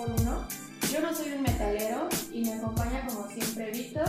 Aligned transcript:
por 0.00 0.10
uno. 0.20 0.46
Yo 0.90 1.00
no 1.00 1.12
soy 1.12 1.32
un 1.32 1.42
metalero 1.42 2.08
y 2.32 2.42
me 2.42 2.54
acompaña 2.54 3.06
como 3.06 3.28
siempre 3.28 3.70
Víctor 3.70 4.08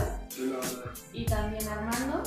y 1.12 1.26
también 1.26 1.68
Armando. 1.68 2.22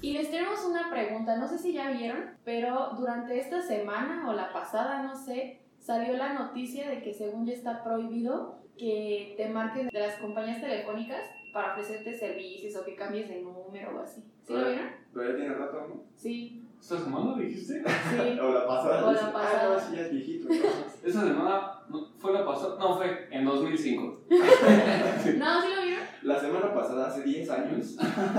Y 0.00 0.12
les 0.12 0.30
tenemos 0.30 0.64
una 0.64 0.90
pregunta, 0.90 1.36
no 1.36 1.48
sé 1.48 1.58
si 1.58 1.72
ya 1.72 1.92
vieron, 1.92 2.36
pero 2.44 2.90
durante 2.98 3.38
esta 3.38 3.62
semana 3.62 4.28
o 4.28 4.32
la 4.32 4.52
pasada, 4.52 5.02
no 5.02 5.14
sé, 5.14 5.60
salió 5.78 6.16
la 6.16 6.32
noticia 6.32 6.90
de 6.90 7.02
que 7.02 7.14
según 7.14 7.46
ya 7.46 7.52
está 7.52 7.84
prohibido 7.84 8.58
que 8.76 9.34
te 9.36 9.48
marquen 9.48 9.88
de 9.88 10.00
las 10.00 10.16
compañías 10.16 10.60
telefónicas 10.60 11.22
para 11.52 11.72
ofrecerte 11.72 12.18
servicios 12.18 12.74
o 12.76 12.84
que 12.84 12.96
cambies 12.96 13.28
de 13.28 13.42
número 13.42 13.96
o 13.96 14.02
así. 14.02 14.24
¿Sí 14.44 14.52
lo 14.52 14.68
vieron? 14.68 14.90
Pero 15.14 15.30
ya 15.30 15.36
tiene 15.36 15.54
rato, 15.54 15.86
¿no? 15.88 16.02
Sí, 16.16 16.61
¿Esta 16.82 16.98
semana 16.98 17.36
dijiste? 17.40 17.80
sí. 17.80 18.38
O 18.42 18.52
la 18.52 18.66
pasada. 18.66 19.06
O 19.06 19.12
la 19.12 19.32
pasada. 19.32 19.62
Ah, 19.62 19.74
no, 19.74 19.80
sí, 19.80 19.96
ya 19.96 20.02
es 20.02 20.10
viejito. 20.10 20.52
entonces. 20.52 20.98
Esta 21.04 21.20
semana 21.20 21.72
no, 21.88 22.08
fue 22.18 22.32
la 22.32 22.44
pasada. 22.44 22.76
No, 22.76 22.96
fue 22.96 23.28
en 23.30 23.44
2005. 23.44 24.20
No, 24.28 25.62
¿sí 25.62 25.68
lo 25.76 25.82
vieron? 25.82 26.04
La 26.22 26.40
semana 26.40 26.74
pasada, 26.74 27.06
hace 27.06 27.22
10 27.22 27.50
años. 27.50 27.96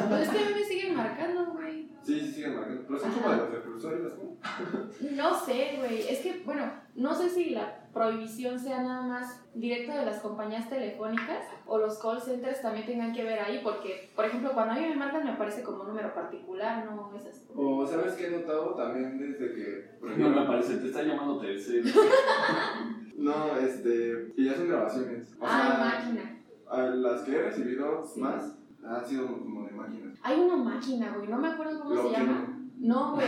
Pues 0.09 0.21
es 0.23 0.29
que 0.29 0.37
a 0.37 0.47
mí 0.47 0.53
me 0.55 0.63
siguen 0.65 0.95
marcando, 0.95 1.45
güey. 1.53 1.87
Sí, 2.03 2.19
sí, 2.19 2.33
siguen 2.33 2.55
marcando. 2.55 2.83
Pero 2.85 2.99
son 2.99 3.11
como 3.13 3.29
de 3.29 3.37
los 3.37 3.47
precursores, 3.47 3.99
¿no? 4.01 5.11
No 5.11 5.39
sé, 5.45 5.75
güey. 5.77 6.07
Es 6.09 6.19
que, 6.19 6.41
bueno, 6.45 6.69
no 6.95 7.15
sé 7.15 7.29
si 7.29 7.51
la 7.51 7.82
prohibición 7.93 8.59
sea 8.59 8.81
nada 8.81 9.03
más 9.03 9.41
directa 9.53 9.99
de 9.99 10.05
las 10.05 10.19
compañías 10.19 10.67
telefónicas 10.67 11.43
o 11.67 11.77
los 11.77 11.99
call 11.99 12.19
centers 12.19 12.61
también 12.61 12.85
tengan 12.87 13.13
que 13.13 13.23
ver 13.23 13.39
ahí, 13.39 13.59
porque, 13.63 14.09
por 14.15 14.25
ejemplo, 14.25 14.51
cuando 14.53 14.73
a 14.73 14.77
mí 14.77 14.87
me 14.87 14.95
marcan 14.95 15.23
me 15.23 15.31
aparece 15.31 15.61
como 15.63 15.81
un 15.83 15.89
número 15.89 16.13
particular, 16.13 16.85
no 16.85 17.11
es 17.15 17.25
así. 17.27 17.45
O, 17.55 17.85
¿sabes 17.85 18.13
qué 18.13 18.27
he 18.27 18.31
notado 18.31 18.73
también 18.73 19.19
desde 19.19 19.53
que. 19.53 19.91
Por 19.99 20.09
No 20.09 20.15
me 20.17 20.21
ejemplo, 20.23 20.47
parece, 20.47 20.77
te 20.77 20.87
está 20.87 21.03
llamando 21.03 21.39
Telcel. 21.39 21.83
no, 23.17 23.57
este. 23.57 24.33
Que 24.35 24.43
ya 24.43 24.55
son 24.55 24.67
grabaciones. 24.69 25.33
O 25.39 25.45
Ah, 25.45 25.75
sea, 25.77 25.85
máquina. 25.85 26.39
a 26.69 26.81
las 26.95 27.21
que 27.21 27.35
he 27.35 27.41
recibido 27.43 28.03
Sí. 28.05 28.19
más 28.19 28.55
han 28.85 29.05
sido 29.05 29.27
como 29.27 29.65
de 29.65 29.71
máquinas. 29.71 30.17
Hay 30.23 30.39
una 30.39 30.55
máquina, 30.57 31.13
güey, 31.15 31.27
no 31.29 31.37
me 31.37 31.47
acuerdo 31.49 31.79
cómo 31.79 31.95
Lo 31.95 32.03
se 32.03 32.11
llama. 32.17 32.59
No, 32.79 33.13
güey. 33.13 33.27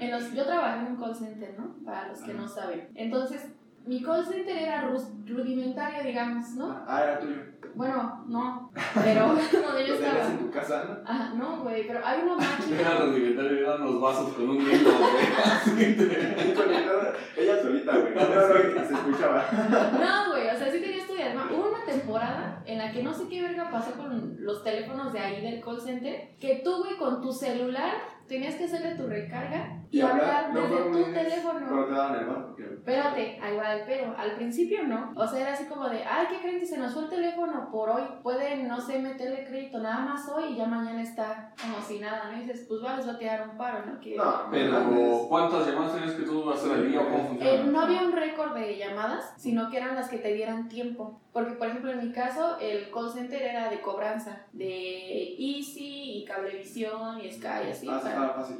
En 0.00 0.10
los, 0.10 0.32
yo 0.32 0.44
trabajé 0.44 0.80
en 0.86 0.92
un 0.92 0.96
call 1.00 1.14
center, 1.14 1.54
¿no? 1.58 1.76
Para 1.84 2.08
los 2.08 2.20
que 2.22 2.34
no 2.34 2.48
saben. 2.48 2.88
Entonces, 2.94 3.52
mi 3.86 4.02
call 4.02 4.24
center 4.26 4.56
era 4.56 4.82
rudimentario, 5.26 6.02
digamos, 6.04 6.50
¿no? 6.54 6.84
Ah, 6.86 7.02
era 7.04 7.18
tuyo. 7.18 7.36
Bueno, 7.74 8.24
no. 8.28 8.70
Pero 8.94 9.26
donde 9.28 9.86
yo 9.86 9.94
estaba. 9.94 10.26
en 10.26 10.38
tu 10.38 10.50
casa, 10.50 10.84
¿no? 10.84 11.10
Ajá, 11.10 11.34
no, 11.34 11.62
güey, 11.62 11.86
pero 11.86 12.00
hay 12.04 12.22
una 12.22 12.34
máquina. 12.36 12.76
Era 12.80 12.96
rudimentario, 12.98 13.58
eran 13.58 13.84
los 13.84 14.00
vasos 14.00 14.32
con 14.34 14.50
un 14.50 14.58
hielo, 14.58 14.90
güey. 14.90 15.26
Así 15.44 15.70
te- 15.76 16.54
Conectada, 16.54 17.12
ella 17.36 17.62
solita, 17.62 17.96
güey. 17.96 18.14
No, 18.14 18.20
no, 18.22 18.86
se 18.86 18.94
escuchaba. 18.94 19.44
No, 19.92 20.30
güey, 20.32 20.48
o 20.48 20.58
sea, 20.58 20.70
sí 20.72 20.80
tenía 20.80 20.96
estudios. 20.98 21.34
¿no? 21.34 21.56
Hubo 21.56 21.68
una 21.70 21.84
temporada 21.84 22.62
en 22.66 22.78
la 22.78 22.90
que 22.92 23.02
no 23.02 23.14
sé 23.14 23.28
qué 23.28 23.42
verga 23.42 23.70
pasó 23.70 23.92
con 23.92 24.36
los 24.44 24.64
teléfonos 24.64 25.12
de 25.12 25.20
ahí 25.20 25.42
del 25.42 25.60
call 25.62 25.80
center, 25.80 26.34
que 26.40 26.60
tú, 26.64 26.78
güey, 26.78 26.96
con 26.96 27.20
tu 27.22 27.32
celular 27.32 27.92
tenías 28.30 28.54
que 28.54 28.64
hacerle 28.64 28.94
tu 28.94 29.08
recarga 29.08 29.82
y, 29.90 30.00
hablar 30.00 30.54
desde 30.54 30.76
tu 30.84 31.12
teléfono. 31.12 31.66
Pero 31.68 31.86
te 31.86 31.92
daban 31.92 32.20
el 32.20 32.26
banco, 32.26 32.54
creo. 32.54 32.72
Espérate, 32.74 33.40
ahí 33.42 33.56
va 33.56 33.74
el 33.74 33.82
pero. 33.84 34.14
Al 34.16 34.36
principio 34.36 34.86
no. 34.86 35.12
O 35.16 35.26
sea, 35.26 35.40
era 35.40 35.52
así 35.52 35.64
como 35.64 35.88
de, 35.88 36.04
ay, 36.04 36.26
¿qué 36.30 36.40
creen 36.40 36.60
que 36.60 36.66
se 36.66 36.78
nos 36.78 36.94
fue 36.94 37.02
el 37.02 37.08
teléfono 37.08 37.68
por 37.72 37.90
hoy? 37.90 38.02
Pueden, 38.22 38.68
no 38.68 38.80
sé, 38.80 39.00
meterle 39.00 39.44
crédito 39.44 39.80
nada 39.80 40.04
más 40.04 40.28
hoy 40.28 40.52
y 40.52 40.56
ya 40.56 40.66
mañana 40.66 41.02
está 41.02 41.52
como 41.60 41.82
si 41.82 41.98
nada, 41.98 42.30
¿no? 42.30 42.38
Y 42.38 42.42
dices, 42.42 42.66
pues 42.68 42.84
va, 42.84 42.96
les 42.96 43.08
va 43.08 43.12
a 43.14 43.18
tirar 43.18 43.48
un 43.50 43.56
paro, 43.56 43.84
¿no? 43.84 43.98
Que, 43.98 44.14
No, 44.14 44.48
Pero, 44.48 45.26
¿cuántas 45.28 45.66
llamadas 45.66 45.94
tenías 45.94 46.14
que 46.14 46.22
tú 46.22 46.48
hacer 46.48 46.70
al 46.70 46.88
día 46.88 47.00
o 47.00 47.04
cómo 47.06 47.28
funciona? 47.30 47.50
Eh, 47.50 47.64
no 47.64 47.80
había 47.80 48.02
un 48.02 48.12
récord 48.12 48.54
de 48.54 48.78
llamadas, 48.78 49.34
sino 49.38 49.68
que 49.68 49.78
eran 49.78 49.96
las 49.96 50.08
que 50.08 50.18
te 50.18 50.32
dieran 50.32 50.68
tiempo. 50.68 51.20
Porque, 51.32 51.52
por 51.52 51.68
ejemplo, 51.68 51.92
en 51.92 52.08
mi 52.08 52.12
caso, 52.12 52.58
el 52.58 52.90
call 52.90 53.12
center 53.12 53.40
era 53.40 53.70
de 53.70 53.80
cobranza, 53.80 54.46
de 54.52 55.36
Easy 55.38 56.18
y 56.18 56.24
Cablevisión 56.24 57.20
y 57.20 57.30
Sky, 57.30 57.70
así. 57.70 57.86
Ah, 57.88 57.96
o 57.96 57.98
sí, 57.98 58.02
sea, 58.02 58.10
estaba 58.10 58.34
fácil. 58.34 58.56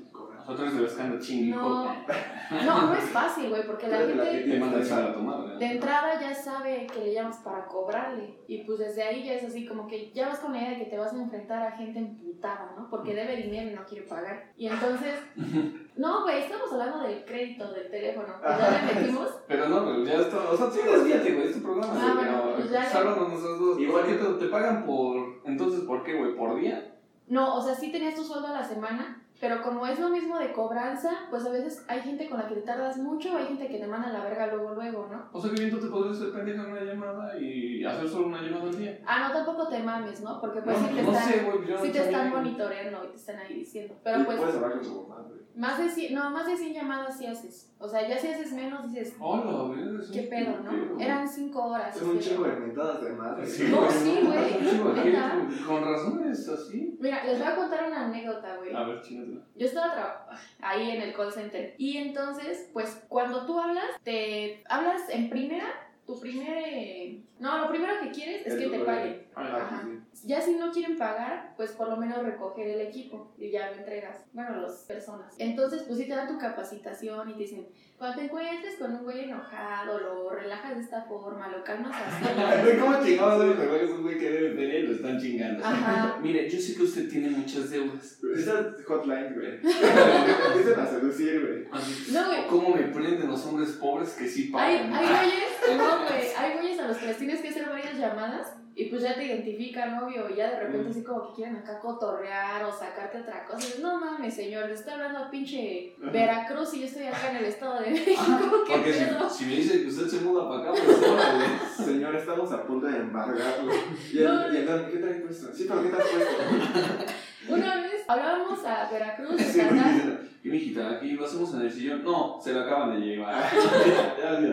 Nosotros 0.47 1.21
chingue 1.21 1.55
no, 1.55 1.84
no, 2.65 2.87
no 2.87 2.95
es 2.95 3.05
fácil, 3.11 3.50
güey, 3.50 3.67
porque 3.67 3.89
la 3.89 4.00
de 4.00 4.15
gente 4.15 4.59
tomar, 4.59 5.43
de 5.43 5.49
¿verdad? 5.49 5.62
entrada 5.62 6.21
ya 6.21 6.34
sabe 6.34 6.87
que 6.87 7.00
le 7.00 7.15
llamas 7.15 7.39
para 7.39 7.67
cobrarle. 7.67 8.39
Y 8.49 8.65
pues 8.65 8.78
desde 8.78 9.03
ahí 9.03 9.25
ya 9.25 9.34
es 9.34 9.45
así 9.45 9.66
como 9.66 9.87
que 9.87 10.11
ya 10.12 10.28
vas 10.28 10.39
con 10.39 10.53
la 10.53 10.59
idea 10.59 10.71
de 10.71 10.78
que 10.78 10.87
te 10.87 10.99
vas 10.99 11.12
a 11.12 11.16
enfrentar 11.16 11.62
a 11.62 11.72
gente 11.72 11.99
emputada, 11.99 12.72
¿no? 12.77 12.89
Porque 12.89 13.15
debe 13.15 13.37
dinero 13.37 13.71
y 13.71 13.75
no 13.75 13.84
quiere 13.84 14.06
pagar. 14.06 14.53
Y 14.56 14.66
entonces, 14.66 15.21
no, 16.00 16.22
güey, 16.22 16.38
estamos 16.43 16.72
hablando 16.72 17.00
del 17.00 17.25
crédito 17.25 17.71
del 17.72 17.91
teléfono. 17.91 18.34
Pues 18.43 18.59
ya 18.59 18.71
le 18.87 18.94
metimos. 18.94 19.28
Pero 19.49 19.69
no, 19.69 19.84
pero 19.84 20.05
ya 20.05 20.15
está. 20.15 20.38
O 20.50 20.56
sea, 20.56 20.71
sí, 20.71 20.81
desvíate, 20.84 21.33
güey, 21.34 21.49
es 21.49 21.55
tu 21.56 21.62
programa. 21.62 21.93
Ah, 21.97 22.12
bueno, 22.15 22.43
pero 22.44 22.56
pues 22.56 22.71
ya- 22.71 22.84
nosotros 23.28 23.59
dos. 23.61 23.78
Igual- 23.78 24.06
Igual 24.06 24.06
que 24.06 24.25
te, 24.25 24.44
te 24.44 24.47
pagan 24.50 24.87
por. 24.87 25.41
Entonces, 25.44 25.81
¿por 25.81 26.03
qué, 26.05 26.15
güey? 26.15 26.34
¿Por 26.37 26.59
día? 26.60 26.97
No, 27.27 27.56
o 27.56 27.60
sea, 27.62 27.75
sí 27.75 27.91
tenías 27.93 28.15
tu 28.15 28.25
sueldo 28.25 28.47
a 28.49 28.53
la 28.53 28.65
semana, 28.65 29.20
pero 29.41 29.62
como 29.62 29.87
es 29.87 29.99
lo 29.99 30.11
mismo 30.11 30.39
de 30.39 30.53
cobranza, 30.53 31.11
pues 31.31 31.45
a 31.47 31.51
veces 31.51 31.84
hay 31.89 32.01
gente 32.03 32.28
con 32.28 32.39
la 32.39 32.47
que 32.49 32.56
te 32.56 32.61
tardas 32.62 32.99
mucho, 32.99 33.37
hay 33.37 33.47
gente 33.47 33.69
que 33.69 33.78
te 33.78 33.87
manda 33.87 34.09
a 34.09 34.12
la 34.12 34.23
verga 34.25 34.47
luego, 34.49 34.75
luego, 34.75 35.09
¿no? 35.11 35.28
O 35.33 35.41
sea, 35.41 35.51
que 35.51 35.61
bien 35.61 35.71
tú 35.71 35.78
te 35.81 35.87
podrías 35.89 36.19
ser 36.19 36.33
pendeja 36.33 36.62
en 36.65 36.71
una 36.73 36.83
llamada 36.84 37.39
y 37.39 37.84
hacer 37.84 38.09
solo 38.09 38.27
una 38.27 38.43
llamada 38.43 38.65
al 38.65 38.77
día. 38.78 39.01
Ah, 39.06 39.28
no, 39.28 39.34
tampoco 39.34 39.69
te 39.69 39.83
mames, 39.83 40.21
¿no? 40.21 40.41
Porque 40.41 40.61
pues 40.61 40.78
no, 40.81 40.89
sí 40.89 40.95
te 40.95 41.03
no 41.03 41.12
están, 41.12 41.28
sé, 41.28 41.41
güey, 41.45 41.67
yo 41.69 41.75
no 41.77 41.83
sí 41.83 41.91
te 41.91 41.99
sabía. 41.99 42.11
están 42.19 42.31
monitoreando 42.31 43.05
y 43.05 43.09
te 43.09 43.17
están 43.17 43.39
ahí 43.39 43.55
diciendo. 43.55 43.95
Y 43.95 43.99
Pero 44.05 44.25
pues 44.25 44.39
puedes 44.39 44.55
hablar 44.56 44.73
con 44.73 44.83
tu 44.83 45.03
mamá, 45.09 45.23
güey. 45.27 45.41
más 45.57 45.78
de 45.78 45.89
100, 45.89 46.15
no, 46.15 46.31
más 46.31 46.47
de 46.47 46.57
100 46.57 46.75
llamadas 46.75 47.17
sí 47.19 47.27
haces. 47.27 47.67
O 47.78 47.89
sea, 47.89 48.07
ya 48.07 48.19
si 48.19 48.27
haces 48.28 48.53
menos 48.53 48.83
dices, 48.93 49.17
Hola, 49.19 49.75
¿qué 50.12 50.22
pedo, 50.25 50.59
no? 50.62 50.71
pedo. 50.71 50.99
Eran 51.01 51.27
5 51.27 51.65
horas. 51.65 51.97
Son 51.97 52.11
un 52.11 52.19
este, 52.19 52.31
chingo 52.31 52.45
de 52.45 52.57
mentadas 52.57 53.03
de 53.03 53.11
madre. 53.15 53.47
Sí, 53.47 53.69
No, 53.71 53.78
güey, 53.78 53.91
sí, 53.91 54.21
güey, 54.22 55.65
Con 55.67 55.83
razón 55.84 56.31
es 56.31 56.47
así. 56.47 56.99
Mira, 57.01 57.25
les 57.25 57.39
voy 57.39 57.47
a 57.49 57.57
contar 57.57 57.87
una 57.89 58.05
anécdota, 58.07 58.57
güey. 58.59 58.75
A 58.75 58.84
ver, 58.84 59.01
chingatela. 59.01 59.30
Yo 59.57 59.67
estaba 59.67 60.29
ahí 60.61 60.91
en 60.91 61.03
el 61.03 61.13
call 61.15 61.33
center 61.33 61.75
y 61.79 61.97
entonces, 61.99 62.69
pues 62.73 63.05
cuando 63.09 63.47
tú 63.47 63.59
hablas, 63.59 63.91
te 64.03 64.63
hablas 64.69 65.09
en 65.11 65.31
primera, 65.31 65.67
tu 66.07 66.19
primer... 66.21 66.59
eh, 66.67 67.23
No, 67.39 67.59
lo 67.59 67.69
primero 67.69 67.95
que 68.03 68.11
quieres 68.11 68.47
es 68.47 68.55
El 68.55 68.59
que 68.59 68.79
te 68.79 68.85
paguen. 68.85 69.27
Ah, 69.35 69.57
Ajá. 69.63 69.89
Ya 70.25 70.41
si 70.41 70.57
no 70.57 70.71
quieren 70.71 70.99
pagar, 70.99 71.55
pues 71.57 71.73
por 71.73 71.89
lo 71.89 71.97
menos 71.97 72.23
recoger 72.23 72.69
el 72.69 72.81
equipo 72.81 73.33
y 73.39 73.51
ya 73.51 73.71
lo 73.71 73.77
entregas. 73.79 74.25
Bueno, 74.33 74.61
las 74.61 74.85
personas. 74.87 75.35
Entonces, 75.39 75.85
pues 75.87 75.99
sí 75.99 76.07
te 76.07 76.15
dan 76.15 76.29
tu 76.29 76.39
capacitación 76.39 77.31
y 77.31 77.33
te 77.35 77.39
dicen, 77.39 77.69
cuando 77.97 78.19
te 78.19 78.25
encuentres 78.25 78.77
con 78.77 78.95
un 78.95 79.03
güey 79.05 79.25
enojado, 79.25 79.99
lo 79.99 80.31
relajas 80.31 80.77
de 80.77 80.83
esta 80.83 81.03
forma, 81.03 81.49
lo 81.49 81.63
calmas 81.65 81.95
así. 81.95 82.25
¿Cómo 82.81 83.03
chingados 83.05 83.59
es 83.59 83.91
un 83.91 84.03
güey 84.03 84.19
que 84.19 84.31
debe 84.31 84.51
tener 84.51 84.85
y 84.85 84.87
lo 84.89 84.95
están 84.95 85.19
chingando? 85.19 85.65
Ajá. 85.65 86.19
Mire, 86.21 86.49
yo 86.49 86.59
sé 86.59 86.75
que 86.77 86.83
usted 86.83 87.09
tiene 87.09 87.31
muchas 87.31 87.71
deudas. 87.71 88.19
Esas 88.37 88.85
hotlines, 88.87 89.35
güey. 89.35 89.61
Te 89.61 89.69
empiezan 90.59 90.81
a 90.81 90.87
seducir, 90.87 91.41
güey. 91.41 91.83
No, 92.13 92.27
güey. 92.27 92.47
¿Cómo 92.49 92.75
me 92.75 92.83
prenden 92.85 93.29
los 93.29 93.47
hombres 93.47 93.71
pobres 93.73 94.11
que 94.11 94.29
sí 94.29 94.53
Hay, 94.55 94.79
pagan? 94.79 94.95
hay 94.95 95.07
güeyes, 95.07 95.79
no, 95.79 95.99
güey, 95.99 96.29
hay 96.37 96.59
güeyes 96.59 96.81
a 96.81 96.89
los 96.89 96.97
que 96.97 97.07
les 97.07 97.19
tienes 97.19 97.41
que 97.41 97.49
hacer 97.49 97.69
varias 97.69 97.97
llamadas 97.99 98.59
y 98.75 98.85
pues 98.87 99.03
ya 99.03 99.15
te 99.15 99.25
identifican, 99.27 99.99
obvio, 100.03 100.31
y 100.31 100.37
ya 100.37 100.51
de 100.51 100.61
repente 100.61 100.89
Mm. 100.89 100.91
así 100.91 101.03
como 101.03 101.29
que 101.29 101.35
quieren 101.35 101.57
acá 101.57 101.79
cotorrear 101.81 102.65
o 102.65 102.73
sacarte 102.73 103.19
otra 103.21 103.45
cosa. 103.45 103.59
Y 103.59 103.65
dices, 103.67 103.81
no 103.81 103.99
mames, 104.01 104.33
señor, 104.35 104.67
le 104.69 104.75
estoy 104.75 104.93
hablando 104.95 105.19
a 105.19 105.31
pinche 105.31 105.95
Ajá. 106.01 106.11
Veracruz 106.13 106.75
y 106.75 106.81
yo 106.81 106.87
estoy 106.87 107.07
acá 107.07 107.31
en 107.31 107.37
el 107.39 107.45
estado 107.47 107.81
de 107.81 107.91
México. 107.91 108.23
¿Qué 108.67 108.73
Porque 108.73 108.93
si, 108.95 109.05
pedo? 109.05 109.29
si 109.31 109.45
me 109.47 109.57
dice 109.57 109.83
que 109.83 109.89
usted 109.89 110.07
se 110.07 110.21
muda 110.25 110.49
para 110.49 110.63
acá, 110.63 110.73
pues 110.85 111.09
órale. 111.09 111.45
Señor, 111.77 112.15
estamos 112.17 112.53
a 112.53 112.63
punto 112.65 112.87
de 112.87 112.97
embargarlo. 112.99 113.73
Y 114.13 114.19
el, 114.19 114.25
No. 114.25 114.53
y 114.53 114.57
el 114.57 114.67
¿qué 114.91 114.99
traes 114.99 115.23
puesto? 115.23 115.53
Sí, 115.53 115.67
pero 115.69 115.83
¿qué 115.83 115.89
te 115.89 115.97
has 115.97 116.09
puesto? 116.09 117.15
Una 117.55 117.77
vez 117.83 118.05
hablábamos 118.07 118.65
a 118.65 118.89
Veracruz, 118.91 119.41
Sí, 119.41 119.59
Tata, 119.61 119.73
diciendo, 119.75 120.19
y 120.45 120.49
mijita, 120.49 120.91
aquí 120.91 121.13
lo 121.13 121.25
hacemos 121.25 121.53
en 121.55 121.63
el 121.63 121.73
sillón. 121.73 122.05
No, 122.05 122.39
se 122.43 122.53
lo 122.53 122.61
acaban 122.61 122.93
de 123.01 123.07
llevar. 123.07 123.45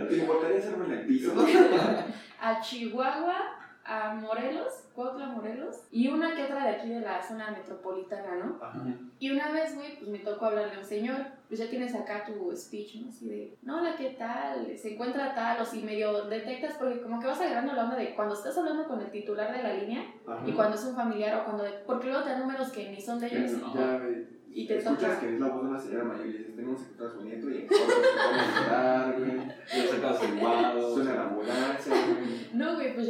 ¿Te 0.10 0.18
importaría 0.18 0.58
hacerme 0.58 0.86
en 0.86 0.92
el 0.92 1.06
piso? 1.06 1.34
a 2.42 2.62
Chihuahua, 2.62 3.36
a 3.88 4.14
Morelos, 4.14 4.84
Cuautla, 4.94 5.28
Morelos, 5.28 5.84
y 5.92 6.10
una 6.10 6.36
que 6.36 6.44
otra 6.44 6.66
de 6.66 6.76
aquí 6.76 6.90
de 6.90 7.00
la 7.00 7.22
zona 7.22 7.52
metropolitana, 7.52 8.36
¿no? 8.36 8.60
ya. 8.60 8.96
Y 9.20 9.32
una 9.32 9.52
vez, 9.52 9.76
güey, 9.76 9.98
pues 9.98 10.10
me 10.10 10.20
tocó 10.20 10.48
hablarle 10.48 10.76
a 10.76 10.80
un 10.80 10.86
señor, 10.86 11.18
pues 11.48 11.60
ya 11.62 11.70
tienes 11.70 11.96
acá 11.96 12.26
tu 12.26 12.54
speech, 12.56 12.96
¿no? 13.02 13.10
Así 13.10 13.28
de, 13.30 13.58
no, 13.64 13.78
hola, 13.80 13.96
¿qué 13.98 14.10
tal? 14.20 14.78
Se 14.78 14.94
encuentra 14.94 15.34
tal, 15.34 15.62
o 15.62 15.66
si 15.66 15.82
medio 15.84 16.26
detectas, 16.26 16.76
porque 16.78 17.02
como 17.02 17.20
que 17.20 17.28
vas 17.28 17.40
agarrando 17.40 17.74
la 17.74 17.86
onda 17.86 17.96
de 17.96 18.14
cuando 18.14 18.34
estás 18.36 18.58
hablando 18.58 18.88
con 18.88 19.00
el 19.00 19.10
titular 19.10 19.52
de 19.56 19.64
la 19.64 19.74
línea 19.74 20.04
y 20.46 20.52
cuando 20.52 20.76
es 20.76 20.84
un 20.84 20.96
familiar 20.96 21.40
o 21.40 21.46
cuando, 21.46 21.64
porque 21.86 22.08
luego 22.08 22.24
te 22.24 22.32
dan 22.32 22.42
números 22.42 22.70
que 22.72 22.90
ni 22.92 23.02
son 23.02 23.20
de 23.20 23.28
ellos 23.28 23.52
no. 23.54 23.74
Ya, 23.74 24.02
y 24.50 24.66
te 24.66 24.78
Escuchas 24.78 25.00
toca. 25.02 25.20
que 25.20 25.36
es 25.36 25.40
la 25.40 25.48
voz 25.50 25.62
de 25.64 25.70
una 25.70 25.80
señora 25.80 26.04
mayor 26.06 26.26
y 26.26 26.32
dices, 26.32 26.56
tenemos 26.56 26.82
que 26.82 26.86
encontrar 26.94 27.10
a 27.10 27.14
su 27.14 27.22
nieto 27.26 27.50
y 27.52 27.58
en 27.58 27.68
corto 27.68 27.86
se 27.86 28.02
pone 28.02 28.40
a 28.42 28.62
llorar, 28.64 29.20
güey. 29.20 29.38
Ya 29.48 29.88
sacas 29.88 30.24
el 30.24 30.40
guado. 30.40 30.96
Suena 30.96 31.14
la 31.14 31.24
ambulancia, 31.24 31.94
güey. 32.08 32.50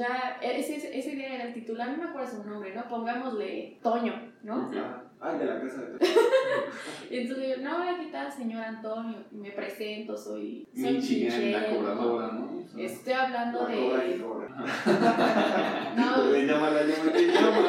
Pues 0.07 0.67
ya, 0.69 0.75
ese, 0.75 0.99
ese 0.99 1.11
día 1.11 1.35
era 1.35 1.43
el 1.45 1.53
titular, 1.53 1.89
no 1.89 1.97
me 2.03 2.09
acuerdo 2.09 2.29
su 2.31 2.43
nombre, 2.49 2.73
¿no? 2.73 2.87
Pongámosle 2.87 3.77
Toño, 3.81 4.13
¿no? 4.43 4.71
Ah, 4.75 5.03
Ah, 5.19 5.33
de 5.33 5.45
la 5.45 5.59
casa 5.59 5.81
de 5.81 5.97
Y 7.09 7.17
entonces 7.21 7.57
yo, 7.57 7.63
no, 7.63 7.77
hola, 7.77 7.97
¿qué 7.99 8.11
tal, 8.11 8.31
señor 8.31 8.63
Antonio? 8.63 9.17
Me 9.31 9.49
presento, 9.51 10.15
soy, 10.15 10.67
soy 10.75 10.93
Michigan, 10.93 11.31
la 11.31 11.59
Michelle, 11.59 11.69
¿no? 11.71 11.77
cobradora, 11.77 12.27
¿no? 12.33 12.45
O 12.59 12.67
sea, 12.67 12.85
Estoy 12.85 13.13
hablando 13.13 13.67
La 13.67 13.75
cobra 13.75 14.05
y 14.05 14.13
de... 14.13 14.21
cobra. 14.21 14.47
No, 15.97 16.31
Le 16.31 16.45
llama, 16.45 16.69
la 16.69 16.83
llama, 16.83 17.11
te 17.11 17.27
llama. 17.27 17.61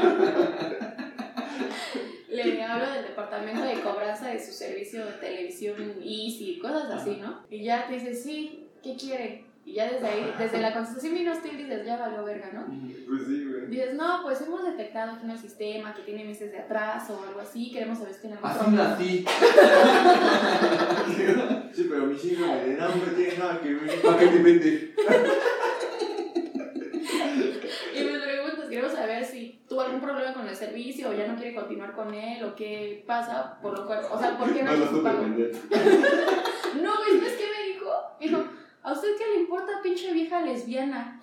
le 2.28 2.62
hablo 2.62 2.92
del 2.92 3.04
departamento 3.04 3.62
de 3.64 3.80
cobranza 3.80 4.28
de 4.28 4.38
su 4.44 4.52
servicio 4.52 5.06
de 5.06 5.12
televisión 5.12 5.76
Easy, 6.02 6.58
cosas 6.60 6.90
así, 6.90 7.16
¿no? 7.20 7.44
Y 7.48 7.64
ya 7.64 7.86
te 7.86 7.94
dice, 7.94 8.14
sí, 8.14 8.66
¿qué 8.82 8.94
quiere? 8.94 9.44
Y 9.68 9.74
ya 9.74 9.86
desde 9.86 10.06
ahí, 10.06 10.34
desde 10.38 10.60
la 10.62 10.72
contestación 10.72 11.12
bien 11.12 11.28
hostil 11.28 11.58
dices, 11.58 11.84
ya 11.84 11.98
valió 11.98 12.24
verga, 12.24 12.50
¿no? 12.54 12.64
Pues 13.06 13.26
sí, 13.26 13.44
güey. 13.44 13.66
Dices, 13.66 13.94
no, 13.96 14.22
pues 14.22 14.40
hemos 14.40 14.64
detectado 14.64 15.18
que 15.18 15.24
en 15.24 15.30
el 15.30 15.38
sistema 15.38 15.94
que 15.94 16.00
tiene 16.04 16.24
meses 16.24 16.50
de 16.50 16.58
atraso 16.58 17.20
o 17.20 17.28
algo 17.28 17.40
así, 17.40 17.70
queremos 17.70 17.98
saber 17.98 18.14
si 18.14 18.20
tiene 18.22 18.36
algún 18.36 18.50
Así 18.50 18.70
nací. 18.70 19.26
Sí, 21.74 21.86
pero 21.88 22.06
mi 22.06 22.14
hijos 22.14 22.48
me 22.48 22.76
no 22.76 22.88
me 22.88 23.12
tiene 23.14 23.38
nada 23.38 23.60
que 23.60 23.74
ver. 23.74 24.00
¿Para 24.00 24.18
qué 24.18 24.26
me 24.26 24.42
vende? 24.42 24.94
Y 27.94 28.04
me 28.04 28.18
preguntas, 28.18 28.68
queremos 28.70 28.92
saber 28.92 29.24
si 29.26 29.60
tuvo 29.68 29.82
algún 29.82 30.00
problema 30.00 30.32
con 30.32 30.48
el 30.48 30.56
servicio 30.56 31.10
o 31.10 31.12
ya 31.12 31.26
no 31.26 31.36
quiere 31.36 31.54
continuar 31.54 31.92
con 31.92 32.14
él 32.14 32.42
o 32.42 32.54
qué 32.56 33.04
pasa, 33.06 33.58
por 33.60 33.78
lo 33.78 33.86
cual, 33.86 34.00
o 34.10 34.18
sea, 34.18 34.38
¿por 34.38 34.52
qué 34.54 34.62
no 34.62 34.72
No 34.72 34.78
lo 34.78 34.90
supe 34.90 35.10
vender. 35.10 35.52
No, 36.82 36.96
güey, 36.96 37.18
¿sabes 37.18 37.34
qué 37.34 37.44
me 37.46 37.72
dijo? 37.72 37.90
Me 38.20 38.26
dijo, 38.26 38.44
¿a 38.88 38.92
usted 38.92 39.16
qué 39.18 39.26
le 39.26 39.40
importa, 39.40 39.72
pinche 39.82 40.12
vieja 40.12 40.40
lesbiana? 40.40 41.20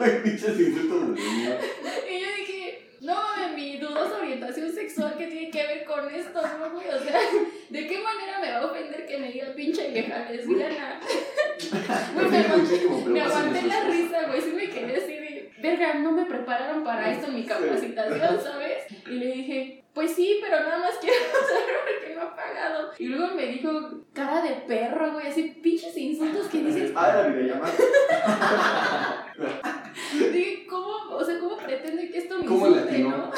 Ay, 0.00 0.20
pinches 0.22 0.58
insultos 0.58 1.14
de. 1.14 1.20
Y 2.10 2.20
yo 2.20 2.26
dije, 2.38 2.88
no 3.02 3.14
mames, 3.14 3.54
mi 3.54 3.76
dudosa 3.76 4.18
orientación 4.18 4.72
sexual, 4.72 5.14
¿qué 5.18 5.26
tiene 5.26 5.50
que 5.50 5.66
ver 5.66 5.84
con 5.84 6.14
esto, 6.14 6.40
no, 6.40 6.70
güey? 6.70 6.88
O 6.88 6.98
sea, 7.02 7.20
¿de 7.68 7.86
qué 7.86 7.98
manera 7.98 8.38
me 8.40 8.50
va 8.50 8.58
a 8.58 8.66
ofender 8.66 9.04
que 9.06 9.18
me 9.18 9.30
diga 9.30 9.52
pinche 9.54 9.90
vieja 9.90 10.30
lesbiana? 10.30 11.00
Güey, 12.14 12.30
me 13.06 13.20
aguanté, 13.20 13.62
me 13.62 13.68
la 13.68 13.80
risa, 13.84 14.26
güey, 14.26 14.40
sí 14.40 14.52
me 14.52 14.68
quedé 14.68 14.96
así 14.96 15.12
de, 15.12 15.52
verga, 15.58 15.94
no 15.94 16.12
me 16.12 16.24
prepararon 16.24 16.82
para 16.82 17.12
esto 17.12 17.28
en 17.28 17.34
mi 17.34 17.44
capacitación, 17.44 18.40
¿sabes? 18.42 18.73
Y 19.06 19.10
le 19.10 19.26
dije, 19.32 19.84
pues 19.94 20.12
sí, 20.12 20.38
pero 20.42 20.60
nada 20.60 20.78
más 20.78 20.94
quiero 21.00 21.16
saber 21.48 21.74
por 21.84 22.06
qué 22.08 22.14
no 22.14 22.22
ha 22.22 22.36
pagado. 22.36 22.90
Y 22.98 23.06
luego 23.06 23.34
me 23.34 23.46
dijo, 23.46 23.70
cara 24.12 24.42
de 24.42 24.50
perro, 24.66 25.12
güey, 25.12 25.26
así 25.28 25.58
pinches 25.62 25.96
insultos 25.96 26.48
que 26.48 26.62
dices, 26.62 26.92
Ah, 26.96 27.10
era 27.10 27.28
videollamada. 27.28 27.72
Dije, 30.32 30.66
¿cómo, 30.68 30.94
o 31.10 31.24
sea, 31.24 31.38
¿cómo 31.38 31.56
pretende 31.56 32.10
que 32.10 32.18
esto 32.18 32.38
me 32.38 32.46
¿Cómo 32.46 32.68
insulte, 32.68 32.98
no? 33.00 33.30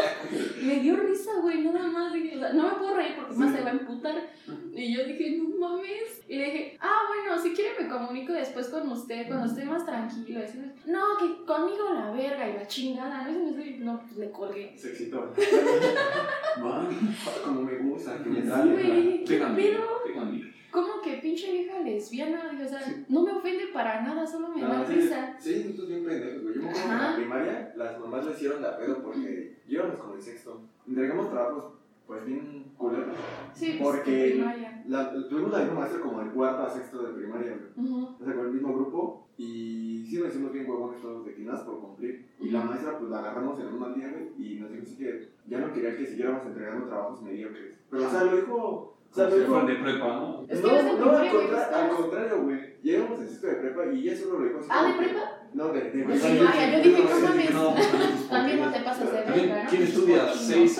me 0.62 0.76
dio 0.80 0.96
risa, 0.96 1.30
güey, 1.40 1.62
nada 1.62 1.86
más. 1.88 2.12
Dije, 2.12 2.36
o 2.36 2.40
sea, 2.40 2.52
no 2.52 2.64
me 2.64 2.74
puedo 2.74 2.94
reír 2.94 3.14
porque 3.16 3.34
más 3.34 3.50
Sí. 3.50 3.56
se 3.56 3.62
va 3.62 3.70
a 3.70 3.72
emputar. 3.72 4.30
Y 4.74 4.94
yo 4.94 5.04
dije, 5.04 5.38
no 5.38 5.48
mames. 5.68 6.22
Y 6.28 6.36
le 6.36 6.44
dije, 6.44 6.78
ah, 6.80 7.00
bueno, 7.08 7.42
si 7.42 7.52
quiere 7.54 7.70
me 7.82 7.88
comunico 7.88 8.32
después 8.32 8.68
con 8.68 8.90
usted, 8.92 9.26
cuando 9.28 9.46
esté 9.46 9.64
más 9.64 9.84
tranquilo. 9.86 10.40
Y 10.40 10.42
así, 10.42 10.58
no, 10.86 11.00
que 11.18 11.44
conmigo 11.46 11.90
la 11.94 12.10
verga 12.10 12.48
y 12.48 12.52
la 12.54 12.66
chingada. 12.66 13.22
No, 13.26 13.48
Y 13.50 13.54
así, 13.60 13.76
no 13.80 14.00
pues 14.00 14.16
le 14.18 14.30
colgué. 14.30 14.74
Se 14.80 14.88
excitó. 14.90 15.30
Man, 16.62 16.88
Como 17.44 17.62
me 17.62 17.76
gusta, 17.78 18.22
que 18.22 18.30
me 18.30 18.42
sale. 18.42 19.24
tengan 19.26 19.54
miedo. 19.54 19.80
¿Cómo 20.70 21.02
que 21.02 21.14
pinche 21.18 21.50
vieja 21.52 21.80
lesbiana? 21.80 22.50
O 22.64 22.68
sea, 22.68 22.80
no 23.08 23.22
me 23.24 23.32
ofende 23.32 23.66
para 23.74 24.02
nada, 24.02 24.24
solo 24.26 24.48
me 24.50 24.62
da 24.62 24.68
No, 24.68 24.86
sí, 24.86 24.94
risa. 24.94 25.36
sí, 25.38 25.62
nosotros 25.64 25.88
bien 25.88 26.04
pendejos, 26.06 26.42
güey. 26.42 26.54
Yo 26.54 26.62
me 26.62 26.68
acuerdo 26.70 26.88
que 26.88 26.94
en 26.94 26.98
la 27.02 27.16
primaria 27.16 27.72
las 27.76 27.98
mamás 28.00 28.24
le 28.26 28.32
hicieron 28.32 28.62
la 28.62 28.78
pedo 28.78 29.02
porque 29.02 29.58
íbamos 29.68 29.96
con 29.98 30.14
el 30.14 30.22
sexto. 30.22 30.62
Entregamos 30.86 31.30
trabajos, 31.30 31.74
pues 32.06 32.24
bien 32.24 32.72
culeros. 32.78 33.16
Sí, 33.52 33.76
pues, 33.80 33.96
Porque- 33.96 34.30
primaria. 34.34 34.82
La, 34.86 35.12
tuvimos 35.28 35.50
la 35.52 35.58
misma 35.58 35.80
maestra 35.80 36.00
como 36.00 36.20
de 36.22 36.30
cuarto 36.30 36.62
a 36.62 36.70
sexto 36.70 37.02
de 37.02 37.12
primaria, 37.14 37.58
güey. 37.76 37.92
O 38.20 38.24
sea, 38.24 38.34
con 38.34 38.46
el 38.46 38.52
mismo 38.52 38.72
grupo. 38.74 39.26
Y 39.36 40.04
sí 40.08 40.18
nos 40.18 40.28
hicimos 40.28 40.52
bien 40.52 40.68
huevones 40.70 41.00
todos 41.02 41.26
de 41.26 41.34
quinadas 41.34 41.62
por 41.62 41.79
cumplir. 41.79 41.79
Y 42.50 42.52
la 42.52 42.64
maestra, 42.64 42.98
pues 42.98 43.08
la 43.12 43.20
agarramos 43.20 43.60
en 43.60 43.66
un 43.68 43.78
mal 43.78 43.94
día, 43.94 44.08
güey. 44.10 44.32
Y 44.36 44.58
nos 44.58 44.72
dijo 44.72 44.82
así 44.82 44.96
que 44.98 45.28
ya 45.46 45.58
no 45.60 45.72
quería 45.72 45.96
que 45.96 46.04
siguiéramos 46.04 46.44
entregando 46.46 46.86
trabajos 46.88 47.22
mediocres. 47.22 47.78
Pero, 47.88 48.06
o 48.08 48.10
sea, 48.10 48.24
lo 48.24 48.36
dijo. 48.36 48.56
O 48.56 49.14
sea, 49.14 49.28
lo 49.28 49.38
dijo. 49.38 49.60
de 49.66 49.74
prepa, 49.76 50.06
¿no? 50.08 50.44
Es 50.48 50.60
que 50.60 50.66
no, 50.66 51.10
al, 51.16 51.30
contra- 51.30 51.80
al 51.84 51.90
contrario, 51.90 52.42
güey. 52.42 52.58
Llegamos 52.82 53.20
en 53.20 53.28
sexto 53.28 53.46
de 53.46 53.54
prepa 53.54 53.86
y 53.92 54.00
ella 54.08 54.18
solo 54.18 54.38
lo 54.40 54.44
dijo 54.46 54.58
así. 54.58 54.68
Ah, 54.72 54.84
¿de 54.84 54.98
prepa? 54.98 55.20
No, 55.54 55.68
de, 55.68 55.80
de 55.92 56.02
Pues 56.04 56.20
prepa. 56.22 56.34
sí, 56.34 56.44
vaya, 56.44 56.76
yo 56.76 56.82
dije, 56.82 57.04
no 57.04 57.20
mames. 57.28 57.54
No, 57.54 57.74
pues, 57.74 58.28
también, 58.30 58.60
no 58.60 58.72
te 58.72 58.80
pasas 58.80 59.12
de 59.12 59.18
verga, 59.32 59.62
¿no? 59.64 59.70
¿quién 59.70 59.82
estudia 59.84 60.34
seis 60.34 60.72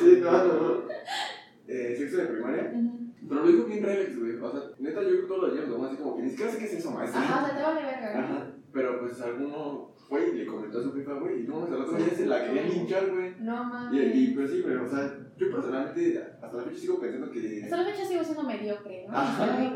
Sí, 0.00 0.20
no, 0.22 0.30
no, 0.32 0.52
no. 0.52 0.82
Eh, 1.66 1.94
sexto 1.96 2.16
de 2.18 2.26
primaria. 2.26 2.72
Pero 3.26 3.40
lo 3.42 3.48
dijo 3.48 3.64
bien 3.64 3.82
relax, 3.84 4.18
güey. 4.20 4.36
O 4.36 4.50
sea, 4.52 4.60
neta, 4.78 5.00
yo 5.02 5.08
creo 5.08 5.20
que 5.22 5.26
todos 5.28 5.42
los 5.44 5.52
días 5.54 5.66
lo 5.68 5.82
así 5.86 5.96
como 5.96 6.16
que 6.16 6.22
ni 6.24 6.28
siquiera 6.30 6.52
sé 6.52 6.58
qué 6.58 6.64
es 6.66 6.72
eso, 6.74 6.90
maestra. 6.90 7.20
Ajá, 7.22 7.42
o 7.42 7.46
sea, 7.46 7.56
te 7.56 7.62
vale 7.62 7.80
verga. 7.86 8.14
¿no? 8.14 8.20
Ajá. 8.20 8.46
Pero 8.72 9.00
pues 9.00 9.20
alguno 9.22 9.90
fue 10.10 10.28
y 10.28 10.38
le 10.38 10.46
comentó 10.46 10.80
a 10.80 10.82
su 10.82 10.92
jefa, 10.92 11.14
güey, 11.14 11.44
y 11.44 11.46
no, 11.46 11.64
al 11.64 11.72
otro 11.72 11.96
día 11.96 12.10
se 12.10 12.26
la 12.26 12.44
querían 12.44 12.68
linchar, 12.68 13.08
güey. 13.10 13.34
No 13.38 13.62
Y, 13.62 13.64
mames. 13.66 14.16
y 14.16 14.26
pues 14.34 14.50
sí, 14.50 14.62
pero 14.64 14.84
o 14.84 14.88
sea, 14.88 15.16
yo 15.38 15.50
personalmente 15.52 16.22
hasta 16.42 16.56
la 16.56 16.62
fecha 16.64 16.76
sigo 16.80 17.00
pensando 17.00 17.30
que. 17.30 17.60
Hasta 17.64 17.76
la 17.76 17.84
fecha 17.84 18.04
sigo 18.04 18.24
siendo 18.24 18.42
mediocre, 18.42 19.06
¿no? 19.08 19.16
Ajá, 19.16 19.56
güey, 19.56 19.74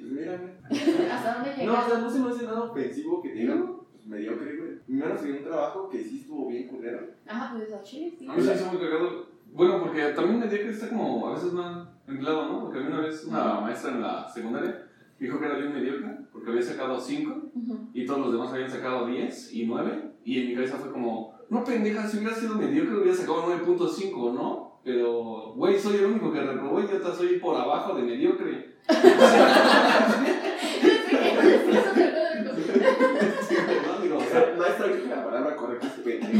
pues 0.00 0.02
mírame. 0.10 0.52
¿Hasta 1.12 1.34
dónde 1.34 1.66
No, 1.66 1.72
o 1.78 1.86
sea, 1.88 1.98
no 1.98 2.10
se 2.10 2.18
me 2.18 2.30
hace 2.30 2.44
nada 2.46 2.62
ofensivo 2.62 3.22
que 3.22 3.32
digan, 3.34 3.58
No. 3.60 3.86
pues 3.92 4.06
mediocre, 4.06 4.56
güey. 4.56 4.70
Menos 4.88 5.22
en 5.22 5.32
un 5.36 5.44
trabajo 5.44 5.88
que 5.90 6.02
sí 6.02 6.20
estuvo 6.22 6.48
bien 6.48 6.66
culero. 6.68 7.00
Ajá, 7.26 7.54
pues 7.54 7.72
a 7.72 7.82
Chile, 7.82 8.12
sí. 8.18 8.26
A 8.26 8.32
mí 8.34 8.42
se 8.42 8.48
me 8.48 8.54
hizo 8.56 8.66
muy 8.72 8.80
cagado. 8.80 9.26
Bueno, 9.52 9.80
porque 9.82 10.02
también 10.16 10.40
me 10.40 10.48
que 10.48 10.68
está 10.70 10.88
como 10.88 11.28
a 11.28 11.34
veces 11.34 11.52
más 11.52 11.86
empleado, 12.08 12.48
¿no? 12.50 12.60
Porque 12.64 12.78
a 12.78 12.80
mí 12.82 12.86
una 12.88 13.00
vez 13.02 13.24
una 13.24 13.60
maestra 13.60 13.92
en 13.92 14.00
la 14.02 14.28
secundaria 14.28 14.88
dijo 15.18 15.38
que 15.38 15.46
era 15.46 15.56
bien 15.56 15.72
mediocre 15.72 16.08
porque 16.32 16.50
había 16.50 16.62
sacado 16.62 17.00
5 17.00 17.50
Ujú. 17.54 17.90
y 17.94 18.04
todos 18.06 18.20
los 18.20 18.32
demás 18.32 18.52
habían 18.52 18.70
sacado 18.70 19.06
10 19.06 19.52
y 19.54 19.66
9 19.66 20.10
y 20.24 20.40
en 20.40 20.48
mi 20.48 20.54
cabeza 20.54 20.76
fue 20.78 20.92
como, 20.92 21.34
no 21.50 21.64
pendeja, 21.64 22.06
si 22.06 22.18
hubiera 22.18 22.34
sido 22.34 22.56
mediocre 22.56 22.96
hubiera 22.96 23.16
sacado 23.16 23.46
9.5, 23.46 24.34
¿no? 24.34 24.80
Pero, 24.84 25.54
güey, 25.54 25.78
soy 25.78 25.96
el 25.96 26.06
único 26.06 26.32
que 26.32 26.42
reprobó 26.42 26.80
y 26.80 26.88
yo 26.88 27.14
soy 27.14 27.38
por 27.38 27.56
abajo 27.56 27.94
de 27.94 28.02
mediocre. 28.02 28.74
¿no? 34.56 34.64
Creo 34.64 35.02
que 35.02 35.08
la 35.08 35.24
palabra 35.24 35.56
correcta 35.56 35.86
es 35.86 35.92
pendejo. 35.94 36.32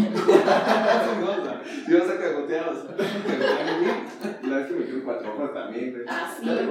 no, 1.21 1.31
o 1.31 1.45
sea, 1.45 1.63
si 1.87 1.95
vas 1.95 2.11
a 2.11 2.19
cagotear, 2.19 2.69
o 2.69 2.75
sea. 2.75 2.97
La 4.43 4.57
vez 4.57 4.67
que 4.67 4.75
me 4.75 4.85
quedé 4.87 5.03
cuatro 5.03 5.35
hojas 5.35 5.55
también, 5.55 5.93
güey. 5.93 6.05
Ah, 6.09 6.35
sí, 6.39 6.45
Ya 6.47 6.57
te 6.57 6.63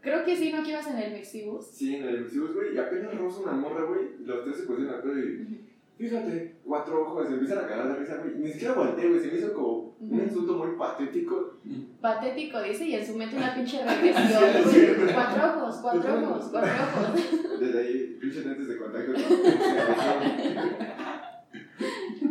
Creo 0.00 0.24
que 0.24 0.36
sí, 0.36 0.52
¿no? 0.52 0.62
Que 0.62 0.70
ibas 0.70 0.86
en 0.86 0.98
el 0.98 1.12
Mexibus. 1.12 1.66
Sí, 1.66 1.96
en 1.96 2.04
el 2.04 2.20
Mexibus, 2.22 2.54
güey, 2.54 2.74
y 2.74 2.78
apenas 2.78 3.14
roza 3.18 3.40
una 3.42 3.52
morra, 3.52 3.84
güey, 3.84 4.00
y 4.20 4.24
los 4.24 4.44
tres 4.44 4.56
se 4.58 4.62
pusieron 4.64 4.94
a 4.94 5.02
pedo 5.02 5.18
y. 5.18 5.64
Fíjate, 5.98 6.54
cuatro 6.64 7.02
ojos, 7.02 7.26
se 7.26 7.32
empiezan 7.34 7.58
a 7.58 7.66
cagar 7.66 7.88
de 7.88 7.96
risa, 7.96 8.18
güey. 8.18 8.36
Ni 8.36 8.52
siquiera 8.52 8.74
volteé, 8.74 9.08
güey, 9.08 9.20
se 9.20 9.26
me 9.32 9.38
hizo 9.38 9.52
como 9.52 9.96
un 9.98 10.20
insulto 10.20 10.54
muy 10.54 10.76
patético. 10.76 11.54
Patético, 12.00 12.62
dice, 12.62 12.84
y 12.84 12.94
en 12.94 13.04
su 13.04 13.16
mente 13.16 13.36
una 13.36 13.52
pinche 13.52 13.84
regresión, 13.84 14.44
güey. 14.62 15.12
Cuatro 15.12 15.44
ojos, 15.44 15.78
cuatro 15.82 16.14
ojos, 16.22 16.48
cuatro 16.52 16.70
ojos. 16.70 17.20
Desde 17.60 17.78
ahí, 17.80 18.16
pinches 18.20 18.46
lentes 18.46 18.68
de 18.68 18.78
contacto. 18.78 19.12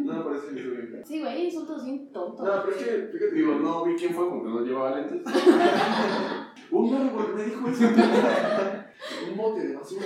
no, 0.07 0.29
me 0.29 0.37
hizo 0.37 0.71
bien. 0.71 1.03
Sí, 1.05 1.19
güey, 1.21 1.45
insultos 1.45 1.85
bien 1.85 2.11
tontos. 2.11 2.45
No, 2.45 2.63
pero 2.63 2.75
es 2.75 2.83
que, 2.83 2.91
fíjate, 3.11 3.35
Digo, 3.35 3.55
no 3.55 3.83
vi 3.85 3.95
quién 3.95 4.13
fue 4.13 4.29
porque 4.29 4.49
no 4.49 4.61
llevaba 4.61 4.95
lentes. 4.99 5.21
un 6.71 6.93
árbol 6.93 7.33
me 7.35 7.43
dijo 7.43 7.67
eso. 7.69 7.83
un 9.31 9.37
bote 9.37 9.67
de 9.67 9.75
basura. 9.75 10.05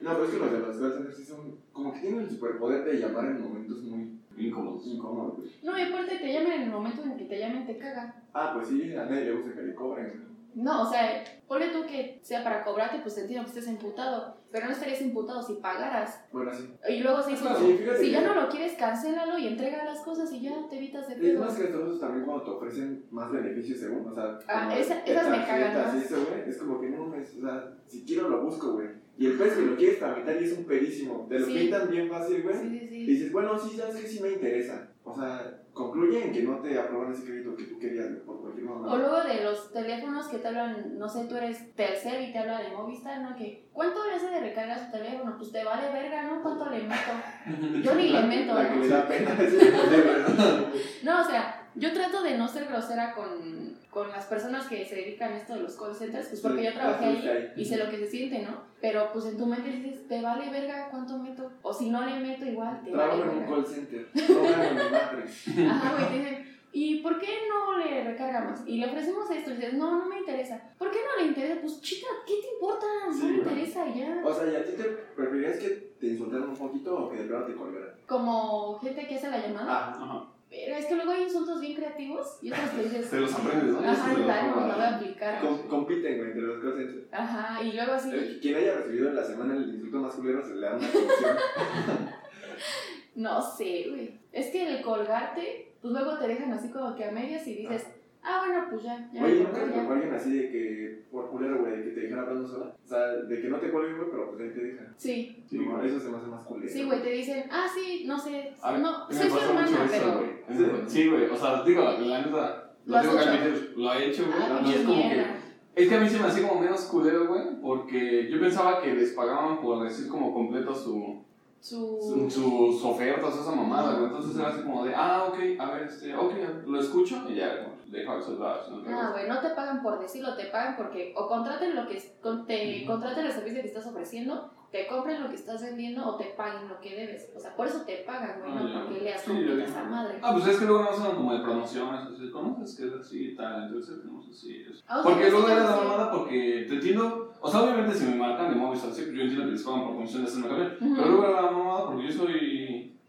No, 0.00 0.10
pero 0.12 0.24
es 0.24 0.30
que 0.30 0.38
los 0.38 0.52
de 0.52 0.58
los 0.58 0.76
call 0.76 1.12
sí 1.14 1.24
son. 1.24 1.56
Como 1.72 1.92
que 1.92 2.00
tienen 2.00 2.20
el 2.20 2.30
superpoder 2.30 2.84
de 2.84 2.98
llamar 2.98 3.26
en 3.26 3.40
momentos 3.42 3.82
muy 3.82 4.14
Incómodos. 4.36 4.86
incómodos, 4.86 5.36
güey. 5.36 5.50
No, 5.62 5.78
y 5.78 5.82
aparte 5.82 6.18
te 6.18 6.32
llaman 6.32 6.52
en 6.52 6.62
el 6.62 6.70
momento 6.70 7.02
en 7.04 7.16
que 7.16 7.24
te 7.24 7.38
llamen, 7.38 7.66
te 7.66 7.78
caga. 7.78 8.22
Ah, 8.32 8.52
pues 8.54 8.68
sí, 8.68 8.94
a 8.94 9.04
nadie 9.04 9.26
le 9.26 9.32
gusta 9.32 9.54
que 9.54 9.62
le 9.62 9.74
cobren. 9.74 10.33
No, 10.54 10.82
o 10.82 10.90
sea, 10.90 11.24
ponle 11.48 11.68
tú 11.68 11.84
que 11.86 12.20
sea 12.22 12.44
para 12.44 12.62
cobrarte, 12.64 12.98
pues 13.00 13.18
entiendo 13.18 13.44
que 13.44 13.50
estés 13.58 13.68
imputado. 13.72 14.36
Pero 14.52 14.66
no 14.66 14.72
estarías 14.72 15.00
imputado 15.02 15.42
si 15.42 15.54
pagaras. 15.54 16.24
Bueno, 16.32 16.52
sí. 16.54 16.72
Y 16.88 17.00
luego 17.00 17.20
se 17.22 17.30
dice, 17.30 17.44
Sí, 17.58 17.76
fíjate 17.76 17.98
si 17.98 18.10
ya 18.12 18.20
no 18.20 18.34
lo 18.40 18.48
quieres, 18.48 18.74
cancélalo 18.78 19.36
y 19.36 19.48
entrega 19.48 19.84
las 19.84 20.00
cosas 20.02 20.32
y 20.32 20.40
ya 20.42 20.52
te 20.70 20.76
evitas 20.76 21.08
de 21.08 21.14
Es 21.14 21.20
pedo. 21.20 21.40
más 21.40 21.54
que 21.56 21.64
todos 21.64 21.98
también 22.00 22.24
cuando 22.24 22.44
te 22.44 22.50
ofrecen 22.52 23.04
más 23.10 23.32
beneficios 23.32 23.80
según, 23.80 24.06
o 24.06 24.14
sea, 24.14 24.38
Ah, 24.46 24.72
esa- 24.78 25.00
esas 25.04 25.28
me 25.28 25.44
cagan 25.44 25.98
eso, 25.98 26.16
güey, 26.28 26.48
es 26.48 26.56
como 26.58 26.80
que 26.80 26.90
no 26.90 27.04
mames, 27.06 27.34
o 27.36 27.40
sea, 27.40 27.72
si 27.88 28.04
quiero 28.04 28.28
lo 28.28 28.42
busco, 28.44 28.74
güey. 28.74 28.86
Y 29.18 29.26
el 29.26 29.38
pez 29.38 29.54
que 29.54 29.62
lo 29.62 29.76
quieres 29.76 29.98
tramitar 29.98 30.40
y 30.40 30.44
es 30.44 30.56
un 30.58 30.64
perísimo, 30.64 31.26
te 31.28 31.38
lo 31.40 31.46
Sí. 31.46 31.54
pintan 31.54 31.90
bien 31.90 32.08
fácil, 32.08 32.42
güey. 32.44 32.54
Sí, 32.54 32.68
sí, 32.68 32.84
Y 32.84 32.88
sí. 32.88 33.06
dices, 33.06 33.32
bueno, 33.32 33.58
sí, 33.58 33.76
sabes 33.76 33.96
que 33.96 34.06
sí 34.06 34.20
me 34.20 34.30
interesa. 34.32 34.88
O 35.02 35.14
sea, 35.14 35.60
concluye 35.74 36.24
en 36.24 36.32
que 36.32 36.42
no 36.42 36.58
te 36.60 36.78
aprueban 36.78 37.12
ese 37.12 37.24
crédito 37.24 37.54
que 37.56 37.64
tú 37.64 37.78
querías 37.78 38.06
por 38.24 38.40
cualquier 38.40 38.66
O 38.66 38.74
mamá. 38.78 38.96
luego 38.96 39.20
de 39.24 39.42
los 39.42 39.72
teléfonos 39.72 40.28
que 40.28 40.38
te 40.38 40.48
hablan, 40.48 40.98
no 40.98 41.08
sé, 41.08 41.24
tú 41.24 41.36
eres 41.36 41.74
Telcel 41.74 42.28
y 42.28 42.32
te 42.32 42.38
habla 42.38 42.60
de 42.62 42.70
Movistar, 42.70 43.20
¿no? 43.20 43.36
Que, 43.36 43.68
¿cuánto 43.72 44.06
le 44.06 44.14
hace 44.14 44.28
de 44.30 44.40
recarga 44.40 44.76
a 44.76 44.86
su 44.86 44.92
teléfono? 44.92 45.34
Pues 45.36 45.52
te 45.52 45.64
vale 45.64 45.92
verga, 45.92 46.22
¿no? 46.22 46.42
¿Cuánto 46.42 46.70
le 46.70 46.82
meto? 46.84 47.82
Yo 47.82 47.94
ni 47.96 48.08
le 48.10 48.22
meto, 48.22 48.54
La 48.54 48.68
que 48.68 48.76
¿no? 48.76 48.82
le 48.82 48.88
da 48.88 49.08
pena 49.08 49.30
es 49.38 49.52
¿verdad? 50.06 50.66
No, 51.02 51.20
o 51.20 51.24
sea, 51.24 51.68
yo 51.74 51.92
trato 51.92 52.22
de 52.22 52.38
no 52.38 52.46
ser 52.48 52.66
grosera 52.66 53.12
con, 53.14 53.76
con 53.90 54.08
las 54.10 54.26
personas 54.26 54.66
que 54.68 54.84
se 54.86 54.94
dedican 54.94 55.32
a 55.32 55.38
esto 55.38 55.54
de 55.54 55.60
los 55.62 55.76
call 55.76 55.94
centers, 55.94 56.28
pues 56.28 56.40
porque 56.40 56.60
Sí, 56.60 56.64
yo 56.66 56.72
trabajé 56.74 57.04
ahí. 57.06 57.52
y 57.56 57.64
sé 57.64 57.76
lo 57.78 57.90
que 57.90 57.98
se 57.98 58.06
siente, 58.06 58.42
¿no? 58.42 58.62
Pero 58.84 59.08
pues 59.14 59.24
en 59.24 59.38
tu 59.38 59.46
mente 59.46 59.70
dices, 59.70 60.06
te 60.06 60.20
vale 60.20 60.50
verga 60.50 60.88
cuánto 60.90 61.16
meto. 61.16 61.50
O 61.62 61.72
si 61.72 61.88
no 61.88 62.04
le 62.04 62.20
meto 62.20 62.44
igual, 62.44 62.82
te 62.84 62.90
Trabajo 62.90 63.18
vale 63.20 63.32
en 63.32 63.38
un 63.38 63.46
call 63.48 63.66
center. 63.66 64.08
Madre. 64.14 65.66
Ajá, 65.70 65.92
güey, 65.94 66.08
te 66.08 66.18
dicen, 66.18 66.58
¿y 66.70 66.96
por 67.00 67.18
qué 67.18 67.28
no 67.48 67.78
le 67.78 68.04
recarga 68.04 68.42
más? 68.44 68.62
Y 68.66 68.76
le 68.76 68.84
ofrecemos 68.84 69.30
esto, 69.30 69.52
y 69.52 69.56
dices, 69.56 69.72
no, 69.72 69.96
no 69.96 70.04
me 70.04 70.18
interesa. 70.18 70.60
¿Por 70.76 70.90
qué 70.90 70.98
no 70.98 71.22
le 71.22 71.28
interesa? 71.28 71.62
Pues 71.62 71.80
chica, 71.80 72.08
¿qué 72.26 72.34
te 72.42 72.52
importa? 72.52 72.84
No 73.06 73.12
Sí, 73.14 73.22
me 73.24 73.28
güey. 73.28 73.38
interesa 73.38 73.88
y 73.88 74.00
ya. 74.00 74.20
O 74.22 74.34
sea, 74.34 74.52
¿y 74.52 74.54
a 74.56 74.62
ti 74.66 74.72
te 74.72 74.84
preferirías 75.16 75.56
que 75.56 75.68
te 75.98 76.06
insultaran 76.08 76.50
un 76.50 76.56
poquito 76.56 76.94
o 76.94 77.08
que 77.10 77.16
de 77.16 77.26
verdad 77.26 77.46
te 77.46 77.54
colgaran? 77.54 77.94
Como 78.06 78.78
gente 78.80 79.08
que 79.08 79.14
hace 79.14 79.30
la 79.30 79.38
llamada. 79.38 79.66
Ah, 79.66 79.98
Ajá. 79.98 80.24
Pero 80.56 80.76
es 80.76 80.86
que 80.86 80.94
luego 80.94 81.10
hay 81.10 81.24
insultos 81.24 81.60
bien 81.60 81.74
creativos 81.74 82.38
y 82.40 82.52
otros 82.52 82.70
que 82.70 82.82
dices, 82.84 83.10
Te 83.10 83.18
los 83.20 83.34
aprendes, 83.34 83.72
¿no? 83.72 83.80
ajá, 83.90 84.14
tal, 84.14 84.50
no 84.50 84.66
lo 84.68 84.74
voy 84.74 84.82
a 84.84 84.96
aplicar. 84.96 85.40
com- 85.40 85.66
compiten, 85.68 86.16
güey, 86.18 86.28
entre 86.30 86.42
los 86.42 86.62
centers. 86.62 87.06
Ajá, 87.12 87.62
y 87.62 87.72
luego 87.72 87.92
así, 87.92 88.10
El- 88.12 88.38
Quien 88.40 88.54
haya 88.56 88.74
recibido 88.76 89.08
en 89.08 89.16
la 89.16 89.24
semana 89.24 89.56
el 89.56 89.74
insulto 89.74 89.98
más 89.98 90.14
culero 90.14 90.46
se 90.46 90.54
le 90.54 90.60
da 90.66 90.76
una 90.76 90.86
comisión. 90.92 91.36
no 93.16 93.42
sé, 93.42 93.86
güey. 93.90 94.18
Es 94.32 94.50
que 94.50 94.66
el 94.76 94.82
colgarte, 94.82 95.72
pues 95.80 95.92
luego 95.92 96.18
te 96.18 96.28
dejan 96.28 96.52
así 96.52 96.70
como 96.70 96.94
que 96.94 97.04
a 97.04 97.10
medias 97.10 97.46
y 97.46 97.54
dices, 97.56 97.86
ah, 98.24 98.42
bueno, 98.46 98.66
pues 98.70 98.82
ya, 98.82 99.08
ya. 99.12 99.24
Oye, 99.24 99.34
¿nunca 99.44 99.64
te 99.64 99.70
ya. 99.70 99.80
tocó 99.82 99.92
alguien 99.92 100.14
así 100.14 100.32
de 100.38 100.50
que, 100.50 101.04
por 101.12 101.30
culero, 101.30 101.58
güey, 101.60 101.84
que 101.84 101.90
te 101.90 102.00
dejara 102.00 102.22
hablando 102.22 102.48
sola? 102.48 102.74
O 102.84 102.88
sea, 102.88 103.06
de 103.08 103.40
que 103.40 103.48
no 103.48 103.58
te 103.58 103.70
cuelguen, 103.70 103.96
güey, 103.98 104.10
pero 104.10 104.30
pues 104.30 104.42
ahí 104.42 104.50
te 104.54 104.64
dejan. 104.64 104.94
Sí, 104.96 105.44
Sí, 105.48 105.58
No, 105.58 105.76
güey. 105.76 105.88
eso 105.88 106.00
se 106.00 106.08
me 106.10 106.16
hace 106.16 106.26
más 106.26 106.42
culero. 106.44 106.72
sí, 106.72 106.84
güey, 106.84 107.02
te 107.02 107.10
dicen, 107.10 107.44
ah, 107.50 107.66
sí, 107.72 108.04
no 108.06 108.18
sé, 108.18 108.52
A 108.62 108.78
no, 108.78 109.06
soy 109.10 109.28
su 109.28 109.34
pasa 109.34 109.48
hermana, 109.48 109.70
mucho 109.70 109.84
eso, 109.84 109.92
pero... 109.92 110.18
güey. 110.18 110.88
Sí, 110.88 111.08
güey. 111.08 111.24
O 111.26 111.36
sea, 111.36 111.62
digo, 111.62 111.82
la 111.82 112.18
neta, 112.22 112.74
¿Lo 112.86 112.92
lo 112.92 112.96
has 112.98 113.02
tengo 113.06 113.16
que 113.18 113.22
hecho? 113.24 113.32
admitir, 113.32 113.72
lo 113.76 113.92
he 113.94 114.06
hecho, 114.08 114.24
güey. 114.26 114.38
Ah, 114.40 114.60
y 114.64 114.68
es 114.68 114.74
pinche 114.76 114.84
como 114.86 115.02
que. 115.02 115.08
mierda. 115.14 115.36
Es 115.76 115.88
que 115.88 115.94
a 115.96 116.00
mí 116.00 116.08
se 116.08 116.18
me 116.20 116.24
hacía 116.26 116.48
como 116.48 116.60
menos 116.60 116.80
culero, 116.84 117.26
güey, 117.26 117.42
porque 117.60 118.28
yo 118.30 118.38
pensaba 118.40 118.80
que 118.80 118.94
les 118.94 119.10
pagaban 119.12 119.60
por 119.60 119.82
decir 119.82 120.08
como 120.08 120.32
completo 120.32 120.72
su, 120.72 121.24
su- 121.58 121.98
Su... 122.00 122.30
sus 122.30 122.84
ofertas, 122.84 123.36
esa 123.36 123.50
mamada, 123.50 123.94
güey. 123.94 124.06
Entonces 124.06 124.38
era 124.38 124.50
así 124.50 124.62
como 124.62 124.84
de, 124.84 124.94
ah, 124.94 125.24
ok, 125.28 125.38
a 125.58 125.70
ver, 125.72 125.82
este, 125.88 126.14
ok, 126.14 126.32
lo 126.66 126.78
escucho 126.78 127.24
y 127.28 127.34
ya, 127.34 127.64
como, 127.64 127.73
deja 128.00 128.12
de. 128.16 128.68
¿no? 128.70 128.82
Ah, 128.88 129.10
güey, 129.12 129.28
no 129.28 129.40
te 129.40 129.50
pagan 129.50 129.82
por 129.82 129.98
decirlo, 129.98 130.34
te 130.36 130.46
pagan 130.46 130.76
porque 130.76 131.12
o 131.16 131.26
contraten 131.28 131.74
lo 131.76 131.86
que 131.88 131.96
es- 131.98 132.12
con- 132.22 132.46
te 132.46 132.84
contraten 132.86 133.26
el 133.26 133.32
servicio 133.32 133.62
que 133.62 133.68
estás 133.68 133.86
ofreciendo, 133.86 134.50
te 134.70 134.88
compren 134.88 135.22
lo 135.22 135.28
que 135.28 135.36
estás 135.36 135.62
vendiendo 135.62 136.04
o 136.04 136.16
te 136.16 136.24
paguen 136.36 136.68
lo 136.68 136.80
que 136.80 136.96
debes. 136.96 137.30
O 137.36 137.38
sea, 137.38 137.54
por 137.54 137.66
eso 137.68 137.82
te 137.86 137.98
pagan, 137.98 138.40
güey, 138.40 138.52
Ah, 138.52 138.60
no 138.74 138.84
porque 138.86 138.98
Sí, 138.98 139.04
ya 139.04 139.16
que 139.50 139.54
vi. 139.54 139.62
esa 139.62 139.84
madre. 139.84 140.18
Ah, 140.20 140.32
pues 140.32 140.46
es 140.48 140.56
que 140.58 140.64
luego 140.64 140.82
no 140.82 140.92
son 140.92 141.14
como 141.14 141.32
de 141.32 141.40
promociones, 141.44 142.00
así, 142.12 142.30
¿conoces 142.32 142.76
que 142.76 142.86
es 142.88 142.94
así 142.94 143.24
y 143.30 143.36
tal? 143.36 143.64
Entonces 143.68 144.00
tenemos 144.00 144.28
así. 144.28 144.64
eso. 144.68 144.82
Ah, 144.88 145.00
Porque 145.04 145.22
que 145.24 145.30
luego 145.30 145.46
sí, 145.46 145.52
era 145.52 145.62
la 145.64 145.72
sí. 145.76 145.84
mamada 145.84 146.10
porque 146.10 146.66
te 146.68 146.74
entiendo, 146.74 147.32
o 147.40 147.48
sea, 147.48 147.62
obviamente 147.62 147.94
si 147.94 148.04
me 148.06 148.16
marcan 148.16 148.50
de 148.50 148.56
sí, 148.90 149.02
yo 149.14 149.22
entiendo 149.22 149.44
que 149.44 149.52
les 149.52 149.62
pagan 149.62 149.84
por 149.84 149.94
comisión 149.94 150.22
de 150.24 150.28
hacerme 150.28 150.48
cambiar, 150.48 150.76
pero 150.80 151.06
luego 151.06 151.24
era 151.24 151.42
la 151.42 151.50
mamada 151.52 151.86
porque 151.86 152.06
yo 152.08 152.12
soy 152.12 152.63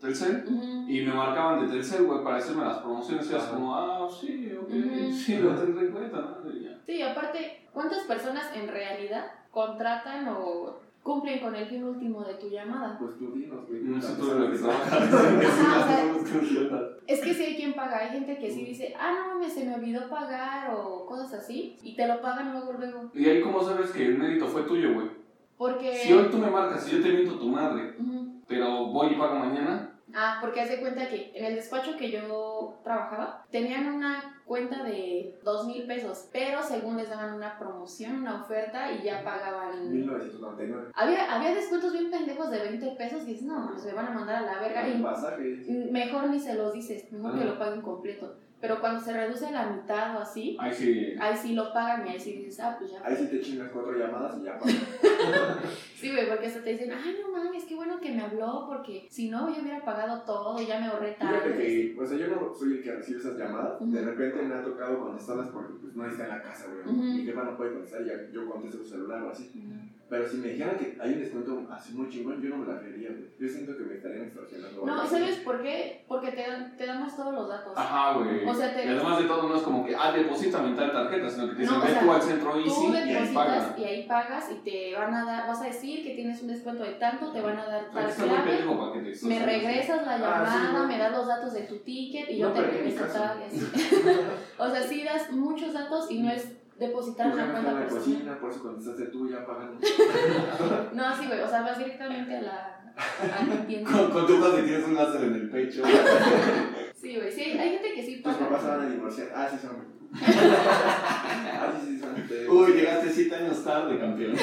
Telcel 0.06 0.44
Ujú. 0.48 0.86
y 0.88 1.02
me 1.02 1.14
marcaban 1.14 1.66
de 1.66 1.74
Telcel, 1.74 2.06
güey, 2.06 2.24
para 2.24 2.38
hacerme 2.38 2.64
las 2.66 2.78
promociones 2.80 3.26
y 3.30 3.34
era 3.34 3.44
Ajá. 3.44 3.52
como, 3.52 3.76
ah, 3.76 4.08
sí, 4.10 4.52
ok, 4.60 4.70
Ujú. 4.70 5.12
sí, 5.14 5.38
lo 5.38 5.56
tendré 5.56 5.88
en 5.88 5.92
cuenta, 5.92 6.18
¿no? 6.18 6.36
Sí, 6.86 7.02
aparte, 7.02 7.68
¿cuántas 7.74 8.04
personas 8.04 8.46
en 8.56 8.68
realidad 8.68 9.26
contratan 9.50 10.28
o 10.28 10.78
cumplen 11.02 11.40
con 11.40 11.56
el 11.56 11.66
fin 11.66 11.84
último 11.84 12.24
de 12.24 12.36
tu 12.36 12.48
llamada? 12.50 12.98
Pues 13.00 13.18
tú 13.18 13.32
dinos, 13.32 13.68
güey. 13.68 13.82
No 13.82 14.00
sé 14.02 14.12
La 14.14 14.18
tú 14.20 14.28
de 14.28 14.40
lo 14.40 14.52
que 14.52 14.58
trabajas. 14.58 15.10
Es 17.08 17.22
que 17.22 17.34
sí 17.36 17.44
hay 17.44 17.56
quien 17.56 17.74
paga, 17.74 18.00
hay 18.00 18.10
gente 18.10 18.38
que 18.40 18.50
sí 18.52 18.66
dice, 18.66 18.94
ah, 19.00 19.12
no 19.14 19.36
mames, 19.36 19.54
se 19.54 19.64
me 19.64 19.76
olvidó 19.76 20.10
pagar 20.10 20.74
o 20.74 21.06
cosas 21.06 21.34
así, 21.36 21.78
y 21.84 21.96
te 21.96 22.08
lo 22.08 22.20
pagan 22.20 22.52
luego, 22.54 22.74
luego. 22.74 23.12
Y 23.14 23.26
ahí, 23.30 23.42
¿cómo 23.42 23.62
sabes 23.62 23.92
que 23.92 24.08
el 24.08 24.18
mérito 24.18 24.48
fue 24.48 24.64
tuyo, 24.64 24.94
güey? 24.96 25.08
Porque... 25.58 25.94
Si 25.94 26.12
hoy 26.14 26.30
tú 26.32 26.38
me 26.40 26.50
marcas 26.50 26.88
y 26.92 26.98
yo 26.98 27.04
te 27.04 27.14
miento 27.14 27.38
tu 27.38 27.48
madre, 27.50 27.96
Ujú. 28.00 28.42
pero 28.48 28.88
voy 28.88 29.14
y 29.14 29.16
pago 29.16 29.36
mañana, 29.36 29.95
Ah, 30.16 30.38
porque 30.40 30.62
haz 30.62 30.70
de 30.70 30.80
cuenta 30.80 31.10
que 31.10 31.32
en 31.36 31.46
el 31.46 31.56
despacho 31.56 31.98
que 31.98 32.10
yo 32.10 32.80
trabajaba, 32.84 33.46
tenían 33.52 33.94
una 33.94 34.42
cuenta 34.46 34.84
de 34.84 35.38
dos 35.44 35.68
mil 35.68 35.86
pesos, 35.86 36.30
pero 36.32 36.64
según 36.64 36.96
les 36.96 37.10
daban 37.10 37.34
una 37.34 37.60
promoción, 37.60 38.22
una 38.22 38.42
oferta 38.42 38.92
y 38.94 39.04
ya 39.04 39.24
pagaban... 39.24 39.92
1999. 39.92 40.92
Había, 40.94 41.36
había 41.36 41.54
descuentos 41.54 41.92
bien 41.92 42.10
pendejos 42.10 42.50
de 42.50 42.60
20 42.60 42.92
pesos 42.92 43.24
y 43.24 43.34
dices, 43.34 43.46
no, 43.46 43.72
pues 43.72 43.86
me 43.86 43.94
van 43.94 44.08
a 44.08 44.12
mandar 44.12 44.36
a 44.38 44.54
la 44.54 44.60
verga 44.60 44.88
y 44.88 45.02
pasaje. 45.02 45.66
mejor 45.92 46.30
ni 46.30 46.40
se 46.40 46.54
los 46.54 46.72
dices, 46.72 47.12
mejor 47.12 47.38
que 47.38 47.46
lo 47.46 47.60
paguen 47.60 47.82
completo. 47.82 48.38
Pero 48.62 48.80
cuando 48.80 49.00
se 49.00 49.14
reduce 49.14 49.46
a 49.48 49.52
la 49.52 49.70
mitad 49.70 50.16
o 50.16 50.20
así, 50.20 50.58
ahí 50.60 50.74
sí. 50.74 51.14
ahí 51.20 51.36
sí 51.36 51.54
lo 51.54 51.72
pagan 51.74 52.08
y 52.08 52.12
ahí 52.12 52.20
sí 52.20 52.34
dices, 52.38 52.60
ah, 52.62 52.76
pues 52.80 52.92
ya. 52.92 53.02
Ahí 53.06 53.16
sí 53.16 53.28
te 53.28 53.42
chingas 53.42 53.70
cuatro 53.72 53.98
llamadas 53.98 54.38
y 54.40 54.44
ya 54.46 54.58
pagas. 54.60 54.76
Sí, 55.96 56.12
güey, 56.12 56.28
porque 56.28 56.48
hasta 56.48 56.64
te 56.64 56.72
dicen, 56.72 56.92
ay, 56.92 57.18
no 57.22 57.32
mames, 57.32 57.66
qué 57.66 57.76
bueno 57.76 58.00
que 58.00 58.12
me 58.12 58.22
habló, 58.22 58.66
porque 58.68 59.08
si 59.10 59.30
no, 59.30 59.54
yo 59.54 59.62
hubiera 59.62 59.84
pagado 59.84 60.22
todo 60.24 60.60
y 60.62 60.66
ya 60.68 60.80
me 60.80 60.88
ahorré 60.88 61.14
Fíjate 61.14 61.50
tarde. 61.50 61.58
que, 61.58 61.98
o 62.00 62.06
sea, 62.06 62.18
yo 62.18 62.28
no 62.28 62.54
soy 62.56 62.74
el 62.78 62.84
que 62.84 62.92
recibe 62.94 63.20
esas 63.20 63.38
llamadas. 63.38 63.82
Ujú. 63.82 63.92
De 63.92 64.02
repente 64.02 64.42
me 64.42 64.56
ha 64.56 64.64
tocado 64.64 65.00
contestarlas 65.00 65.50
porque 65.50 65.74
pues 65.82 65.96
no 65.96 66.06
está 66.10 66.24
en 66.24 66.30
la 66.30 66.42
casa, 66.42 66.66
güey. 66.68 66.96
Mi 66.96 67.24
jefa 67.26 67.44
no 67.44 67.58
puede 67.58 67.74
contestar 67.74 68.02
y 68.02 68.06
ya 68.06 68.14
yo 68.32 68.50
contesto 68.50 68.78
su 68.78 68.86
celular 68.90 69.22
o 69.24 69.30
así. 69.32 69.52
Pero 70.08 70.30
si 70.30 70.38
me 70.38 70.50
dijeran 70.50 70.78
que 70.78 70.96
hay 71.02 71.14
un 71.14 71.20
descuento 71.20 71.64
así 71.72 71.94
muy 71.94 72.08
chingón, 72.10 72.40
yo 72.40 72.50
no 72.50 72.58
me 72.58 72.72
la 72.72 72.80
creería, 72.80 73.10
güey. 73.10 73.26
Yo 73.40 73.48
siento 73.50 73.76
que 73.76 73.84
me 73.86 73.96
estarían 73.96 74.26
extorsionando. 74.26 74.86
No, 74.86 74.92
algo 74.94 75.04
¿y 75.04 75.08
así. 75.08 75.16
¿sabes 75.16 75.36
por 75.40 75.64
qué? 75.64 76.06
Porque 76.08 76.32
te, 76.32 76.42
dan- 76.48 76.78
te 76.78 76.86
damos 76.86 77.16
todos 77.16 77.34
los 77.34 77.50
datos. 77.50 77.74
Ajá, 77.76 78.14
güey. 78.14 78.46
O 78.48 78.54
sea, 78.54 78.72
te- 78.76 78.86
Y 78.86 78.90
además 78.90 79.18
de 79.20 79.26
todo, 79.26 79.50
no 79.50 79.56
es 79.56 79.64
como 79.64 79.84
que, 79.84 79.96
ah, 79.96 80.12
deposítame 80.12 80.76
tal 80.76 80.92
tarjeta, 80.92 81.28
sino 81.28 81.50
que 81.50 81.56
te 81.56 81.62
dicen, 81.64 81.80
No, 81.80 81.84
ve 81.84 81.92
sea, 81.92 82.02
tú 82.02 82.12
al 82.12 82.22
centro 82.22 82.52
Tú 82.52 82.60
Easy 82.60 82.86
y 82.86 82.96
ahí 82.96 83.14
depositas 83.14 83.34
paga. 83.34 83.76
y 83.80 83.84
ahí 83.84 84.08
pagas 84.08 84.52
y 84.52 84.56
te 84.70 84.96
van 84.96 85.14
a 85.16 85.26
dar, 85.26 85.48
vas 85.48 85.62
a 85.62 85.66
decir 85.66 86.04
que 86.04 86.14
tienes 86.14 86.40
un 86.44 86.48
descuento 86.50 86.84
de 86.84 86.92
tanto, 86.94 87.32
te 87.32 87.42
van 87.42 87.58
a 87.58 87.66
dar 87.66 87.92
tal 87.92 88.06
clave, 88.14 88.40
pendejo 88.46 88.80
para 88.80 88.94
que 89.04 89.12
te 89.12 89.26
me 89.28 89.40
regresas 89.44 90.06
la 90.06 90.14
Ah, 90.14 90.18
llamada, 90.20 90.52
sí, 90.52 90.68
güey. 90.72 90.88
me 90.88 90.98
das 91.00 91.12
los 91.14 91.28
datos 91.28 91.54
de 91.54 91.62
tu 91.62 91.78
ticket 91.80 92.30
y 92.30 92.38
yo 92.38 92.50
No, 92.50 92.54
te 92.54 92.60
en 92.60 92.66
mi 92.66 92.72
regreso 92.92 93.06
tal 93.12 93.40
y 93.42 93.44
así. 93.46 93.68
o 94.60 94.70
sea, 94.70 94.84
sí 94.84 95.04
das 95.04 95.32
muchos 95.32 95.74
datos 95.74 96.12
y 96.12 96.20
no 96.22 96.30
es 96.32 96.52
depositar 96.80 97.28
Tu 97.32 97.34
una 97.38 97.52
cuenta 97.52 97.72
la 97.72 97.80
personal. 97.80 98.04
cocina, 98.04 98.40
por 98.40 98.52
eso 98.52 98.62
contestaste 98.62 99.06
tú, 99.06 99.30
ya 99.30 99.46
pagan. 99.46 99.78
No, 100.94 101.16
sí, 101.18 101.28
güey, 101.28 101.40
o 101.42 101.48
sea, 101.48 101.62
vas 101.62 101.78
directamente 101.78 102.38
a 102.38 102.42
la, 102.42 102.94
a 102.96 103.46
la 103.46 103.66
tienda. 103.68 103.92
Con- 103.92 104.12
Contestas 104.12 104.60
y 104.60 104.62
tienes 104.64 104.86
un 104.88 104.96
láser 104.96 105.24
en 105.24 105.34
el 105.36 105.50
pecho. 105.50 105.84
Sí, 106.96 107.16
güey, 107.18 107.32
sí, 107.32 107.42
hay 107.44 107.70
gente 107.72 107.94
que 107.94 108.04
sí 108.04 108.22
Tus 108.24 108.34
paga. 108.34 108.48
papás 108.50 108.62
se 108.64 108.68
van 108.70 108.82
a 108.82 108.90
divorciar. 108.90 109.28
Ah, 109.36 109.48
sí 109.52 109.58
son. 109.62 109.76
ah, 110.16 111.72
sí, 111.80 111.88
sí 111.88 112.00
son. 112.00 112.58
Uy, 112.58 112.72
llegaste 112.74 113.10
7 113.12 113.36
años 113.36 113.64
tarde, 113.64 114.00
campeón. 114.00 114.34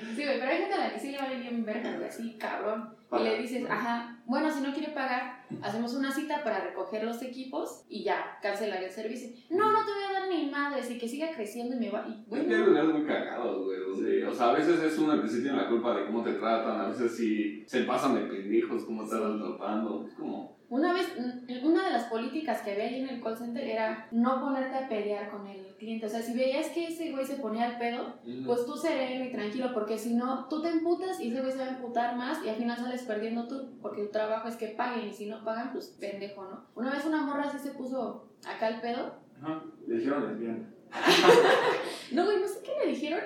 Sí, 0.00 0.24
güey, 0.24 0.38
pero 0.38 0.50
hay 0.50 0.58
gente 0.58 0.74
a 0.74 0.78
la 0.78 0.92
que 0.92 1.00
sí 1.00 1.10
le 1.10 1.18
vale 1.18 1.36
bien 1.36 1.64
verga, 1.64 1.96
güey, 1.96 2.08
así, 2.08 2.36
cabrón. 2.38 2.94
Y 3.12 3.22
le 3.22 3.38
dices, 3.38 3.64
ajá, 3.70 4.20
bueno, 4.26 4.50
si 4.50 4.60
no 4.60 4.72
quiere 4.72 4.92
pagar, 4.92 5.44
hacemos 5.62 5.94
una 5.94 6.10
cita 6.10 6.42
para 6.42 6.60
recoger 6.60 7.04
los 7.04 7.22
equipos 7.22 7.84
y 7.88 8.02
ya, 8.02 8.38
cancelar 8.42 8.82
el 8.82 8.90
servicio. 8.90 9.30
No, 9.50 9.70
no 9.70 9.86
te 9.86 9.92
voy 9.92 10.02
a 10.02 10.20
dar 10.20 10.28
ni 10.28 10.50
madres 10.50 10.90
y 10.90 10.98
que 10.98 11.08
siga 11.08 11.30
creciendo 11.30 11.76
y 11.76 11.78
me 11.78 11.90
va. 11.90 12.06
Y, 12.08 12.22
Es 12.22 12.28
que 12.28 12.36
hay 12.36 12.46
bueno, 12.46 12.66
lugares 12.66 12.90
muy 12.90 13.06
cagados, 13.06 13.64
güey. 13.64 14.22
O 14.24 14.34
sea, 14.34 14.50
a 14.50 14.54
veces 14.54 14.82
es 14.82 14.98
uno 14.98 15.20
que 15.22 15.28
sí 15.28 15.42
tiene 15.42 15.56
la 15.56 15.68
culpa 15.68 15.96
de 15.96 16.06
cómo 16.06 16.22
te 16.22 16.34
tratan, 16.34 16.80
a 16.80 16.88
veces 16.88 17.16
sí 17.16 17.64
se 17.66 17.82
pasan 17.82 18.14
de 18.14 18.22
pendejos, 18.22 18.84
cómo 18.84 19.06
te 19.06 19.14
están 19.14 19.38
tratando. 19.38 20.04
Es 20.06 20.14
como. 20.14 20.55
Una 20.68 20.92
vez, 20.92 21.06
mm, 21.18 21.64
una 21.66 21.84
de 21.86 21.92
las 21.92 22.04
políticas 22.04 22.60
que 22.62 22.72
había 22.72 22.84
ahí 22.84 23.00
en 23.00 23.08
el 23.08 23.22
call 23.22 23.36
center 23.36 23.62
era 23.62 24.08
no 24.10 24.40
ponerte 24.40 24.76
a 24.76 24.88
pelear 24.88 25.30
con 25.30 25.46
el 25.46 25.74
cliente. 25.76 26.06
O 26.06 26.08
sea, 26.08 26.20
si 26.22 26.34
veías 26.34 26.68
que 26.70 26.88
ese 26.88 27.12
güey 27.12 27.24
se 27.24 27.36
ponía 27.36 27.64
al 27.66 27.78
pedo, 27.78 28.14
pues 28.44 28.66
tú 28.66 28.76
sereno 28.76 29.24
y 29.24 29.30
tranquilo, 29.32 29.70
porque 29.72 29.96
si 29.98 30.14
no, 30.14 30.48
tú 30.48 30.60
te 30.62 30.68
emputas 30.70 31.20
y 31.20 31.30
ese 31.30 31.40
güey 31.40 31.52
se 31.52 31.58
va 31.58 31.64
a 31.66 31.76
emputar 31.76 32.16
más 32.16 32.44
y 32.44 32.48
al 32.48 32.56
final 32.56 32.76
sales 32.76 33.02
perdiendo 33.02 33.46
tú, 33.46 33.78
porque 33.80 34.02
tu 34.02 34.10
trabajo 34.10 34.48
es 34.48 34.56
que 34.56 34.68
paguen 34.68 35.08
y 35.08 35.12
si 35.12 35.26
no 35.26 35.44
pagan, 35.44 35.72
pues 35.72 35.86
pendejo, 36.00 36.44
¿no? 36.44 36.64
Una 36.74 36.90
vez 36.90 37.04
una 37.04 37.22
morra 37.22 37.44
así 37.44 37.58
se 37.58 37.70
puso 37.74 38.28
acá 38.46 38.66
al 38.66 38.80
pedo. 38.80 39.14
Ajá. 39.40 39.62
Le 39.86 39.96
dijeron 39.98 40.26
lesbiana. 40.28 40.70
No, 42.12 42.24
güey, 42.24 42.40
no 42.40 42.46
sé 42.48 42.60
qué 42.64 42.72
le 42.84 42.92
dijeron. 42.92 43.20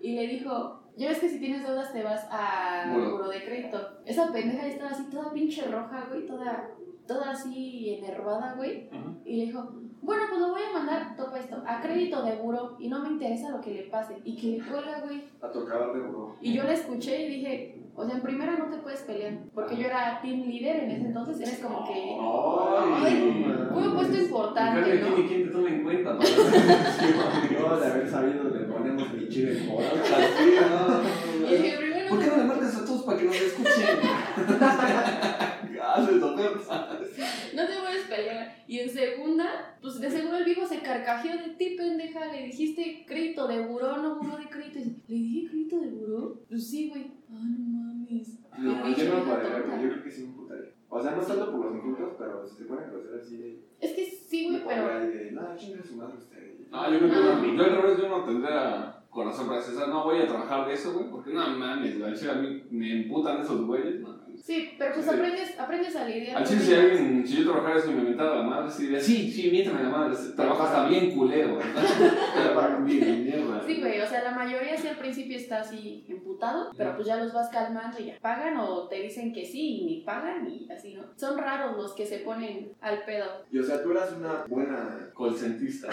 Y 0.00 0.14
le 0.14 0.26
dijo, 0.26 0.80
ya 0.96 1.08
ves 1.08 1.18
que 1.18 1.28
si 1.28 1.38
tienes 1.38 1.62
deudas 1.66 1.92
te 1.92 2.02
vas 2.02 2.26
a 2.30 2.90
Buro. 2.92 3.12
buro 3.12 3.28
de 3.28 3.44
crédito. 3.44 3.98
Esa 4.06 4.32
pendeja 4.32 4.66
estaba 4.66 4.90
así 4.90 5.04
toda 5.10 5.32
pinche 5.32 5.62
roja, 5.66 6.06
güey, 6.08 6.26
toda, 6.26 6.70
toda 7.10 7.32
así 7.32 7.98
enervada, 7.98 8.54
güey. 8.56 8.88
Y 9.24 9.36
le 9.38 9.46
dijo, 9.46 9.68
bueno, 10.00 10.22
pues 10.28 10.40
lo 10.40 10.50
voy 10.50 10.62
a 10.62 10.72
mandar, 10.72 11.16
topa 11.16 11.40
esto, 11.40 11.60
a 11.66 11.80
crédito 11.82 12.22
de 12.22 12.36
buro 12.36 12.76
y 12.78 12.88
no 12.88 13.00
me 13.00 13.08
interesa 13.08 13.50
lo 13.50 13.60
que 13.60 13.74
le 13.74 13.82
pase. 13.82 14.18
Y 14.22 14.36
que 14.36 14.58
le 14.58 14.64
cuelga, 14.64 15.00
güey. 15.00 15.24
A 15.42 15.50
tocador 15.50 15.92
de 15.92 16.06
burro. 16.06 16.36
Y 16.40 16.54
yo 16.54 16.62
la 16.62 16.72
escuché 16.72 17.26
y 17.26 17.34
dije, 17.34 17.82
o 17.96 18.06
sea, 18.06 18.14
en 18.14 18.22
primera 18.22 18.56
no 18.56 18.66
te 18.66 18.76
puedes 18.76 19.00
pelear, 19.00 19.40
porque 19.52 19.76
yo 19.76 19.86
era 19.86 20.20
team 20.22 20.42
leader 20.42 20.84
en 20.84 20.90
ese 20.92 21.06
entonces, 21.06 21.40
eres 21.40 21.58
como 21.58 21.84
que... 21.84 21.94
Ay, 21.94 23.44
un 23.74 23.94
puesto 23.94 24.16
importante, 24.16 25.00
¿no? 25.00 25.14
¿quién, 25.16 25.26
¿Quién 25.26 25.42
te 25.44 25.50
toma 25.50 25.68
en 25.68 25.82
cuenta 25.82 26.12
No, 26.12 26.20
de 27.80 27.86
haber 27.86 28.08
sabido, 28.08 28.44
le 28.44 28.60
ponemos 28.66 29.12
mi 29.12 29.28
chile 29.28 29.58
en 29.58 29.68
bola. 29.68 29.88
Así, 30.00 30.54
no, 30.60 30.68
no, 30.68 31.02
no. 31.02 31.50
Y 31.50 31.56
dije, 31.56 31.76
primero 31.76 32.00
¿Por 32.10 32.18
qué 32.18 32.26
no 32.26 32.36
le 32.38 32.44
marcas 32.44 32.76
a 32.76 32.84
todos 32.84 33.02
para 33.02 33.18
que 33.18 33.24
nos 33.24 33.36
escuchen? 33.36 33.98
Haces 35.80 36.22
ofertas. 36.22 36.68
no 37.54 37.66
te 37.66 37.72
puedes 37.80 38.06
pelear. 38.08 38.59
Y 38.70 38.78
en 38.78 38.88
segunda, 38.88 39.76
pues 39.82 40.00
de 40.00 40.08
seguro 40.08 40.36
el 40.36 40.44
viejo 40.44 40.64
se 40.64 40.78
carcajeó 40.78 41.32
de 41.32 41.54
ti, 41.58 41.74
pendeja. 41.76 42.30
Le 42.30 42.44
dijiste 42.44 43.04
crédito 43.04 43.48
de 43.48 43.66
buró, 43.66 43.96
no 43.96 44.14
buró 44.14 44.36
de 44.36 44.48
crédito. 44.48 44.78
Y 44.78 44.82
dice, 44.82 45.02
¿Le 45.08 45.14
dije 45.16 45.48
crédito 45.50 45.80
de 45.80 45.88
buró? 45.88 46.40
Pues 46.48 46.70
sí, 46.70 46.88
güey. 46.88 47.10
Ah, 47.32 47.42
no 47.42 47.66
mames. 47.66 48.38
No, 48.60 48.80
Pinche 48.84 49.06
yo 49.06 49.14
no 49.16 49.24
güey. 49.24 49.82
Yo 49.82 49.88
creo 49.88 50.04
que 50.04 50.10
sí 50.12 50.22
me 50.22 50.28
imputaría. 50.28 50.68
O 50.88 51.02
sea, 51.02 51.16
no 51.16 51.20
tanto 51.20 51.50
por 51.50 51.64
los 51.66 51.74
insultos, 51.74 52.14
pero 52.16 52.46
si 52.46 52.56
se 52.58 52.64
ponen 52.66 52.90
groseros 52.92 53.26
así 53.26 53.36
de. 53.38 53.60
Es 53.80 53.92
que 53.92 54.06
sí, 54.06 54.48
güey, 54.48 54.62
pero. 54.64 55.00
de. 55.00 55.32
No, 55.32 55.56
chinga 55.56 55.82
su 55.82 55.96
madre 55.96 56.16
usted. 56.16 56.70
No, 56.70 56.92
yo 56.92 56.98
creo 57.00 57.10
que 57.10 57.16
no. 57.16 57.56
Yo 57.56 57.64
al 57.64 57.82
revés, 57.82 57.98
yo 57.98 58.08
no 58.08 58.24
tendría 58.24 59.02
corazón 59.10 59.48
para 59.48 59.58
decir, 59.58 59.74
no 59.88 60.04
voy 60.04 60.18
a 60.18 60.28
trabajar 60.28 60.68
de 60.68 60.74
eso, 60.74 60.92
güey, 60.92 61.10
porque 61.10 61.32
no 61.32 61.44
mames, 61.58 61.98
güey. 61.98 62.28
A 62.28 62.34
mí 62.34 62.62
me 62.70 63.02
emputan 63.02 63.40
esos 63.40 63.66
güeyes, 63.66 63.98
no. 63.98 64.19
Sí, 64.42 64.74
pero 64.78 64.94
pues 64.94 65.06
Sí. 65.06 65.12
aprendes, 65.14 65.58
aprendes 65.60 65.96
a 65.96 66.04
lidiar. 66.06 66.36
Al 66.38 66.44
chile, 66.46 66.60
si 66.60 66.74
alguien, 66.74 67.26
si 67.26 67.36
yo 67.44 67.50
trabajara 67.52 67.78
eso 67.78 67.90
y 67.90 67.94
me 67.94 68.00
inventara 68.00 68.36
la 68.36 68.42
madre, 68.42 68.70
sí 68.70 68.82
diría, 68.84 69.00
sí, 69.00 69.30
sí, 69.30 69.50
miéntame 69.50 69.82
la 69.84 69.88
madre, 69.90 70.14
está 70.14 70.88
bien 70.88 71.10
culero. 71.16 71.58
Bien, 72.84 73.24
mierda. 73.24 73.62
Sí, 73.66 73.80
güey, 73.80 74.00
o 74.00 74.06
sea, 74.06 74.22
la 74.24 74.32
mayoría 74.32 74.76
sí 74.76 74.88
al 74.88 74.96
principio 74.96 75.36
está 75.36 75.60
así 75.60 76.04
emputado, 76.08 76.70
pero 76.76 76.94
pues 76.96 77.06
ya 77.06 77.16
los 77.16 77.32
vas 77.32 77.48
calmando 77.50 77.98
y 78.00 78.06
ya 78.06 78.18
pagan 78.20 78.56
o 78.58 78.88
te 78.88 79.00
dicen 79.02 79.32
que 79.32 79.44
sí 79.44 79.80
y 79.80 79.84
ni 79.84 80.00
pagan 80.02 80.48
y 80.48 80.70
así, 80.70 80.94
¿no? 80.94 81.04
Son 81.16 81.38
raros 81.38 81.76
los 81.76 81.94
que 81.94 82.06
se 82.06 82.18
ponen 82.18 82.72
al 82.80 83.04
pedo. 83.04 83.26
Y 83.50 83.58
o 83.58 83.62
sea, 83.62 83.82
tú 83.82 83.92
eras 83.92 84.12
una 84.18 84.44
buena. 84.48 85.08
Colcentista. 85.14 85.88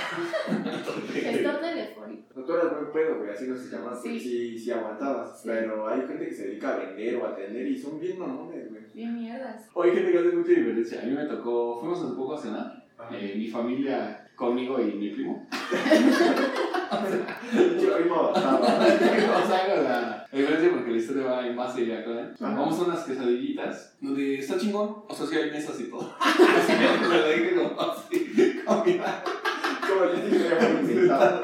Gestor 1.14 1.60
telefónico. 1.62 2.24
No, 2.36 2.46
tú 2.46 2.54
eras 2.54 2.72
buen 2.72 2.92
pedo, 2.94 3.18
güey, 3.20 3.30
así 3.32 3.46
no 3.48 3.58
se 3.58 3.70
llama. 3.76 3.94
Sí. 4.02 4.18
Sí, 4.20 4.58
sí, 4.58 4.72
aguantabas. 4.72 5.42
Sí. 5.42 5.50
Pero 5.50 5.88
hay 5.88 6.02
gente 6.08 6.28
que 6.30 6.34
se 6.34 6.48
dedica 6.48 6.74
a 6.76 6.78
vender 6.78 7.16
o 7.18 7.26
a 7.26 7.30
atender 7.32 7.68
y 7.68 7.78
son 7.78 8.00
bien 8.00 8.18
mamones, 8.48 8.70
güey. 8.70 8.84
Bien 8.94 9.14
mierdas. 9.16 9.70
Hay 9.76 9.92
gente 9.92 10.12
que 10.12 10.20
hace 10.20 10.32
mucha 10.32 10.50
diferencia. 10.50 11.02
A 11.02 11.06
mí 11.06 11.12
me 11.12 11.26
tocó, 11.26 11.80
fuimos 11.80 12.04
hace 12.04 12.16
poco 12.16 12.34
a 12.34 12.42
cenar, 12.42 12.86
eh, 13.12 13.36
mi 13.38 13.48
familia 13.48 14.28
conmigo 14.36 14.80
y 14.80 14.94
mi 14.94 15.10
primo. 15.10 15.48
Yo 17.82 17.98
primo 17.98 18.32
bastaba. 18.32 18.60
o 18.60 19.48
sea, 19.48 19.58
hago 19.64 19.84
la 19.84 20.28
diferencia 20.32 20.72
porque 20.72 20.92
la 20.92 20.98
historia 20.98 21.26
va 21.26 21.48
en 21.48 21.56
más 21.56 21.74
seria 21.74 22.00
acá. 22.00 22.12
¿eh? 22.12 22.34
Ajá. 22.40 22.56
Vamos 22.56 22.80
a 22.80 22.84
unas 22.84 23.04
quesadillitas 23.04 23.96
donde 24.00 24.40
está 24.40 24.58
chingón, 24.58 25.04
o 25.08 25.14
sea, 25.14 25.26
sí 25.26 25.36
hay 25.36 25.52
mesas 25.52 25.80
y 25.80 25.86
todo. 25.86 26.16
Así 26.20 26.74
me 26.74 27.08
me 27.08 27.18
lo 27.18 27.30
dije 27.30 27.56
como 27.56 27.80
así, 27.80 28.62
comida. 28.66 29.24
Como 29.82 30.06
yo 30.06 30.16
sí 30.16 30.38
que 30.38 30.48
era 30.48 30.70
muy 30.70 30.92
inventado. 30.92 31.44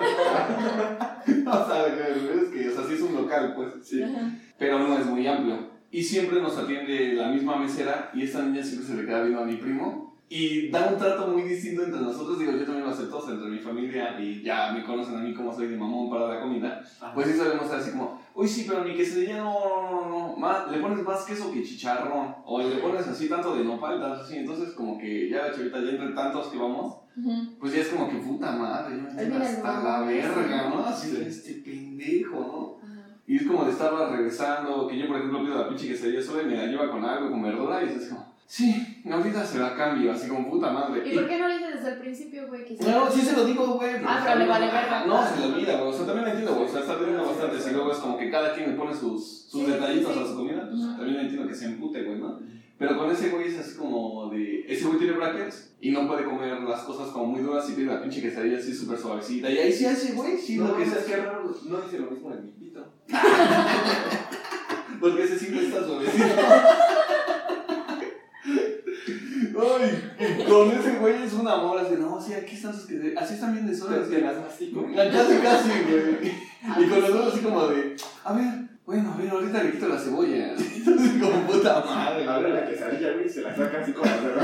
O 1.45 1.65
sea, 1.65 1.87
es 1.87 2.49
que, 2.49 2.69
o 2.69 2.73
sea, 2.73 2.83
sí 2.85 2.93
es 2.93 3.01
un 3.01 3.15
local, 3.15 3.53
pues, 3.55 3.69
sí. 3.81 4.03
Ajá. 4.03 4.31
Pero 4.57 4.79
no 4.79 4.97
es 4.97 5.05
muy 5.05 5.27
amplio. 5.27 5.72
Y 5.93 6.03
siempre 6.03 6.41
nos 6.41 6.57
atiende 6.57 7.13
la 7.13 7.29
misma 7.29 7.55
mesera 7.55 8.09
y 8.15 8.23
esta 8.23 8.41
niña 8.41 8.63
siempre 8.63 8.87
se 8.87 8.95
le 8.95 9.05
queda 9.05 9.21
viendo 9.21 9.41
a 9.41 9.45
mi 9.45 9.57
primo. 9.57 10.11
Y 10.27 10.69
da 10.71 10.87
un 10.91 10.97
trato 10.97 11.27
muy 11.27 11.43
distinto 11.43 11.83
entre 11.83 12.01
nosotros. 12.01 12.39
Digo, 12.39 12.51
yo 12.53 12.65
también 12.65 12.83
lo 12.85 12.89
acepto, 12.89 13.19
o 13.19 13.21
sea, 13.23 13.35
entre 13.35 13.51
mi 13.51 13.59
familia 13.59 14.19
y 14.19 14.41
ya 14.41 14.71
me 14.71 14.83
conocen 14.83 15.17
a 15.17 15.19
mí 15.19 15.35
como 15.35 15.53
soy 15.53 15.67
de 15.67 15.77
mamón 15.77 16.09
para 16.09 16.33
la 16.33 16.41
comida. 16.41 16.83
Pues 17.13 17.27
sí 17.27 17.33
sabemos 17.37 17.67
ser 17.67 17.77
así 17.77 17.91
como, 17.91 18.19
uy, 18.33 18.47
sí, 18.47 18.65
pero 18.67 18.83
mi 18.83 18.95
quesadilla 18.95 19.37
no, 19.37 19.53
no, 19.53 19.91
no, 19.91 20.09
no, 20.09 20.35
más, 20.37 20.71
le 20.71 20.79
pones 20.79 21.03
más 21.03 21.25
queso 21.25 21.51
que 21.51 21.61
chicharrón. 21.61 22.37
O 22.43 22.59
le 22.59 22.77
pones 22.77 23.07
así 23.07 23.29
tanto 23.29 23.55
de 23.55 23.63
nopal, 23.63 24.01
tanto 24.01 24.23
así. 24.23 24.37
Entonces, 24.37 24.73
como 24.73 24.97
que 24.97 25.29
ya 25.29 25.43
la 25.43 25.53
chavita, 25.53 25.79
ya 25.79 25.91
entre 25.91 26.09
tantos 26.13 26.47
que 26.47 26.57
vamos, 26.57 27.01
Ujú. 27.15 27.59
pues 27.59 27.71
ya 27.71 27.81
es 27.81 27.89
como 27.89 28.09
que 28.09 28.17
puta 28.17 28.51
madre, 28.53 28.95
yo 28.95 29.03
me 29.03 29.45
hasta 29.45 29.83
la 29.83 30.01
verga. 30.01 30.69
¿no? 30.69 30.83
Así 30.87 31.11
de 31.11 31.27
este 31.27 31.53
pendejo, 31.63 32.79
¿no? 32.81 32.82
Y 33.25 33.37
es 33.37 33.47
como 33.47 33.63
de 33.63 33.71
estarla 33.71 34.09
regresando, 34.09 34.85
que 34.87 34.97
yo 34.97 35.07
por 35.07 35.15
ejemplo 35.15 35.43
pido 35.43 35.57
la 35.57 35.69
pinche 35.69 35.87
quesadilla 35.87 36.21
sola 36.21 36.43
y 36.43 36.45
me 36.45 36.57
la 36.57 36.65
lleva 36.65 36.91
con 36.91 37.05
algo, 37.05 37.31
con 37.31 37.41
verdura, 37.41 37.81
y 37.81 37.87
es 37.87 38.09
como, 38.09 38.33
sí, 38.45 39.01
ahorita 39.09 39.45
se 39.45 39.59
la 39.59 39.75
cambio, 39.75 40.11
así 40.11 40.27
como 40.27 40.49
puta 40.49 40.71
madre. 40.71 41.09
¿Y 41.09 41.15
por 41.15 41.27
qué 41.27 41.39
no 41.39 41.47
le 41.47 41.57
dices 41.57 41.75
desde 41.75 41.93
el 41.93 41.99
principio, 41.99 42.47
güey? 42.47 42.67
Sí? 42.67 42.77
No, 42.85 43.09
sí 43.09 43.21
se 43.21 43.35
lo 43.35 43.45
digo, 43.45 43.65
güey. 43.75 43.95
Ah, 44.05 44.21
pero 44.25 44.39
le 44.39 44.47
vale 44.47 44.65
verga. 44.65 45.05
No, 45.05 45.25
se 45.25 45.39
le 45.39 45.53
olvida, 45.53 45.77
güey. 45.77 45.89
O 45.89 45.93
sea, 45.93 46.05
también 46.05 46.25
lo 46.25 46.31
entiendo, 46.31 46.55
güey. 46.55 46.67
O 46.67 46.71
sea, 46.71 46.81
está 46.81 46.99
teniendo 46.99 47.25
bastante. 47.25 47.61
Si 47.61 47.71
luego 47.71 47.91
es 47.91 47.97
como 47.99 48.17
que 48.17 48.29
cada 48.29 48.53
quien 48.53 48.71
le 48.71 48.77
pone 48.77 48.93
sus, 48.93 49.45
sus 49.49 49.67
detallitos 49.67 50.17
a 50.17 50.27
su 50.27 50.35
comida, 50.35 50.67
pues 50.69 50.81
también 50.81 51.19
entiendo 51.21 51.47
que 51.47 51.55
se 51.55 51.65
empute, 51.65 52.03
güey, 52.03 52.19
¿no? 52.19 52.39
Pero 52.77 52.97
con 52.97 53.11
ese 53.11 53.29
güey 53.29 53.47
es 53.47 53.59
así 53.59 53.75
como 53.77 54.29
de. 54.29 54.65
Ese 54.67 54.85
güey 54.85 54.97
tiene 54.97 55.13
brackets 55.13 55.73
y 55.79 55.91
no 55.91 56.07
puede 56.07 56.25
comer 56.25 56.59
las 56.61 56.81
cosas 56.81 57.09
como 57.09 57.27
muy 57.27 57.41
duras 57.41 57.69
y 57.69 57.73
pide 57.73 57.85
la 57.85 58.01
pinche 58.01 58.21
quesadilla 58.21 58.57
así 58.57 58.73
súper 58.73 58.97
suavecita. 58.97 59.49
Y 59.49 59.57
ahí 59.57 59.71
sí 59.71 59.85
hace, 59.85 60.13
güey, 60.13 60.37
sí, 60.37 60.57
No, 60.57 60.69
lo 60.69 60.77
que 60.77 60.83
es 60.83 60.89
sea. 60.89 61.03
que 61.05 61.15
raro, 61.17 61.55
no 61.65 61.81
dice 61.81 61.99
lo 61.99 62.11
mismo 62.11 62.29
de 62.31 62.41
mi 62.41 62.51
pito. 62.51 62.85
Porque 64.99 65.23
ese 65.23 65.37
siempre 65.39 65.65
está 65.67 65.83
suavecito. 65.85 66.23
Ay, 69.55 70.13
con 70.47 70.71
ese 70.71 70.97
güey 70.99 71.23
es 71.23 71.33
un 71.33 71.47
amor, 71.47 71.77
así, 71.79 71.95
no, 71.99 72.19
sí, 72.21 72.33
aquí 72.33 72.55
están 72.55 72.73
sus 72.73 72.85
quesadillas. 72.87 73.21
Así 73.23 73.35
están 73.35 73.53
bien 73.53 73.67
de 73.67 73.75
suaves. 73.75 74.09
Te 74.09 74.21
las 74.21 74.39
mastico. 74.41 74.85
Casi, 74.95 75.37
casi, 75.37 75.69
güey. 75.89 76.31
Y 76.85 76.89
con 76.89 77.01
los 77.01 77.13
dos 77.13 77.33
así 77.33 77.43
como 77.43 77.67
de, 77.67 77.95
a 78.23 78.33
ver, 78.33 78.53
bueno, 78.85 79.13
a 79.13 79.17
ver, 79.17 79.29
ahorita 79.29 79.63
le 79.63 79.71
quito 79.71 79.87
la 79.87 79.97
cebolla. 79.97 80.53
Entonces 80.57 81.21
como 81.21 81.47
puta 81.47 81.83
madre, 81.85 82.27
Abre 82.27 82.49
la 82.49 82.67
quesadilla, 82.67 83.13
güey, 83.13 83.25
y 83.25 83.29
se 83.29 83.41
la 83.41 83.55
saca 83.55 83.81
así 83.81 83.93
con 83.93 84.07
las 84.07 84.23
dedos. 84.23 84.43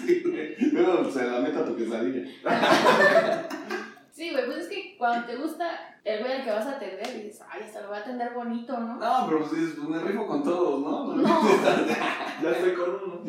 Sí, 0.00 0.22
güey. 0.26 0.56
Luego 0.72 1.10
se 1.10 1.24
la 1.24 1.40
meta 1.40 1.60
a 1.60 1.64
tu 1.64 1.76
quesadilla. 1.76 2.22
Sí, 4.12 4.30
güey, 4.30 4.44
pues 4.44 4.58
es 4.58 4.68
que 4.68 4.94
cuando 4.98 5.26
te 5.26 5.36
gusta 5.36 5.98
el 6.04 6.20
güey 6.20 6.32
al 6.32 6.44
que 6.44 6.50
vas 6.50 6.66
a 6.66 6.72
atender, 6.72 7.06
dices, 7.14 7.40
ay, 7.50 7.62
hasta 7.64 7.80
lo 7.80 7.88
voy 7.88 7.96
a 7.96 8.00
atender 8.00 8.34
bonito, 8.34 8.78
¿no? 8.78 8.96
No, 8.96 9.26
pero 9.26 9.38
pues 9.40 9.52
dices, 9.52 9.74
pues 9.76 9.88
me 9.88 9.98
rifo 10.00 10.26
con 10.26 10.44
todos, 10.44 10.80
¿no? 10.80 11.16
No. 11.16 11.22
Ya 12.42 12.50
estoy 12.50 12.74
con 12.74 12.90
uno. 12.90 13.22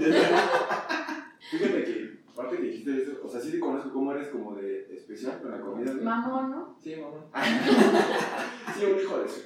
Fíjate 1.49 1.83
que, 1.85 2.19
aparte 2.31 2.57
que 2.57 2.63
dijiste 2.63 3.01
eso, 3.01 3.11
o 3.23 3.29
sea, 3.29 3.39
sí 3.39 3.51
te 3.51 3.59
conozco 3.59 3.93
cómo 3.93 4.11
eres 4.11 4.22
como 4.33 4.55
de 4.55 4.93
especial 4.93 5.39
con 5.41 5.51
la 5.51 5.59
comida. 5.59 5.91
güey. 5.91 6.03
Mamón, 6.03 6.51
¿no? 6.51 6.75
Sí, 6.81 6.95
mamá. 6.95 7.25
sí, 8.75 8.85
un 8.85 8.99
hijo 8.99 9.19
de 9.19 9.27
su. 9.29 9.41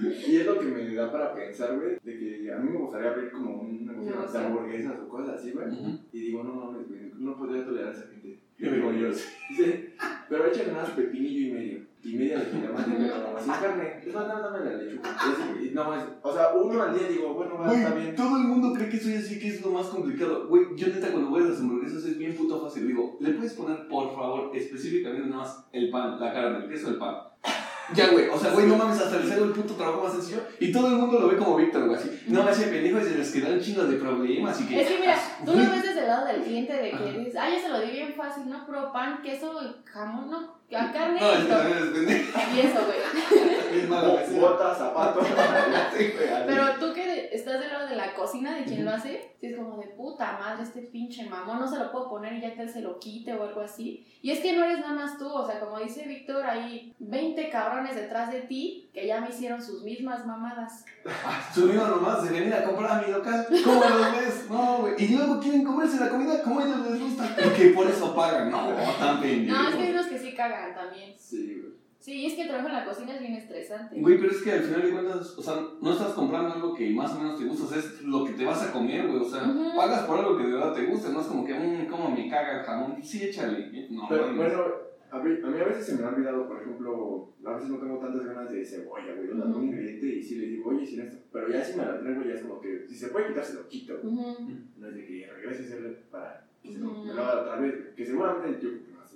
Y 0.00 0.36
es 0.38 0.46
lo 0.46 0.58
que 0.58 0.66
me 0.66 0.94
da 0.94 1.10
para 1.12 1.34
pensar, 1.34 1.76
güey, 1.76 1.98
de 2.02 2.18
que 2.18 2.52
a 2.52 2.56
mí 2.58 2.70
me 2.70 2.78
gustaría 2.78 3.10
abrir 3.10 3.30
como 3.30 3.60
un 3.60 3.86
negocio 3.86 4.40
de 4.40 4.46
hamburguesas 4.46 4.98
o 5.00 5.08
cosas 5.08 5.38
así, 5.38 5.52
güey. 5.52 5.66
Y 6.12 6.20
digo, 6.20 6.42
no 6.42 6.54
mames, 6.54 6.88
güey, 6.88 7.12
no 7.16 7.36
podría 7.36 7.64
tolerar 7.64 7.92
esa 7.92 8.08
Yo 8.58 8.70
digo, 8.70 8.92
yo 8.92 9.08
Dice, 9.50 9.94
pero 10.28 10.46
échale 10.46 10.72
nada 10.72 10.84
más 10.84 10.92
pepinillo 10.92 11.48
y 11.48 11.52
medio. 11.52 11.78
Y 12.04 12.16
media 12.16 12.38
de 12.38 12.44
jitomate, 12.46 12.90
pero 12.98 13.40
sin 13.42 13.52
carne. 13.52 14.00
Es 14.06 14.14
más, 14.14 14.28
nada, 14.28 14.50
dame 14.50 14.70
la 14.70 14.76
lechuga. 14.76 15.16
Y 15.60 15.66
y 15.66 15.70
no, 15.70 15.94
es, 15.94 16.02
o 16.22 16.32
sea, 16.34 16.52
uno 16.52 16.82
al 16.82 16.98
día 16.98 17.08
digo, 17.08 17.32
bueno, 17.32 17.58
va, 17.58 17.72
está 17.72 17.94
bien. 17.94 18.14
todo 18.14 18.36
el 18.36 18.44
mundo 18.44 18.74
cree 18.74 18.90
que 18.90 18.98
soy 18.98 19.14
así, 19.14 19.38
que 19.38 19.48
es 19.48 19.62
lo 19.62 19.70
más 19.70 19.86
complicado. 19.86 20.46
Güey, 20.48 20.64
yo 20.76 20.88
neta 20.88 21.10
cuando 21.10 21.30
voy 21.30 21.42
a 21.42 21.46
las 21.46 21.60
hamburguesas 21.60 22.04
es 22.04 22.18
bien 22.18 22.36
puto 22.36 22.60
fácil. 22.60 22.86
Digo, 22.86 23.16
¿le 23.20 23.30
puedes 23.30 23.54
poner, 23.54 23.88
por 23.88 24.14
favor, 24.14 24.50
específicamente 24.54 25.28
nada 25.28 25.42
más 25.42 25.64
el 25.72 25.90
pan, 25.90 26.20
la 26.20 26.32
carne, 26.32 26.64
el 26.64 26.70
queso, 26.70 26.90
el 26.90 26.96
pan? 26.96 27.16
Ya, 27.94 28.10
güey, 28.10 28.28
o 28.28 28.38
sea, 28.38 28.52
güey, 28.52 28.66
no 28.66 28.76
mames, 28.76 28.98
hasta 28.98 29.18
les 29.18 29.30
hago 29.32 29.44
el 29.44 29.52
puto 29.52 29.74
trabajo 29.74 30.02
más 30.02 30.12
sencillo. 30.12 30.40
Y 30.58 30.72
todo 30.72 30.88
el 30.88 30.94
mundo 30.94 31.20
lo 31.20 31.28
ve 31.28 31.36
como 31.36 31.56
Víctor, 31.56 31.86
güey, 31.86 31.96
así. 31.96 32.10
No, 32.28 32.48
ese 32.48 32.68
pendejo 32.68 33.00
se 33.00 33.16
les 33.16 33.30
quedan 33.30 33.60
chingos 33.60 33.90
de 33.90 33.96
problemas 33.96 34.58
y 34.60 34.66
que... 34.66 34.80
Es 34.80 34.88
que 34.88 34.98
mira, 35.00 35.18
tú 35.44 35.52
lo 35.52 35.70
ves 35.70 35.83
desde 35.94 36.00
el 36.02 36.08
lado 36.08 36.26
del 36.26 36.42
cliente 36.42 36.72
de 36.72 36.90
que 36.90 37.18
dices, 37.18 37.36
ay, 37.36 37.54
ya 37.56 37.62
se 37.62 37.68
lo 37.68 37.80
di 37.80 37.90
bien 37.92 38.14
fácil, 38.14 38.48
¿no? 38.50 38.66
Puro 38.66 38.92
pan, 38.92 39.22
queso, 39.22 39.52
jamón, 39.84 40.30
¿no? 40.30 40.54
A 40.76 40.92
carne 40.92 41.20
No, 41.20 41.30
es 41.32 41.38
y 41.38 41.42
que 41.42 41.48
todo. 41.48 41.58
también 41.60 41.78
es 41.78 41.90
pendejo. 41.90 42.38
Y 42.54 42.60
eso, 42.60 42.80
güey. 42.84 44.40
Botas, 44.40 44.78
zapatos. 44.78 45.26
Pero 46.46 46.64
tú 46.80 46.92
que 46.92 47.13
estás 47.34 47.60
del 47.60 47.70
lado 47.70 47.88
de 47.88 47.96
la 47.96 48.14
cocina 48.14 48.54
de 48.54 48.64
quien 48.64 48.84
lo 48.84 48.92
hace, 48.92 49.32
sí 49.40 49.46
es 49.46 49.56
como 49.56 49.76
de 49.78 49.88
puta 49.88 50.38
madre, 50.38 50.62
este 50.62 50.82
pinche 50.82 51.28
mamón, 51.28 51.60
no 51.60 51.68
se 51.68 51.78
lo 51.78 51.90
puedo 51.90 52.08
poner 52.08 52.34
y 52.34 52.40
ya 52.40 52.54
que 52.54 52.62
él 52.62 52.70
se 52.70 52.80
lo 52.80 52.98
quite 52.98 53.32
o 53.34 53.42
algo 53.42 53.60
así. 53.60 54.06
Y 54.22 54.30
es 54.30 54.40
que 54.40 54.56
no 54.56 54.64
eres 54.64 54.78
nada 54.78 54.94
más 54.94 55.18
tú, 55.18 55.28
o 55.28 55.46
sea, 55.46 55.60
como 55.60 55.78
dice 55.80 56.06
Víctor, 56.06 56.44
hay 56.46 56.94
20 56.98 57.50
cabrones 57.50 57.94
detrás 57.94 58.32
de 58.32 58.42
ti 58.42 58.88
que 58.94 59.06
ya 59.06 59.20
me 59.20 59.28
hicieron 59.28 59.60
sus 59.60 59.82
mismas 59.82 60.24
mamadas. 60.24 60.84
Subimos 61.54 61.88
nomás 61.88 62.24
de 62.24 62.30
venir 62.30 62.54
a 62.54 62.64
comprar 62.64 62.92
a 62.92 63.06
mi 63.06 63.12
local. 63.12 63.46
¿Cómo 63.64 63.80
los 63.80 64.12
ves? 64.12 64.46
No, 64.48 64.78
güey. 64.78 64.94
Y 64.98 65.08
luego 65.08 65.40
quieren 65.40 65.64
comerse 65.64 66.00
la 66.00 66.08
comida 66.08 66.42
como 66.42 66.60
a 66.60 66.64
ellos 66.64 66.78
les 66.90 67.00
gusta. 67.00 67.36
Porque 67.42 67.66
por 67.70 67.86
eso 67.86 68.14
pagan. 68.14 68.50
No, 68.50 68.68
tan 68.98 69.20
pendejo. 69.20 69.58
No, 69.58 69.68
es 69.68 69.74
que 69.76 69.82
hay 69.82 69.90
unos 69.90 70.06
que 70.06 70.18
sí 70.18 70.34
cagan 70.34 70.74
también. 70.74 71.14
Sí. 71.18 71.53
Sí, 72.04 72.26
es 72.26 72.34
que 72.34 72.42
el 72.42 72.48
trabajo 72.48 72.68
en 72.68 72.74
la 72.74 72.84
cocina 72.84 73.14
es 73.14 73.20
bien 73.22 73.32
estresante. 73.32 73.98
Güey, 73.98 74.18
pero 74.18 74.30
es 74.30 74.42
que 74.42 74.52
al 74.52 74.60
final 74.60 74.82
de 74.82 74.90
cuentas, 74.90 75.38
o 75.38 75.42
sea, 75.42 75.54
no 75.80 75.90
estás 75.90 76.12
comprando 76.12 76.52
algo 76.52 76.74
que 76.74 76.90
más 76.90 77.10
o 77.14 77.18
menos 77.18 77.38
te 77.38 77.46
gusta, 77.46 77.64
o 77.64 77.68
sea, 77.68 77.78
es 77.78 78.02
lo 78.02 78.26
que 78.26 78.32
te 78.32 78.44
vas 78.44 78.62
a 78.62 78.72
comer, 78.72 79.08
güey, 79.08 79.22
o 79.22 79.24
sea, 79.24 79.40
pagas 79.74 80.02
por 80.02 80.18
algo 80.18 80.36
que 80.36 80.44
de 80.44 80.52
verdad 80.52 80.74
te 80.74 80.84
gusta, 80.84 81.08
no 81.08 81.22
es 81.22 81.26
como 81.26 81.46
que, 81.46 81.54
mmm, 81.54 81.86
como 81.86 82.10
me 82.10 82.28
caga 82.28 82.60
el 82.60 82.66
jamón, 82.66 83.02
sí, 83.02 83.24
échale, 83.24 83.88
no, 83.88 84.06
Pero 84.06 84.26
mames. 84.26 84.36
bueno, 84.36 84.64
a 85.12 85.18
mí, 85.18 85.38
a 85.42 85.46
mí 85.46 85.58
a 85.58 85.64
veces 85.64 85.86
se 85.86 85.96
me 85.96 86.04
ha 86.04 86.10
olvidado, 86.10 86.46
por 86.46 86.60
ejemplo, 86.60 87.32
a 87.42 87.54
veces 87.54 87.70
no 87.70 87.78
tengo 87.78 87.98
tantas 87.98 88.26
ganas 88.26 88.52
de 88.52 88.62
cebolla, 88.66 89.14
güey. 89.14 89.28
Yo 89.28 89.34
le 89.36 89.40
doy 89.40 89.52
un 89.54 89.64
ingrediente 89.64 90.06
y 90.06 90.22
sí 90.22 90.34
le 90.34 90.46
digo, 90.48 90.70
oye, 90.72 90.84
sin 90.84 91.00
esto. 91.00 91.16
Pero 91.32 91.48
ya 91.48 91.64
si 91.64 91.78
me 91.78 91.86
la 91.86 92.00
traigo, 92.00 92.22
ya 92.22 92.34
es 92.34 92.42
como 92.42 92.60
que 92.60 92.84
si 92.86 92.96
se 92.96 93.08
puede 93.08 93.28
quitar, 93.28 93.44
se 93.44 93.54
lo 93.54 93.66
quito. 93.66 93.94
Ujú. 94.02 94.48
No 94.76 94.88
es 94.88 94.94
de 94.94 95.06
que 95.06 95.30
regrese 95.32 95.62
a 95.62 95.66
hacerle 95.66 95.88
para 96.10 96.46
se 96.62 96.78
lo, 96.78 97.04
me 97.04 97.14
lo 97.14 97.22
haga 97.24 97.40
otra 97.42 97.56
vez. 97.56 97.74
Que 97.96 98.04
seguramente 98.04 98.58
yo 98.62 98.70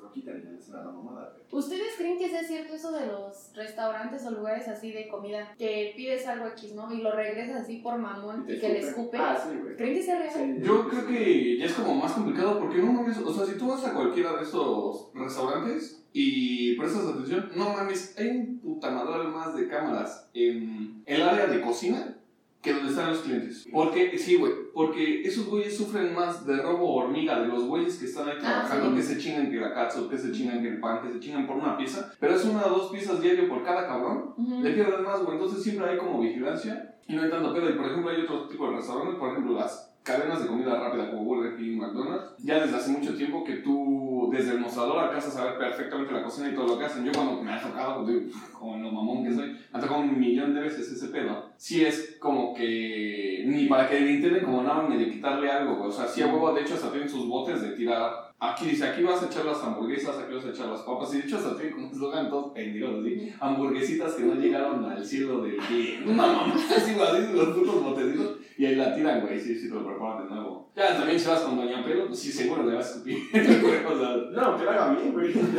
lo 0.08 0.12
quitan 0.12 0.38
y 0.38 0.70
mamada, 0.72 1.32
güey. 1.32 1.44
¿Ustedes 1.50 1.94
creen 1.96 2.18
que 2.18 2.28
sea 2.28 2.42
cierto 2.42 2.74
eso 2.74 2.92
de 2.92 3.06
los 3.06 3.52
restaurantes 3.54 4.24
o 4.26 4.30
lugares 4.30 4.68
así 4.68 4.92
de 4.92 5.08
comida? 5.08 5.54
Que 5.58 5.92
pides 5.96 6.26
algo 6.26 6.46
X, 6.48 6.74
¿no? 6.74 6.92
Y 6.92 7.00
lo 7.00 7.12
regresas 7.12 7.62
así 7.62 7.78
por 7.78 7.98
mamón 7.98 8.44
y, 8.48 8.58
que 8.58 8.68
le 8.68 8.78
escupen. 8.80 8.88
escupe. 8.88 9.18
Ah, 9.18 9.38
sí, 9.42 9.58
güey. 9.58 9.76
¿Creen 9.76 9.94
que 9.94 10.02
sea 10.02 10.18
real? 10.18 10.32
Sí, 10.34 10.66
Yo 10.66 10.88
creo 10.88 11.06
que 11.06 11.58
ya 11.58 11.66
es 11.66 11.72
como 11.72 11.94
más 11.94 12.12
complicado 12.12 12.58
porque 12.58 12.78
no 12.78 12.92
mames, 12.92 13.18
o 13.18 13.32
sea, 13.32 13.46
si 13.46 13.58
tú 13.58 13.68
vas 13.68 13.84
a 13.84 13.94
cualquiera 13.94 14.34
de 14.36 14.42
estos 14.42 15.10
restaurantes 15.14 16.04
y 16.12 16.76
prestas 16.76 17.06
atención, 17.06 17.50
no 17.54 17.70
mames, 17.70 18.14
hay 18.18 18.28
un 18.28 18.58
putamadral 18.60 19.28
más 19.28 19.54
de 19.56 19.68
cámaras 19.68 20.28
en 20.34 21.02
el 21.06 21.22
área 21.22 21.46
de 21.46 21.60
cocina 21.60 22.17
que 22.62 22.72
donde 22.72 22.90
están 22.90 23.10
los 23.10 23.20
clientes. 23.20 23.68
Porque, 23.72 24.18
sí, 24.18 24.34
güey, 24.36 24.52
porque 24.74 25.22
esos 25.22 25.46
güeyes 25.46 25.76
sufren 25.76 26.14
más 26.14 26.44
de 26.46 26.60
robo 26.60 26.94
hormiga 26.96 27.40
de 27.40 27.46
los 27.48 27.64
güeyes 27.64 27.96
que 27.98 28.06
están 28.06 28.28
ahí 28.28 28.34
Ah, 28.38 28.64
trabajando, 28.66 28.90
sí. 28.90 28.96
que 28.96 29.02
se 29.02 29.18
chingan 29.18 29.50
que 29.50 29.56
la 29.58 29.72
catsup, 29.72 30.10
que 30.10 30.18
se 30.18 30.32
chingan 30.32 30.60
que 30.62 30.68
el 30.68 30.80
pan, 30.80 31.00
que 31.02 31.12
se 31.12 31.20
chingan 31.20 31.46
por 31.46 31.56
una 31.56 31.76
pieza, 31.76 32.12
pero 32.18 32.34
es 32.34 32.44
una 32.44 32.66
o 32.66 32.70
dos 32.70 32.90
piezas 32.90 33.20
diario 33.22 33.48
por 33.48 33.62
cada 33.62 33.86
cabrón 33.86 34.34
Ujú. 34.36 34.62
le 34.62 34.70
pierden 34.72 35.04
más, 35.04 35.20
güey. 35.22 35.36
Entonces 35.36 35.62
siempre 35.62 35.88
hay 35.88 35.98
como 35.98 36.20
vigilancia 36.20 36.96
y 37.06 37.14
no 37.14 37.22
hay 37.22 37.30
tanto 37.30 37.54
pedo. 37.54 37.70
Y 37.70 37.74
por 37.74 37.86
ejemplo, 37.86 38.10
hay 38.10 38.22
otro 38.22 38.48
tipo 38.48 38.68
de 38.70 38.76
restaurantes, 38.76 39.18
por 39.18 39.30
ejemplo, 39.30 39.54
las 39.54 39.87
cadenas 40.08 40.42
de 40.42 40.48
comida 40.48 40.74
rápida 40.74 41.10
como 41.10 41.24
Burger 41.24 41.56
King, 41.56 41.76
McDonald's, 41.76 42.32
ya 42.38 42.60
desde 42.60 42.76
hace 42.76 42.90
mucho 42.90 43.14
tiempo 43.14 43.44
que 43.44 43.56
tú 43.56 44.30
desde 44.32 44.52
el 44.52 44.60
mostrador 44.60 44.98
alcanzas 44.98 45.36
a 45.36 45.44
ver 45.44 45.58
perfectamente 45.58 46.14
la 46.14 46.22
cocina 46.22 46.48
y 46.48 46.54
todo 46.54 46.66
lo 46.66 46.78
que 46.78 46.86
hacen. 46.86 47.04
Yo 47.04 47.12
cuando 47.12 47.42
me 47.42 47.52
ha 47.52 47.60
tocado, 47.60 48.02
pues, 48.02 48.08
digo, 48.08 48.30
como 48.58 48.76
en 48.76 48.82
lo 48.84 48.90
mamón 48.90 49.24
que 49.24 49.34
soy, 49.34 49.48
me 49.48 49.58
ha 49.78 49.80
tocado 49.80 50.00
un 50.00 50.18
millón 50.18 50.54
de 50.54 50.62
veces 50.62 50.90
ese 50.90 51.08
pedo. 51.08 51.50
Sí 51.58 51.84
es 51.84 52.16
como 52.18 52.54
que 52.54 53.44
ni 53.46 53.66
para 53.66 53.88
que 53.88 54.00
le 54.00 54.12
intenten 54.12 54.44
como 54.44 54.62
nada 54.62 54.82
medio 54.82 55.10
quitarle 55.10 55.50
algo. 55.50 55.84
O 55.84 55.92
sea, 55.92 56.06
sí 56.06 56.22
a 56.22 56.26
huevo, 56.26 56.54
de 56.54 56.62
hecho 56.62 56.74
hasta 56.74 56.90
tienen 56.90 57.08
sus 57.08 57.28
botes 57.28 57.60
de 57.60 57.72
tirar. 57.72 58.28
Aquí 58.40 58.66
dice, 58.66 58.86
aquí 58.86 59.02
vas 59.02 59.22
a 59.22 59.26
echar 59.26 59.44
las 59.44 59.62
hamburguesas, 59.62 60.16
aquí 60.16 60.32
vas 60.34 60.44
a 60.44 60.50
echar 60.50 60.68
las 60.68 60.82
papas. 60.82 61.12
Y 61.12 61.18
de 61.18 61.24
hecho 61.24 61.36
hasta 61.36 61.56
tienen 61.56 61.74
como 61.74 61.90
eslogan 61.90 62.30
todos 62.30 62.52
pendejos 62.52 63.04
así 63.04 63.34
hamburguesitas 63.40 64.14
que 64.14 64.22
no 64.22 64.34
llegaron 64.34 64.84
al 64.84 65.04
cielo 65.04 65.42
del. 65.42 65.58
Una 66.06 66.26
mamá 66.26 66.54
así, 66.54 66.92
así, 66.92 67.32
los 67.34 67.48
putos 67.48 67.82
botecitos. 67.82 68.37
Y 68.58 68.66
ahí 68.66 68.74
la 68.74 68.92
tiran, 68.94 69.20
güey, 69.20 69.38
sí, 69.38 69.54
sí, 69.56 69.68
te 69.68 69.74
lo 69.74 69.86
preparan 69.86 70.24
de 70.28 70.34
nuevo. 70.34 70.70
Ya 70.76 70.96
también 70.96 71.18
si 71.18 71.28
vas 71.28 71.40
con 71.42 71.56
Doña 71.56 71.84
Pelo, 71.84 72.08
pues 72.08 72.18
sí, 72.18 72.32
seguro 72.32 72.64
le 72.64 72.74
vas 72.74 72.86
a 72.86 72.90
escupir. 72.90 73.18
güey, 73.32 73.84
o 73.84 73.98
sea, 73.98 74.16
No, 74.32 74.56
que 74.58 74.64
lo 74.64 74.70
haga 74.70 74.94
bien, 74.94 75.12
güey. 75.12 75.32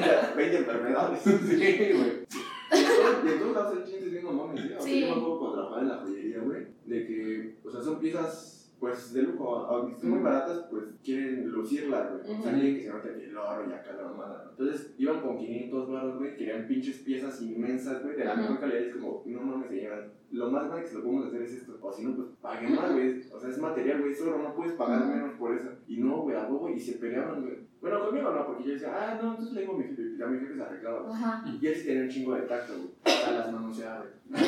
Ya, 0.00 0.32
20 0.36 0.56
enfermedades. 0.58 1.20
sí, 1.22 1.32
güey. 1.56 2.28
Y 2.70 2.76
en 2.76 2.86
todos- 2.86 3.24
y 3.24 3.28
en 3.32 3.38
todos 3.40 3.54
lados 3.56 3.76
hay 3.78 3.82
clientes 3.84 4.12
bien 4.12 4.24
mamones, 4.24 4.64
¿eh? 4.64 4.74
O 4.78 4.80
sea, 4.80 4.80
Sí. 4.82 5.00
Yo 5.00 5.06
me 5.06 5.12
acuerdo 5.20 5.52
trabajaba 5.52 5.80
en 5.82 5.88
la 5.88 5.96
joyería, 5.96 6.38
güey, 6.40 6.66
de 6.86 7.06
que, 7.06 7.54
o 7.64 7.70
sea, 7.72 7.82
son 7.82 7.98
piezas, 7.98 8.57
pues, 8.80 9.12
de 9.12 9.22
lujo. 9.22 9.56
Aunque 9.56 9.94
estén 9.94 10.10
muy 10.10 10.20
baratas, 10.20 10.66
pues, 10.70 10.84
quieren 11.04 11.48
lucirlas, 11.50 12.10
güey. 12.10 12.38
O 12.38 12.42
sea, 12.42 12.52
quieren 12.52 12.74
que 12.76 12.82
se 12.82 12.88
note 12.90 13.14
que 13.18 13.24
el 13.26 13.36
oro 13.36 13.64
y 13.68 13.72
acá 13.72 13.92
la 13.96 14.08
mamada, 14.08 14.44
¿no? 14.44 14.50
Entonces, 14.50 14.94
iban 14.98 15.20
con 15.20 15.38
500 15.38 15.90
baros, 15.90 16.18
güey, 16.18 16.36
querían 16.36 16.66
pinches 16.66 16.98
piezas 16.98 17.40
inmensas, 17.42 18.02
güey, 18.02 18.16
de 18.16 18.24
la 18.24 18.32
Ujú. 18.34 18.42
mejor 18.42 18.60
calidad. 18.60 18.80
Y 18.80 18.84
es 18.88 18.94
como, 18.96 19.22
no 19.26 19.40
mames, 19.40 19.68
señora, 19.70 20.08
lo 20.30 20.50
más 20.50 20.64
grande 20.66 20.82
que 20.82 20.88
se 20.88 20.94
lo 20.96 21.02
podemos 21.04 21.26
hacer 21.26 21.42
es 21.42 21.52
esto. 21.54 21.78
O 21.80 21.92
si 21.92 22.04
no, 22.04 22.14
pues, 22.16 22.28
paguen 22.40 22.74
más, 22.74 22.92
güey. 22.92 23.20
O 23.32 23.40
sea, 23.40 23.48
es 23.50 23.58
material, 23.58 24.00
güey, 24.00 24.12
es 24.12 24.20
oro, 24.22 24.38
no 24.42 24.54
puedes 24.54 24.72
pagar 24.74 25.06
menos 25.06 25.32
por 25.38 25.54
eso. 25.54 25.68
Y 25.86 25.96
no, 25.98 26.22
güey, 26.22 26.36
a 26.36 26.42
huevo, 26.46 26.68
y 26.68 26.78
se 26.78 26.98
peleaban, 26.98 27.42
güey. 27.42 27.68
Bueno, 27.80 28.04
conmigo 28.06 28.32
no, 28.32 28.44
porque 28.44 28.64
yo 28.64 28.72
decía, 28.72 28.92
ah, 28.92 29.18
no, 29.22 29.30
entonces 29.30 29.54
le 29.54 29.60
digo 29.60 29.74
a 29.74 29.78
mi 29.78 29.84
jefe, 29.84 30.02
ya 30.18 30.26
mi 30.26 30.40
jefe 30.40 30.54
se 30.56 30.62
arreglaba. 30.62 31.00
güey. 31.02 31.14
Ajá. 31.14 31.44
Y 31.60 31.66
él 31.66 31.74
sí 31.76 31.86
tenía 31.86 32.02
un 32.02 32.08
chingo 32.08 32.34
de 32.34 32.42
tacto, 32.42 32.72
güey. 32.74 33.16
A 33.24 33.30
las 33.30 33.52
manos 33.52 33.76
se 33.76 33.86
abre. 33.86 34.08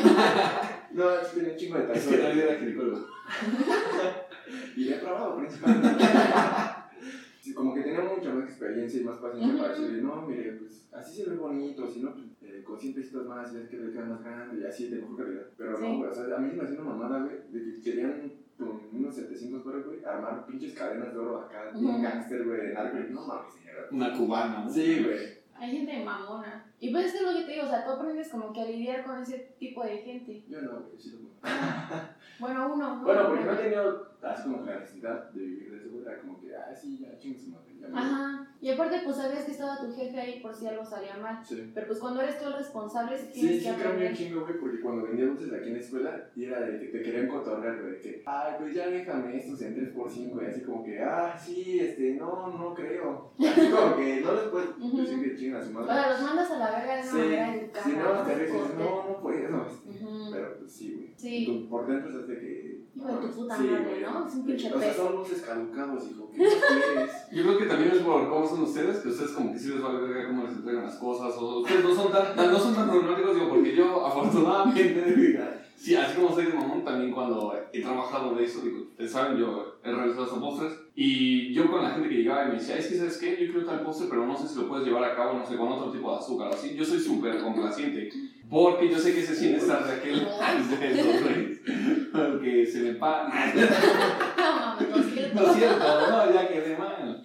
No, 0.92 1.08
él 1.08 1.18
sí 1.24 1.36
tenía 1.36 1.52
un 1.52 1.58
chingo 1.58 1.76
de 1.76 1.82
tacto. 1.84 1.98
Es 2.00 2.06
que 2.08 2.16
güey. 2.16 2.40
era 2.40 2.58
ginecólogo. 2.58 3.06
Y 4.76 4.84
le 4.84 4.96
he 4.96 4.98
probado, 4.98 5.36
principalmente. 5.38 6.04
Como 7.54 7.74
que 7.74 7.80
tenía 7.82 8.02
mucha 8.02 8.32
más 8.34 8.44
experiencia 8.44 9.00
y 9.00 9.04
más 9.04 9.16
paciencia 9.16 9.56
para 9.62 9.70
decirle, 9.74 10.02
no, 10.02 10.22
mire, 10.22 10.52
pues 10.52 10.86
así 10.92 11.22
se 11.22 11.30
ve 11.30 11.36
bonito, 11.36 11.86
si 11.90 12.00
no, 12.00 12.12
pues 12.12 12.26
eh, 12.42 12.62
con 12.62 12.78
100 12.78 12.94
pesitos 12.94 13.26
más, 13.26 13.52
ya 13.52 13.60
es 13.60 13.68
que 13.68 13.78
le 13.78 13.92
queda 13.92 14.04
más 14.04 14.22
grande 14.22 14.60
y 14.60 14.66
así 14.66 14.88
de 14.88 15.00
mejor 15.00 15.16
calidad. 15.16 15.46
Pero 15.56 15.76
Sí. 15.76 15.82
no, 15.82 15.96
güey, 15.98 16.10
o 16.10 16.14
sea, 16.14 16.36
a 16.36 16.38
mí 16.38 16.50
se 16.50 16.56
me 16.56 16.62
hacía 16.64 16.80
una 16.80 16.90
mamada, 16.92 17.20
güey, 17.24 17.36
de 17.50 17.72
que 17.74 17.80
querían 17.82 18.32
con 18.58 18.80
unos 18.92 19.14
700 19.14 19.64
dólares, 19.64 19.86
güey, 19.86 20.04
armar 20.04 20.46
pinches 20.46 20.74
cadenas 20.74 21.12
de 21.14 21.18
oro 21.18 21.40
acá, 21.40 21.70
bien 21.74 21.94
Ujú. 21.94 22.02
gangster, 22.02 22.44
güey, 22.44 22.60
de 22.60 22.74
narco. 22.74 22.98
No 23.10 23.26
mames, 23.26 23.52
señora. 23.54 23.86
Una 23.90 24.12
cubana. 24.16 24.64
¿no? 24.66 24.70
Sí, 24.72 25.02
güey. 25.02 25.39
Hay 25.60 25.72
gente 25.72 26.02
mamona. 26.02 26.64
Y 26.80 26.90
pues 26.90 27.14
es 27.14 27.20
lo 27.20 27.34
que 27.34 27.44
te 27.44 27.52
digo, 27.52 27.66
o 27.66 27.68
sea, 27.68 27.84
tú 27.84 27.90
aprendes 27.90 28.30
como 28.30 28.50
que 28.50 28.62
a 28.62 28.64
lidiar 28.64 29.04
con 29.04 29.20
ese 29.20 29.54
tipo 29.58 29.84
de 29.84 29.98
gente. 29.98 30.42
Yo 30.48 30.62
no, 30.62 30.80
güey, 30.80 30.98
sí 30.98 31.10
lo 31.10 31.18
Bueno, 32.38 32.72
uno. 32.72 32.96
¿no? 32.96 33.02
Bueno, 33.02 33.28
porque 33.28 33.44
no 33.44 33.52
he 33.52 33.56
tenido 33.56 34.08
así 34.22 34.42
como 34.44 34.64
la 34.64 34.78
necesidad 34.78 35.30
de 35.32 35.44
vivir 35.44 35.70
de 35.70 35.76
eso, 35.76 36.00
era 36.00 36.18
como 36.18 36.40
que, 36.40 36.56
ah, 36.56 36.74
sí, 36.74 36.98
ya 36.98 37.18
chingue 37.18 37.38
su 37.38 37.50
madre. 37.50 37.69
Ajá. 37.92 38.46
Y 38.62 38.70
aparte, 38.70 39.00
pues 39.04 39.16
sabías 39.16 39.44
que 39.44 39.52
estaba 39.52 39.78
tu 39.80 39.90
jefe 39.94 40.20
ahí 40.20 40.40
por 40.42 40.54
si 40.54 40.66
algo 40.66 40.84
salía 40.84 41.16
mal. 41.16 41.42
Sí. 41.42 41.70
Pero 41.74 41.86
pues 41.86 41.98
cuando 41.98 42.20
eres 42.20 42.38
tú 42.38 42.46
el 42.46 42.52
responsable, 42.58 43.16
sí 43.16 43.24
Sí, 43.32 43.40
tienes 43.40 43.58
sí, 43.58 43.64
que 43.64 43.70
aprender. 43.70 44.14
chingo, 44.14 44.40
güey, 44.42 44.58
porque 44.60 44.80
cuando 44.80 45.04
vendía 45.06 45.24
dulces 45.26 45.50
aquí 45.50 45.68
en 45.68 45.74
la 45.74 45.80
escuela, 45.80 46.24
y 46.36 46.44
era 46.44 46.60
de 46.60 46.78
que 46.78 46.86
te 46.88 47.02
querían 47.02 47.28
cotorrear, 47.28 47.80
güey, 47.80 47.92
de 47.94 48.00
que, 48.00 48.22
ay, 48.26 48.52
pues 48.58 48.74
ya 48.74 48.88
déjame 48.88 49.36
estos 49.38 49.62
en 49.62 49.74
3x5, 49.94 50.42
y 50.42 50.46
así 50.46 50.60
como 50.62 50.84
que, 50.84 51.00
ah, 51.02 51.34
sí, 51.42 51.78
este, 51.80 52.16
no, 52.16 52.48
no 52.48 52.74
creo. 52.74 53.32
Así 53.40 53.70
como 53.70 53.96
que 53.96 54.20
no 54.20 54.32
les 54.34 54.44
puedes 54.44 54.68
Ujú. 54.78 54.96
decir 55.00 55.22
que 55.22 55.36
chingan 55.36 55.60
a 55.62 55.64
su 55.64 55.70
O 55.70 55.72
madre. 55.72 55.94
sea, 55.94 56.10
los 56.10 56.22
mandas 56.22 56.50
a 56.50 56.58
la 56.58 56.70
verga 56.70 56.94
de 56.96 57.00
una 57.02 57.10
Sí, 57.10 57.16
manera 57.18 57.54
educada. 57.54 57.84
si 57.84 57.92
no, 57.96 58.22
te 58.22 58.40
dices, 58.44 58.74
no, 58.78 59.08
no 59.08 59.22
puedo, 59.22 59.66
este, 59.66 60.04
Ujú. 60.04 60.30
pero 60.32 60.58
pues 60.58 60.70
sí, 60.72 60.94
güey. 60.94 61.14
Sí. 61.16 61.46
Tú 61.46 61.68
Por 61.70 61.86
dentro 61.86 62.20
es 62.20 62.28
de 62.28 62.38
que... 62.38 62.59
De 63.10 63.26
tu 63.26 63.34
puta 63.34 63.56
sí, 63.56 63.62
madre, 63.64 64.00
¿no? 64.02 64.26
Es 64.28 64.34
un 64.34 64.46
pinche 64.46 64.72
O 64.72 64.78
sea, 64.78 64.88
pez. 64.88 64.96
son 64.96 65.24
caducados, 65.46 66.04
hijo. 66.10 66.30
Yo 67.32 67.42
creo 67.42 67.58
que 67.58 67.66
también 67.66 67.90
es 67.92 67.98
por 67.98 68.28
cómo 68.28 68.46
son 68.48 68.62
ustedes, 68.62 68.98
que 68.98 69.08
ustedes 69.08 69.30
como 69.32 69.52
que 69.52 69.58
sí 69.58 69.68
les 69.68 69.82
vale 69.82 70.00
verga 70.00 70.26
cómo 70.28 70.44
les 70.44 70.52
entregan 70.56 70.84
las 70.84 70.96
cosas, 70.96 71.34
o 71.38 71.60
ustedes 71.60 71.84
no 71.84 71.94
son 71.94 72.12
tan, 72.12 72.34
tan- 72.34 72.50
no 72.52 72.58
son 72.58 72.74
tan 72.74 72.88
problemáticos, 72.90 73.34
digo, 73.34 73.48
porque 73.48 73.74
yo 73.74 74.06
afortunadamente, 74.06 75.40
sí, 75.76 75.94
así 75.96 76.16
como 76.16 76.34
soy 76.34 76.46
de 76.46 76.52
mamón, 76.54 76.84
también 76.84 77.12
cuando 77.12 77.54
he 77.72 77.80
trabajado 77.82 78.34
de 78.34 78.44
eso, 78.44 78.60
digo, 78.62 78.80
ustedes 78.90 79.12
saben, 79.12 79.38
yo 79.38 79.78
he 79.84 79.92
realizado 79.92 80.26
esos 80.26 80.38
postres, 80.38 80.72
y 80.94 81.52
yo 81.54 81.70
con 81.70 81.82
la 81.82 81.90
gente 81.90 82.08
que 82.08 82.16
llegaba 82.16 82.44
y 82.44 82.48
me 82.48 82.54
decía, 82.54 82.76
es 82.76 82.86
que, 82.88 82.96
¿sabes 82.96 83.16
qué? 83.18 83.30
Yo 83.46 83.52
quiero 83.52 83.64
tal 83.66 83.82
postre, 83.82 84.06
pero 84.10 84.26
no 84.26 84.36
sé 84.36 84.48
si 84.48 84.56
lo 84.58 84.68
puedes 84.68 84.86
llevar 84.86 85.04
a 85.04 85.16
cabo, 85.16 85.38
no 85.38 85.46
sé, 85.46 85.56
con 85.56 85.68
otro 85.72 85.90
tipo 85.90 86.10
de 86.12 86.18
azúcar, 86.18 86.48
o 86.48 86.54
así, 86.54 86.74
yo 86.74 86.84
soy 86.84 86.98
súper 87.00 87.40
complaciente, 87.42 88.10
porque 88.50 88.88
yo 88.90 88.98
sé 88.98 89.14
que 89.14 89.22
se 89.22 89.34
siente 89.36 89.58
estar 89.58 89.84
de 89.86 89.92
aquel 89.92 90.26
porque 92.12 92.66
se 92.66 92.80
me 92.80 92.94
pa... 92.94 93.28
No 94.36 94.52
mames, 94.56 94.88
no 94.90 94.96
es 94.96 95.12
cierto. 95.12 95.40
No 95.40 95.50
es 95.50 95.56
cierto, 95.56 96.10
no, 96.10 96.32
ya 96.32 96.48
quedé 96.48 96.76
mal. 96.76 97.22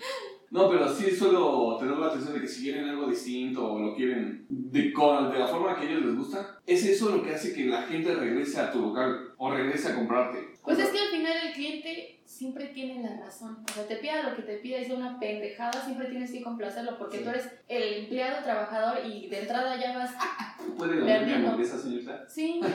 No, 0.52 0.70
pero 0.70 0.88
sí 0.94 1.12
suelo 1.12 1.76
tener 1.80 1.98
la 1.98 2.08
atención 2.08 2.34
de 2.34 2.42
que 2.42 2.48
si 2.48 2.64
quieren 2.64 2.88
algo 2.88 3.08
distinto 3.08 3.74
o 3.74 3.80
lo 3.80 3.96
quieren 3.96 4.46
de, 4.50 4.94
con, 4.94 5.32
de 5.32 5.40
la 5.40 5.48
forma 5.48 5.76
que 5.76 5.86
a 5.86 5.90
ellos 5.90 6.06
les 6.06 6.16
gusta, 6.16 6.60
es 6.66 6.86
eso 6.86 7.10
lo 7.16 7.24
que 7.24 7.34
hace 7.34 7.54
que 7.54 7.66
la 7.66 7.84
gente 7.84 8.14
regrese 8.14 8.60
a 8.62 8.72
tu 8.72 8.80
local 8.82 9.34
o 9.38 9.52
regrese 9.52 9.90
a 9.90 9.96
comprarte. 9.96 10.56
Pues 10.64 10.80
es 10.80 10.90
que 10.90 11.00
al 11.00 11.10
final 11.10 11.34
el 11.48 11.54
cliente 11.54 12.20
siempre 12.26 12.66
tiene 12.68 13.02
la 13.04 13.18
razón. 13.24 13.58
O 13.70 13.74
sea, 13.74 13.88
te 13.88 13.98
pida 13.98 14.24
lo 14.30 14.36
que 14.36 14.42
te 14.44 14.58
pida 14.58 14.84
sea 14.84 14.96
una 14.96 15.20
pendejada, 15.20 15.74
siempre 15.84 16.08
tienes 16.08 16.32
que 16.32 16.42
complacerlo 16.42 16.98
porque 16.98 17.18
Sí. 17.20 17.24
tú 17.24 17.30
eres 17.30 17.50
el 17.68 18.04
empleado 18.04 18.44
trabajador 18.44 19.06
y 19.06 19.28
de 19.28 19.40
entrada 19.42 19.80
ya 19.80 19.98
vas. 19.98 20.12
¿Puede 20.78 21.14
hamburguesa, 21.14 21.78
señorita? 21.78 22.26
Sí. 22.28 22.60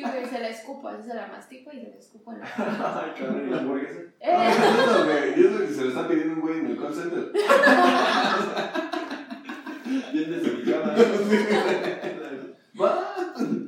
Sí, 0.00 0.06
güey, 0.10 0.26
se 0.26 0.38
la 0.40 0.48
escupo, 0.48 0.88
así 0.88 1.08
se 1.08 1.14
la 1.14 1.26
mastico 1.26 1.70
y 1.72 1.80
se 1.80 1.88
la 1.90 1.96
escupo 1.96 2.32
en 2.32 2.40
la. 2.40 2.46
Ay, 3.04 3.12
cabrón, 3.20 3.46
¿y 3.46 3.50
la 3.50 3.58
hamburguesa? 3.58 4.00
¡Eh! 4.20 4.50
No, 4.86 5.04
güey, 5.04 5.40
y 5.40 5.46
eso 5.46 5.58
que 5.60 5.66
se 5.74 5.82
lo 5.82 5.88
está 5.88 6.08
pidiendo 6.08 6.34
un 6.34 6.40
güey 6.40 6.58
en 6.58 6.66
el 6.66 6.78
call 6.78 6.94
center. 6.94 7.32
Bien 10.12 10.30
desubicada. 10.30 10.96
Va, 12.80 13.14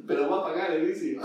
pero 0.06 0.30
va 0.30 0.38
a 0.38 0.42
pagar 0.44 0.70
el 0.72 0.86
bici. 0.86 1.18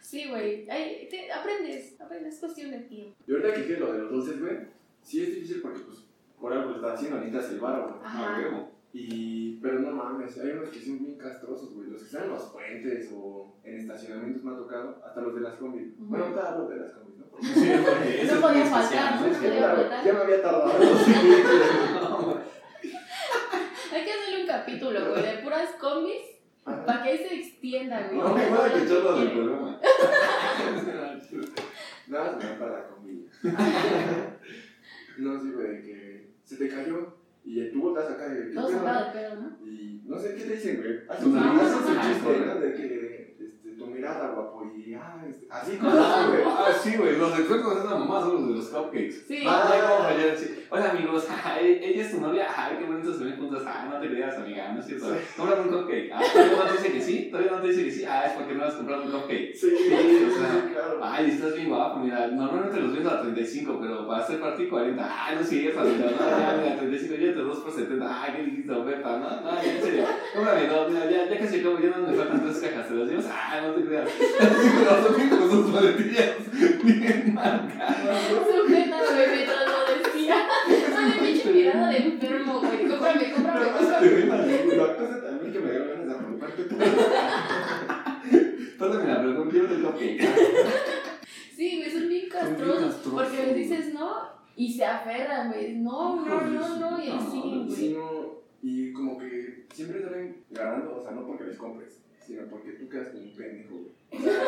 Sí, 0.00 0.28
güey. 0.28 0.68
Ay, 0.68 1.08
te- 1.10 1.32
aprendes, 1.32 1.98
aprendes, 2.00 2.34
es 2.34 2.40
cuestión 2.40 2.70
de 2.72 2.80
tiempo. 2.80 3.16
Y 3.26 3.32
ahorita 3.32 3.54
que 3.54 3.60
dije 3.62 3.76
lo 3.78 3.92
de 3.92 3.98
los 4.00 4.10
dulces, 4.10 4.40
güey, 4.40 4.56
sí 5.02 5.22
es 5.22 5.34
difícil 5.34 5.62
porque, 5.62 5.80
pues, 5.80 6.04
por 6.38 6.52
algo 6.52 6.70
lo 6.70 6.76
estás 6.76 6.94
haciendo, 6.94 7.18
necesitas 7.18 7.50
el 7.52 7.60
bar, 7.60 7.82
güey. 7.82 7.94
Ajá. 8.04 8.36
A 8.36 8.38
huevo. 8.38 8.72
Y, 8.98 9.58
pero 9.60 9.80
no 9.80 9.90
mames, 9.90 10.38
hay 10.38 10.52
unos 10.52 10.70
que 10.70 10.80
son 10.80 10.98
bien 11.04 11.18
castrosos, 11.18 11.74
güey. 11.74 11.90
Los 11.90 12.00
que 12.00 12.06
están 12.06 12.24
en 12.24 12.30
los 12.30 12.44
puentes 12.44 13.10
o 13.14 13.54
en 13.62 13.80
estacionamientos 13.80 14.42
me 14.42 14.52
ha 14.54 14.56
tocado, 14.56 15.02
hasta 15.06 15.20
los 15.20 15.34
de 15.34 15.40
las 15.42 15.54
combis. 15.56 15.88
Ujú. 15.98 16.04
Bueno, 16.06 16.24
ahorita 16.24 16.48
hablo 16.52 16.68
de 16.68 16.76
las 16.78 16.92
combis, 16.92 17.18
¿no? 17.18 17.26
Porque 17.26 17.46
Sí, 17.54 17.72
porque 17.84 18.22
eso 18.22 18.34
No 18.36 18.40
podía 18.40 18.64
faltar, 18.64 19.14
¿no? 19.16 19.20
¿no? 19.20 19.26
Es 19.26 19.36
que, 19.36 19.46
Podía 19.48 19.58
Claro, 19.60 19.76
faltar. 19.82 20.04
ya 20.06 20.12
me 20.14 20.18
había 20.20 20.42
tardado. 20.42 20.72
Hay 23.92 24.04
que 24.04 24.10
hacerle 24.12 24.40
un 24.42 24.46
capítulo, 24.46 25.10
güey, 25.10 25.22
de 25.22 25.38
puras 25.42 25.70
combis 25.78 26.22
para 26.64 27.02
que 27.02 27.08
ahí 27.10 27.18
se 27.18 27.34
extienda, 27.34 28.06
güey. 28.08 28.18
No, 28.18 28.34
me 28.34 28.48
voy 28.48 28.58
a 28.58 28.66
echarlo 28.82 29.18
del 29.20 29.30
programa. 29.32 29.80
Nada 32.08 32.32
más 32.32 32.44
me 32.44 32.50
para 32.56 32.72
la 32.72 32.86
combi. 32.88 33.26
no, 35.18 35.40
sí, 35.42 35.50
güey, 35.52 35.82
que 35.82 36.30
se 36.44 36.56
te 36.56 36.68
cayó 36.68 37.15
y 37.46 37.70
tú 37.72 37.80
voltas 37.80 38.10
acá 38.10 38.28
de. 38.28 38.48
¿qué 38.48 38.54
Todo 38.54 38.66
pedo? 38.68 38.78
sacado 38.78 39.04
de 39.06 39.12
pedo, 39.12 39.34
¿no? 39.40 39.66
Y 39.66 40.02
no 40.04 40.18
sé 40.18 40.34
qué 40.34 40.42
te 40.44 40.54
dicen, 40.54 40.76
güey. 40.76 40.94
Haz 41.08 41.18
Pues 41.18 41.26
un 41.26 42.00
chiste, 42.00 42.46
¿no? 42.46 42.54
De 42.60 42.72
que 42.74 43.36
este, 43.38 43.70
tu 43.78 43.86
mirada 43.86 44.32
guapo, 44.34 44.64
y 44.76 44.94
ah, 44.94 45.24
este, 45.28 45.46
así 45.50 45.78
Ah, 45.82 46.26
güey. 46.28 46.42
ah, 46.46 46.72
sí, 46.82 46.96
güey, 46.96 47.16
los 47.18 47.38
encuentros 47.38 47.82
de 47.82 47.90
la 47.90 47.96
mamá 47.96 48.20
son 48.20 48.34
los 48.34 48.48
de 48.48 48.54
los 48.54 48.68
cupcakes. 48.68 49.12
Sí. 49.26 49.44
Ah, 49.46 50.12
sí. 50.36 50.52
Hola 50.68 50.90
amigos, 50.90 51.26
ay, 51.44 51.80
ella 51.82 52.02
es 52.02 52.10
tu 52.12 52.20
novia, 52.20 52.46
ay, 52.54 52.76
qué 52.78 52.84
bonitos 52.86 53.18
se 53.18 53.24
ven 53.24 53.36
juntas, 53.36 53.62
ah, 53.66 53.88
no 53.88 54.00
te 54.00 54.08
creas, 54.08 54.36
amiga, 54.36 54.72
no 54.72 54.80
es 54.80 54.86
cierto. 54.86 55.06
Cómprame 55.36 55.62
un 55.62 55.68
cupcake. 55.68 56.10
Ah, 56.12 56.20
todavía 56.32 56.56
no 56.56 56.64
te 56.64 56.72
dice 56.72 56.92
que 56.92 57.00
sí, 57.00 57.28
todavía 57.30 57.52
no 57.52 57.60
te 57.62 57.68
dice 57.68 57.84
que 57.84 57.90
sí, 57.92 58.04
ah, 58.04 58.24
es 58.26 58.32
porque 58.32 58.54
no 58.54 58.64
has 58.64 58.74
comprado 58.74 59.02
un 59.04 59.10
cupcake. 59.12 59.54
Sí, 59.54 59.70
Sí, 59.70 59.88
sí, 59.88 60.26
o 60.28 60.38
sea, 60.38 60.70
claro. 60.72 61.00
Ay, 61.02 61.30
estás 61.30 61.54
bien 61.54 61.68
guapo, 61.68 62.00
mira, 62.00 62.26
normalmente 62.28 62.80
los 62.80 62.92
vendo 62.94 63.10
a 63.10 63.22
35, 63.22 63.78
pero 63.80 64.06
para 64.08 64.22
hacer 64.24 64.40
party 64.40 64.66
40, 64.68 65.04
ah, 65.08 65.32
no 65.34 65.40
es 65.40 65.48
cierto, 65.48 65.80
amiga, 65.80 66.04
no, 66.10 66.10
ya, 66.18 66.60
mira, 66.62 66.78
35, 66.78 67.14
yo 67.14 67.34
te 67.34 67.40
dos 67.40 67.58
por 67.60 67.72
70, 67.72 68.22
ay, 68.22 68.32
qué 68.36 68.42
no, 69.12 69.40
no, 69.40 69.62
ya, 69.62 69.72
en 69.72 69.82
serio, 69.82 70.04
cómprame 70.34 70.66
dos, 70.66 70.90
mira, 70.90 71.10
ya, 71.10 71.28
ya 71.28 71.38
casi 71.38 71.60
acabo, 71.60 71.78
ya 71.78 71.90
no 71.90 72.06
me 72.06 72.14
faltan 72.14 72.42
tres 72.44 72.58
cajas, 72.58 72.88
te 72.88 72.94
las 72.94 73.08
llevas, 73.08 73.26
ah, 73.30 73.60
no 73.62 73.74
te 73.74 73.84
creas. 73.84 74.08
Así 74.08 74.68
me 74.76 74.84
las 74.84 75.02
doy 75.04 75.28
con 75.28 75.50
sus 75.50 75.70
paletillas 75.72 76.30
bien 76.82 77.34
marcadas. 77.34 78.22
Sujeta 78.28 79.02
de 79.02 79.26
bebé, 79.26 79.46
todo 79.46 79.64
lo 79.66 79.78
decía. 80.02 80.36
Ay, 80.98 81.12
pinche 81.20 81.52
mirada 81.52 81.88
de 81.90 81.96
enfermo, 81.98 82.60
güey. 82.60 82.88
Cómprame, 82.88 83.32
cómprame, 83.32 83.66
cómprame. 83.72 84.76
Lo 84.76 84.84
actuaste 84.84 85.20
también 85.26 85.52
que 85.52 85.60
me 85.60 85.70
dio 85.70 85.80
ganas 85.88 86.06
de 86.06 86.14
romperte 86.14 86.62
todo. 86.64 86.78
Perdóname, 88.78 89.14
pero 89.20 89.36
con 89.36 89.50
quiero 89.50 89.74
el 89.74 89.82
cupcake. 89.82 90.20
Sí, 91.56 91.78
güey, 91.78 91.90
son 91.90 92.08
bien 92.08 92.28
Son 92.30 92.56
bien 92.56 92.56
castrosos. 92.58 92.94
Porque 93.12 93.36
les 93.36 93.46
güey. 93.50 93.54
dices 93.62 93.94
no 93.94 94.36
y 94.56 94.72
se 94.72 94.84
aferran, 94.84 95.52
güey. 95.52 95.76
No, 95.76 96.16
no, 96.24 96.40
no, 96.40 96.76
no. 96.78 97.02
Y 97.02 97.10
así, 97.10 97.40
güey. 97.40 97.70
Sí, 97.70 97.96
no, 97.96 98.36
y 98.62 98.92
como 98.92 99.18
que 99.18 99.65
siempre 99.76 100.02
salen 100.02 100.42
ganando, 100.50 100.96
o 100.96 101.02
sea, 101.02 101.12
no 101.12 101.26
porque 101.26 101.44
les 101.44 101.58
compres, 101.58 102.00
sino 102.26 102.46
porque 102.46 102.72
tú 102.72 102.88
quedas 102.88 103.08
como 103.08 103.24
un 103.24 103.36
pendejo, 103.36 103.74
güey. 103.74 103.96
O 104.16 104.22
sea, 104.22 104.42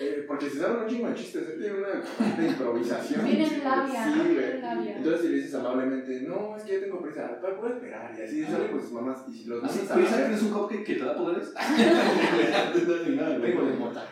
eh, 0.00 0.24
porque 0.26 0.48
se 0.50 0.58
saben 0.58 0.82
un 0.82 0.88
chingo 0.88 1.08
de 1.08 1.14
chistes, 1.14 1.48
eh, 1.48 1.56
tienen 1.58 1.78
una 1.78 1.88
de 2.36 2.48
improvisación. 2.48 3.24
Tienen 3.24 3.62
labia, 3.62 4.04
Sí, 4.04 4.36
labia. 4.60 4.96
Entonces 4.96 5.20
si 5.20 5.28
le 5.28 5.36
dices 5.36 5.54
amablemente, 5.54 6.22
no, 6.22 6.56
es 6.56 6.62
que 6.64 6.72
yo 6.72 6.80
tengo 6.80 7.02
prisa, 7.02 7.38
pero 7.40 7.60
puedo 7.60 7.74
esperar, 7.74 8.14
y 8.18 8.22
así 8.22 8.42
salen 8.42 8.72
con 8.72 8.80
sus 8.80 8.92
mamás, 8.92 9.18
y 9.28 9.32
si 9.32 9.44
los 9.44 9.62
a 9.62 9.68
¿Pero 9.68 9.82
la 9.82 9.86
sabes 9.86 10.10
que 10.10 10.16
verga, 10.16 10.34
es 10.36 10.42
un 10.42 10.50
cupcake 10.50 10.84
que 10.84 10.94
te 10.94 11.04
da 11.04 11.16
poderes? 11.16 11.54
Vengo 13.42 13.64
de 13.64 13.72
mota. 13.74 14.06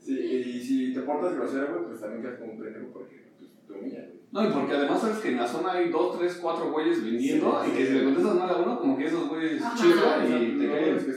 Sí, 0.00 0.14
y 0.18 0.62
si 0.62 0.94
te 0.94 1.00
portas 1.00 1.34
grosero, 1.34 1.74
güey, 1.74 1.86
pues 1.86 2.00
también 2.00 2.22
quedas 2.22 2.38
como 2.38 2.52
un 2.52 2.60
pendejo 2.60 2.86
porque 2.92 3.24
pues, 3.38 3.50
te 3.66 3.72
humillan. 3.72 4.15
No, 4.36 4.48
y 4.48 4.52
porque 4.52 4.74
además 4.74 5.00
sabes 5.00 5.18
que 5.18 5.28
en 5.30 5.38
la 5.38 5.48
zona 5.48 5.72
hay 5.72 5.88
dos, 5.88 6.18
tres, 6.18 6.38
cuatro 6.42 6.70
güeyes 6.70 7.02
vendiendo 7.02 7.62
Sí, 7.64 7.70
y 7.70 7.76
que 7.76 7.86
sí. 7.86 7.86
si 7.86 7.94
le 7.94 8.04
contestas 8.04 8.34
mal 8.34 8.50
a 8.50 8.56
uno, 8.56 8.78
como 8.78 8.98
que 8.98 9.06
esos 9.06 9.28
güeyes 9.28 9.62
chiflan 9.74 10.26
y 10.26 10.58
te 10.58 10.68
caen 10.68 10.96
es 10.96 11.04
que 11.04 11.12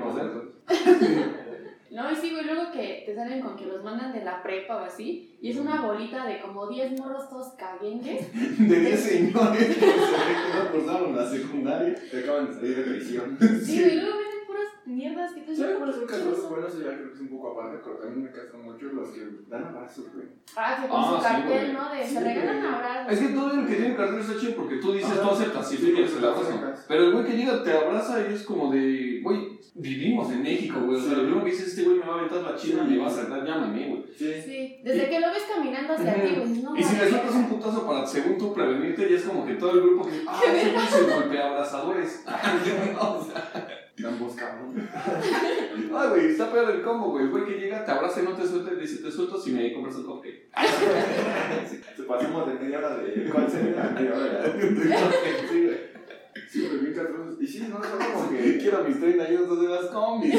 poder. 0.00 0.26
¿no? 0.26 0.42
No, 1.90 2.12
y 2.12 2.14
sí, 2.14 2.30
güey, 2.30 2.44
luego 2.44 2.70
que 2.70 3.02
te 3.06 3.14
salen 3.14 3.40
con 3.40 3.56
que 3.56 3.64
los 3.64 3.82
mandan 3.82 4.12
de 4.12 4.22
la 4.22 4.42
prepa 4.42 4.76
o 4.76 4.84
así, 4.84 5.36
y 5.40 5.50
es 5.50 5.56
una 5.56 5.80
bolita 5.80 6.26
de 6.26 6.38
como 6.40 6.68
10 6.68 7.00
morros 7.00 7.30
todos 7.30 7.54
caguengues. 7.54 8.30
De 8.58 8.80
10 8.80 9.00
señores 9.00 9.66
que 9.68 9.74
se 9.74 9.80
que 9.80 10.58
no 10.58 10.70
cursaron 10.70 11.16
la 11.16 11.26
secundaria. 11.26 11.94
Te 12.10 12.20
acaban 12.20 12.48
de 12.48 12.54
salir 12.54 12.76
de 12.76 12.82
prisión. 12.82 13.38
Sí, 13.64 13.80
güey, 13.82 13.96
luego 13.96 14.18
mierdas 14.98 15.32
que 15.32 15.40
tú 15.42 15.54
¿Sabes 15.54 15.58
dices, 15.58 15.76
cuáles 15.78 15.94
son 15.96 16.06
¿qué 16.06 16.12
castrosos 16.12 16.40
son? 16.42 16.50
buenos? 16.50 16.72
Ya 16.78 16.90
creo 16.98 17.08
que 17.08 17.14
es 17.14 17.20
un 17.20 17.28
poco 17.28 17.46
aparte, 17.52 17.78
pero 17.84 17.96
también 17.96 18.22
me 18.24 18.30
castran 18.32 18.62
mucho 18.64 18.84
los 18.86 19.08
que 19.10 19.20
dan 19.48 19.64
abrazos, 19.64 20.04
güey. 20.12 20.26
Ah, 20.56 20.78
que 20.82 20.88
con 20.88 21.00
Ah, 21.00 21.06
su 21.08 21.16
sí, 21.16 21.22
cartel. 21.22 21.72
¿no? 21.72 21.84
De 21.94 22.04
Sí, 22.04 22.14
se 22.14 22.20
regalan 22.24 22.66
abrazos. 22.66 23.12
Es 23.12 23.18
que 23.20 23.28
todo 23.34 23.50
el 23.52 23.66
que 23.66 23.74
tiene 23.76 23.96
cartel 23.96 24.20
está 24.20 24.36
chido 24.40 24.54
porque 24.56 24.76
tú 24.76 24.92
dices, 24.92 25.20
tú 25.22 25.28
aceptas 25.30 25.68
si 25.68 25.76
tú 25.76 25.86
Sí, 25.86 25.92
quieres 25.92 26.14
el 26.16 26.22
lo 26.22 26.28
abrazo. 26.28 26.82
Pero 26.88 27.04
el 27.04 27.12
güey 27.12 27.24
que 27.26 27.36
llega 27.36 27.62
te 27.62 27.72
abraza 27.72 28.20
y 28.28 28.34
es 28.34 28.42
como 28.42 28.72
de, 28.72 29.20
güey, 29.22 29.58
vivimos 29.74 30.32
en 30.32 30.42
México, 30.42 30.80
güey. 30.84 30.98
O 30.98 31.00
sea, 31.00 31.10
Sí. 31.10 31.16
lo 31.16 31.22
primero 31.22 31.44
que 31.44 31.50
dices, 31.52 31.68
este 31.68 31.82
güey 31.84 31.98
me 31.98 32.06
va 32.06 32.14
a 32.14 32.18
aventar 32.18 32.42
la 32.42 32.56
china 32.56 32.82
y 32.84 32.90
me 32.92 32.98
va 32.98 33.06
a 33.06 33.10
saltar, 33.10 33.44
llámame, 33.46 33.88
güey. 33.88 34.04
Sí. 34.18 34.32
Sí, 34.44 34.80
desde 34.82 35.08
que 35.08 35.20
lo 35.20 35.28
ves 35.28 35.44
caminando 35.54 35.92
hacia 35.94 36.14
ti, 36.14 36.34
güey, 36.36 36.62
no 36.62 36.76
Y 36.76 36.82
si 36.82 36.96
le 36.96 37.08
sueltas 37.08 37.34
un 37.34 37.48
putazo 37.48 37.86
para, 37.86 38.04
según 38.04 38.36
tú, 38.36 38.52
prevenirte, 38.52 39.08
ya 39.08 39.16
es 39.16 39.22
como 39.24 39.46
que 39.46 39.54
todo 39.54 39.70
el 39.72 39.80
grupo 39.82 40.08
que, 40.08 40.22
ah, 40.26 40.40
ese 40.44 40.72
güey 40.72 40.86
se 40.86 41.02
golpea 41.14 41.46
abrazadores. 41.50 42.24
o 43.98 44.00
sea, 44.00 44.08
Ambos 44.10 44.34
cabrón. 44.34 44.88
ay, 44.94 46.08
güey, 46.10 46.26
está 46.26 46.52
peor 46.52 46.70
el 46.70 46.82
combo, 46.82 47.10
güey. 47.10 47.24
El 47.24 47.30
güey 47.30 47.44
que 47.46 47.58
llega, 47.58 47.84
te 47.84 47.90
abraza 47.90 48.20
y 48.20 48.24
no 48.24 48.30
te 48.32 48.46
suelta 48.46 48.72
y 48.72 48.76
dice, 48.80 49.02
te 49.02 49.10
suelto 49.10 49.40
si 49.40 49.50
me 49.52 49.72
compras 49.74 49.96
un 49.96 50.04
cupcake. 50.04 50.48
Se 51.96 52.02
pasamos 52.04 52.46
de 52.48 52.54
media 52.54 52.78
hora 52.78 52.96
de. 52.96 53.28
¿Cuál 53.30 53.50
sería? 53.50 53.82
Media 53.94 54.12
hora 54.14 54.42
ya. 54.44 54.52
Sí, 55.50 55.64
güey. 55.64 55.78
Sí, 56.48 56.68
pero 56.70 56.80
bien. 56.80 57.36
Y 57.40 57.46
sí, 57.46 57.66
no, 57.68 57.82
son 57.82 57.98
como 57.98 58.30
que. 58.30 58.58
Quiero 58.62 58.84
mis 58.84 59.00
30 59.00 59.24
años 59.24 59.60
de 59.60 59.68
las 59.68 59.86
combis. 59.86 60.34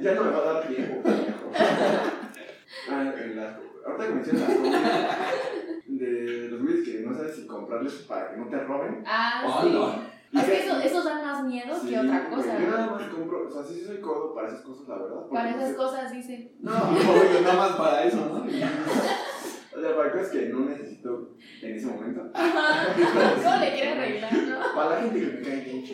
Ya 0.00 0.14
no 0.14 0.24
me 0.24 0.30
va 0.30 0.38
a 0.38 0.52
dar 0.54 0.68
tiempo. 0.68 1.02
Ah, 2.90 3.12
en 3.22 3.36
la- 3.36 3.58
ahorita 3.86 4.06
que 4.06 4.12
mencionas 4.14 4.48
las 4.48 4.58
cosas 4.58 4.82
de 5.86 6.48
los 6.50 6.62
güeyes 6.62 6.84
que 6.88 7.00
no 7.00 7.14
sabes 7.14 7.36
si 7.36 7.46
comprarles 7.46 7.92
para 8.08 8.30
que 8.30 8.36
no 8.38 8.46
te 8.48 8.58
roben. 8.64 9.02
Ah, 9.06 9.44
Hola. 9.62 9.94
sí. 9.94 10.11
Es 10.32 10.44
que 10.44 10.64
eso- 10.66 10.78
esos 10.80 11.04
dan 11.04 11.22
más 11.24 11.44
miedo 11.44 11.74
Sí, 11.80 11.88
que 11.90 11.98
otra 11.98 12.28
cosa, 12.30 12.58
Yo 12.58 12.66
nada 12.70 12.86
¿no? 12.86 12.92
más 12.92 13.02
compro, 13.08 13.46
o 13.48 13.50
sea, 13.50 13.62
sí 13.62 13.82
soy 13.84 14.00
codo 14.00 14.34
para 14.34 14.48
esas 14.48 14.62
cosas, 14.62 14.88
la 14.88 14.96
verdad. 14.96 15.26
Para 15.30 15.50
no 15.50 15.56
esas 15.56 15.68
sé- 15.70 15.76
cosas 15.76 16.12
dice. 16.12 16.52
No, 16.60 16.70
No, 16.72 17.32
yo 17.32 17.40
nada 17.42 17.54
más 17.54 17.72
para 17.76 18.04
eso, 18.04 18.16
¿no? 18.16 18.44
o 19.76 19.80
sea, 19.80 19.96
para 19.96 20.12
cosas 20.12 20.28
que 20.30 20.46
no 20.48 20.60
necesito 20.60 21.36
en 21.62 21.74
ese 21.76 21.86
momento. 21.86 22.22
¿Cómo 22.32 23.56
le 23.60 23.72
quieren 23.74 23.98
arreglar, 23.98 24.32
no? 24.32 24.74
Para 24.74 24.90
la 24.90 25.00
gente 25.02 25.20
que 25.20 25.26
me 25.26 25.40
cae 25.42 25.60
bien. 25.60 25.84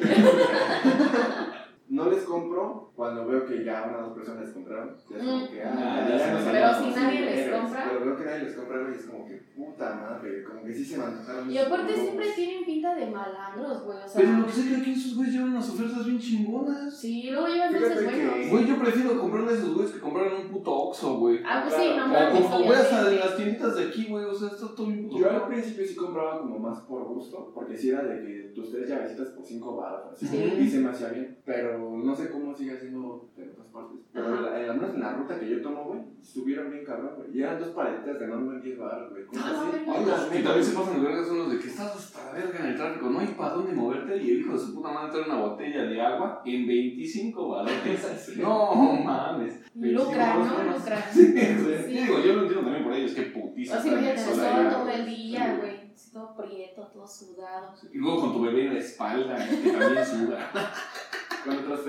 No 1.91 2.11
les 2.11 2.23
compro 2.25 2.93
cuando 2.95 3.27
veo 3.27 3.47
que 3.47 3.65
ya 3.65 3.87
una 3.89 3.99
o 3.99 4.09
dos 4.09 4.19
personas 4.19 4.45
les 4.45 4.53
compraron. 4.53 4.95
Ya 5.11 5.17
es 5.17 5.23
como 5.25 5.49
que, 5.49 5.57
Mm. 5.65 5.69
ah, 5.79 6.07
Ya 6.09 6.19
se 6.19 6.33
no 6.33 6.53
Pero 6.53 6.75
si 6.75 7.01
nadie 7.01 7.21
les 7.23 7.49
compra. 7.57 7.85
Pero 7.89 8.05
veo 8.05 8.17
que 8.19 8.25
nadie 8.27 8.43
les 8.45 8.55
compra, 8.55 8.79
güey, 8.83 8.93
y 8.93 8.97
es 8.99 9.07
como 9.07 9.27
que, 9.27 9.35
puta 9.57 9.95
madre, 9.95 10.45
como 10.45 10.65
que 10.65 10.75
sí 10.75 10.85
se 10.85 10.99
me 10.99 11.05
antojaron. 11.05 11.51
Y 11.51 11.57
aparte 11.59 11.95
siempre 11.95 12.27
tienen 12.37 12.65
pinta 12.67 12.95
de 12.95 13.07
malandros, 13.07 13.85
güey. 13.85 13.99
O 14.05 14.09
sea, 14.09 14.21
Pero 14.21 14.33
lo 14.39 14.47
que 14.47 14.53
sé 14.53 14.69
que 14.69 14.77
aquí 14.77 14.93
esos 14.93 15.17
güeyes 15.17 15.35
llevan 15.35 15.51
unas 15.51 15.71
ofertas 15.71 16.05
bien 16.05 16.19
chingonas. 16.19 16.95
sí, 17.01 17.31
luego 17.31 17.47
llevan 17.49 17.73
dulces 17.73 17.99
que- 17.99 18.05
buenos. 18.05 18.51
Güey, 18.51 18.67
yo 18.67 18.79
prefiero 18.79 19.21
comprarle 19.21 19.51
a 19.51 19.55
esos 19.55 19.75
güeyes 19.75 19.93
que 19.95 20.01
compraran 20.01 20.33
un 20.43 20.49
puto 20.53 20.71
Oxxo, 20.75 21.19
güey. 21.19 21.41
Ah, 21.47 21.65
pues 21.67 21.75
sí, 21.83 21.91
no 21.97 22.05
O, 22.05 22.09
mames. 22.09 22.35
o, 22.35 22.55
o 22.57 22.65
güey, 22.65 22.79
hasta 22.79 23.05
de 23.09 23.17
las 23.17 23.35
tienditas 23.37 23.77
de 23.77 23.85
aquí, 23.85 24.05
güey. 24.11 24.25
O 24.27 24.35
sea, 24.35 24.49
está 24.49 24.67
todo 24.75 24.87
bien 24.89 25.09
puto 25.09 25.19
Yo 25.21 25.31
al 25.31 25.47
principio 25.49 25.87
sí 25.87 25.95
compraba 25.95 26.39
como 26.41 26.59
más 26.59 26.81
por 26.83 27.05
gusto, 27.05 27.51
porque 27.55 27.77
si 27.79 27.89
era 27.91 28.03
de 28.03 28.21
que 28.27 28.53
tus 28.55 28.71
tres 28.73 28.89
llavecitas 28.89 29.29
por 29.29 29.45
cinco 29.47 29.77
baros, 29.77 30.13
así, 30.13 30.27
Sí. 30.27 30.37
y 30.61 30.69
se 30.69 30.81
me 30.81 30.91
hacía 30.91 31.09
bien, 31.11 31.39
pero 31.45 31.78
no 31.79 32.15
sé 32.15 32.31
cómo 32.31 32.55
sigue 32.55 32.73
haciendo 32.77 33.29
en 33.37 33.51
otras 33.51 33.67
partes. 33.73 33.99
Pero 34.13 34.41
la- 34.41 34.57
al 34.57 34.77
menos 34.79 34.95
en 34.95 35.01
la 35.01 35.13
ruta 35.15 35.39
que 35.39 35.49
yo 35.49 35.63
tomo, 35.63 35.85
güey, 35.85 36.01
subieron 36.23 36.71
bien 36.71 36.85
cabrón, 36.85 37.13
güey. 37.17 37.37
Y 37.37 37.43
eran 37.43 37.59
dos 37.61 37.69
paletitas 37.71 38.19
de 38.19 38.27
no 38.27 38.53
en 38.53 38.63
10 38.63 38.79
baros, 38.79 39.11
güey. 39.11 39.25
¿Cómo 39.27 39.41
Ah, 39.45 39.51
así? 39.69 40.07
los 40.11 40.21
que 40.27 40.39
también 40.41 40.65
se 40.65 40.77
pasan 40.77 41.01
de 41.03 41.07
verga 41.09 41.25
son 41.25 41.39
los 41.39 41.51
de 41.53 41.59
que 41.59 41.69
estás 41.69 41.97
hasta 41.97 42.25
la 42.27 42.33
verga 42.33 42.59
en 42.61 42.67
el 42.67 42.77
tráfico, 42.77 43.11
no 43.11 43.19
hay 43.21 43.27
para 43.29 43.55
dónde 43.55 43.73
moverte 43.73 44.17
y 44.17 44.31
el 44.31 44.41
hijo 44.41 44.53
de 44.53 44.59
su 44.59 44.75
puta 44.75 44.91
madre 44.91 45.11
trae 45.13 45.25
una 45.31 45.41
botella 45.41 45.83
de 45.85 46.01
agua 46.01 46.43
en 46.45 46.67
25 46.67 47.49
balotes. 47.49 48.35
No 48.39 48.75
mames. 49.05 49.61
Lucra, 49.75 50.37
25 50.37 50.63
¿no? 50.65 50.73
Lucra. 50.79 51.03
Sí, 51.13 51.27
Sí. 51.27 51.39
sí, 51.87 51.93
digo, 51.93 52.19
yo 52.21 52.33
lo 52.35 52.43
entiendo 52.43 52.63
también 52.65 52.85
por 52.85 52.93
ellos, 52.93 53.13
qué 53.13 53.23
putiza. 53.23 53.81
Imagínate 53.87 54.19
sol 54.19 54.41
ahí, 54.45 54.69
todo 54.73 54.89
el 54.91 55.07
día, 55.07 55.57
güey. 55.61 55.89
Todo 56.13 56.35
prieto, 56.37 56.83
todo 56.93 57.07
sudado. 57.07 57.75
Y 57.93 57.99
luego 57.99 58.21
con 58.21 58.33
tu 58.33 58.43
bebé 58.43 58.67
en 58.69 58.75
la 58.75 58.81
espalda, 58.81 59.37
que 59.37 59.71
también 59.71 60.07
suda. 60.07 60.51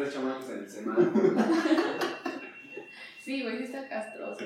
Tres 0.09 0.21
chamacos 0.21 0.49
en 0.49 0.59
el 0.59 0.69
semáforo. 0.69 1.11
Sí, 3.19 3.43
güey, 3.43 3.57
sí 3.57 3.65
está 3.65 3.87
castroso. 3.87 4.43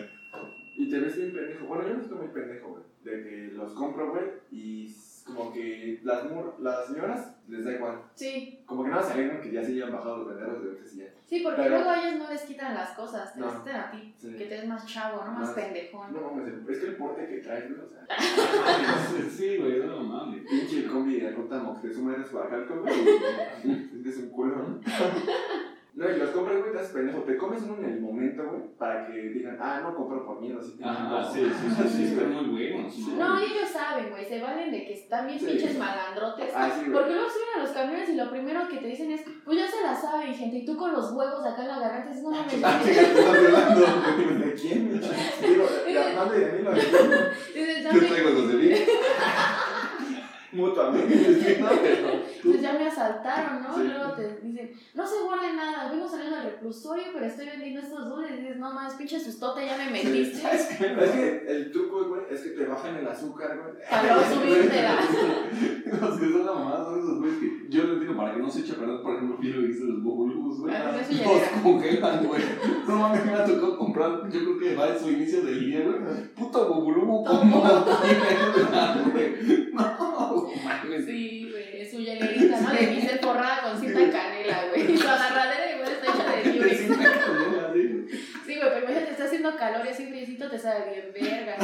Y 0.75 0.89
te 0.89 0.99
ves 0.99 1.15
bien 1.15 1.31
pendejo. 1.31 1.67
Bueno, 1.67 1.87
yo 1.87 1.95
me 1.95 2.01
estoy 2.01 2.17
muy 2.17 2.27
pendejo, 2.27 2.69
güey. 2.71 2.83
De 3.05 3.23
que 3.23 3.53
los 3.53 3.71
compro, 3.71 4.11
güey, 4.11 4.25
y 4.51 4.93
como 5.25 5.51
que 5.53 5.99
las, 6.03 6.23
mur- 6.29 6.55
las 6.59 6.87
señoras 6.87 7.35
les 7.47 7.63
da 7.65 7.71
igual. 7.73 8.01
Sí, 8.15 8.59
Como 8.65 8.83
que 8.83 8.89
nada 8.89 9.03
se 9.03 9.13
alegran 9.13 9.41
que 9.41 9.51
ya 9.51 9.63
se 9.63 9.71
hayan 9.73 9.91
bajado 9.91 10.17
los 10.17 10.27
venderos 10.29 10.61
de 10.63 10.69
dulces 10.69 10.93
y 10.95 10.97
ya. 10.99 11.05
sí, 11.25 11.41
porque 11.43 11.61
Pero- 11.61 11.75
luego 11.75 11.89
a 11.89 12.01
ellos 12.01 12.19
no 12.19 12.29
les 12.29 12.41
quitan 12.43 12.73
las 12.73 12.89
cosas, 12.91 13.33
te 13.33 13.39
No. 13.39 13.45
las 13.47 13.55
quitan 13.57 13.75
a 13.81 13.91
ti. 13.91 14.13
Sí. 14.17 14.33
Que 14.37 14.45
te 14.45 14.57
ves 14.57 14.67
más 14.67 14.85
chavo, 14.85 15.23
¿no? 15.25 15.31
Más 15.31 15.39
Más- 15.41 15.51
pendejón. 15.51 16.13
No 16.13 16.21
mames, 16.21 16.47
el- 16.53 16.69
es 16.69 16.79
que 16.79 16.85
el 16.87 16.95
porte 16.95 17.27
que 17.27 17.37
traes, 17.39 17.69
güey, 17.69 17.81
o 17.81 17.87
sea, 17.89 18.05
Sí, 19.29 19.57
güey, 19.57 19.79
no 19.85 20.03
mames. 20.03 20.43
pinche 20.49 20.87
combi 20.87 21.19
de 21.19 21.31
ruta 21.31 21.57
Moctezuma 21.59 22.13
eres 22.15 22.31
Oaxaca, 22.33 22.73
güey. 22.75 22.93
y 23.63 24.09
Es 24.09 24.17
un 24.17 24.29
culo, 24.29 24.55
¿no? 24.57 24.79
No, 25.95 26.09
y 26.09 26.17
los 26.17 26.31
compras, 26.31 26.57
güey, 26.59 26.71
te 26.71 26.79
haces 26.79 26.91
pendejo. 26.91 27.19
Te 27.21 27.37
comes 27.37 27.61
uno 27.61 27.77
en 27.77 27.85
el 27.85 28.01
momento, 28.01 28.43
güey, 28.49 28.61
para 28.79 29.05
que 29.05 29.13
digan, 29.13 29.57
ah, 29.61 29.79
no 29.83 29.95
compro 29.95 30.25
por 30.25 30.41
miedo, 30.41 30.59
así 30.59 30.75
que 30.75 30.83
Ajá, 30.83 31.23
sí, 31.31 31.41
sí, 31.45 31.67
sí, 31.69 31.87
sí, 31.87 32.03
están 32.13 32.33
muy 32.33 32.45
buenos. 32.71 32.97
No, 33.09 33.37
ellos 33.39 33.69
saben, 33.71 34.09
güey, 34.09 34.25
se 34.25 34.41
valen 34.41 34.71
de 34.71 34.85
que 34.87 34.93
están 34.93 35.27
bien 35.27 35.39
Sí. 35.39 35.45
pinches 35.45 35.77
malandrotes. 35.77 36.51
Ah. 36.55 36.67
Porque 36.91 37.13
luego 37.13 37.29
suben 37.29 37.59
a 37.59 37.59
los 37.61 37.69
camiones 37.71 38.09
y 38.09 38.15
lo 38.15 38.29
primero 38.31 38.67
que 38.67 38.77
te 38.77 38.87
dicen 38.87 39.11
es, 39.11 39.21
pues 39.45 39.55
ya 39.59 39.67
se 39.67 39.83
la 39.83 39.95
saben, 39.95 40.33
gente, 40.33 40.57
y 40.57 40.65
tú 40.65 40.75
con 40.75 40.91
los 40.93 41.11
huevos 41.11 41.45
acá 41.45 41.61
en 41.61 41.67
la 41.67 41.79
garganta 41.79 42.09
dices, 42.09 42.23
no 42.23 42.31
mames, 42.31 42.63
Ah, 42.63 42.79
güey". 42.81 42.95
chica, 42.95 43.07
te 43.13 43.19
estás. 43.45 44.39
¿De 44.39 44.53
quién? 44.55 45.01
Digo, 45.47 45.67
de 45.85 45.99
Armando 45.99 46.35
y 46.35 46.39
de 46.39 46.51
mí 46.53 46.59
Yo 47.93 48.07
traigo 48.07 48.29
los 48.31 48.47
de 48.47 48.53
mí. 48.55 48.69
Mutuamente. 50.53 51.57
No, 51.63 51.69
pero- 51.81 52.23
pues 52.43 52.61
llame 52.61 52.85
a 52.85 52.87
asaltaron, 52.87 53.63
¿no? 53.63 53.75
Sí. 53.75 53.81
Y 53.81 53.87
luego 53.87 54.11
te 54.13 54.39
dicen, 54.41 54.71
no 54.93 55.07
se 55.07 55.23
guarde 55.23 55.53
nada, 55.53 55.91
vengo 55.91 56.07
saliendo 56.07 56.37
del 56.37 56.45
reclusorio, 56.45 57.03
pero 57.13 57.25
estoy 57.25 57.45
vendiendo 57.47 57.79
estos 57.81 58.09
dulces. 58.09 58.31
Y 58.37 58.41
dices, 58.41 58.57
no 58.57 58.73
más, 58.73 58.93
pinche 58.95 59.19
sustote, 59.19 59.65
ya 59.65 59.77
me 59.77 59.91
metiste. 59.91 60.41
Es 60.53 60.67
que 61.11 61.45
el 61.47 61.71
truco, 61.71 62.05
güey, 62.05 62.21
es 62.29 62.41
que 62.41 62.49
te 62.51 62.65
bajan 62.65 62.95
el 62.95 63.07
azúcar, 63.07 63.57
güey. 63.57 63.73
Para 63.89 64.29
subírtela. 64.29 64.99
Los 65.85 66.19
que 66.19 66.31
son 66.31 66.45
la 66.45 66.53
mamada 66.53 66.85
son 66.85 66.99
esos 66.99 67.19
güeyes 67.19 67.39
que 67.39 67.63
yo 67.69 67.83
les 67.85 67.99
digo 68.01 68.15
para 68.15 68.33
que 68.33 68.39
no 68.39 68.49
se 68.49 68.59
eche 68.61 68.73
a 68.73 68.75
perder, 68.75 69.01
por 69.01 69.15
ejemplo, 69.15 69.37
filo 69.37 69.61
dice 69.61 69.83
los 69.85 70.03
bobulubus, 70.03 70.59
güey. 70.61 70.75
Ah, 70.75 71.01
ya 71.09 71.25
Los 71.25 71.61
congelan, 71.63 72.25
güey. 72.25 72.41
No 72.87 72.95
mames, 72.97 73.25
me 73.25 73.33
ha 73.33 73.45
tocado 73.45 73.77
comprar, 73.77 74.29
yo 74.29 74.39
creo 74.39 74.59
que 74.59 74.75
va 74.75 74.89
en 74.89 74.99
su 74.99 75.09
inicio 75.11 75.41
del 75.41 75.59
día, 75.59 75.81
güey. 75.81 76.27
Puto 76.35 76.67
bobulubu 76.67 77.23
como. 77.23 77.63
No, 79.73 79.92
mames. 80.83 81.05
Sí, 81.05 81.49
güey, 81.51 81.89
su 81.89 81.99
hielerita, 81.99 82.61
¿no? 82.61 82.71
De 82.71 82.87
miel 82.87 83.19
forrada 83.21 83.61
con 83.63 83.79
cinta 83.79 83.99
canela, 84.11 84.65
güey. 84.69 84.91
Y 84.93 84.97
su 84.97 85.07
agarradera 85.07 85.71
igual 85.75 85.91
está 85.91 86.07
hecha 86.13 86.35
de 86.35 86.41
Te 86.43 86.51
Durex. 86.57 86.77
sientes 86.77 87.07
con 87.25 87.37
él 87.37 87.59
así. 87.69 88.07
Sí, 88.45 88.55
güey, 88.57 88.69
pero 88.69 88.79
imagínate, 88.79 89.11
está 89.11 89.27
y 89.85 89.89
así 89.89 90.05
friecito 90.05 90.49
te 90.49 90.59
sabe 90.59 91.11
bien 91.13 91.29
verga. 91.29 91.57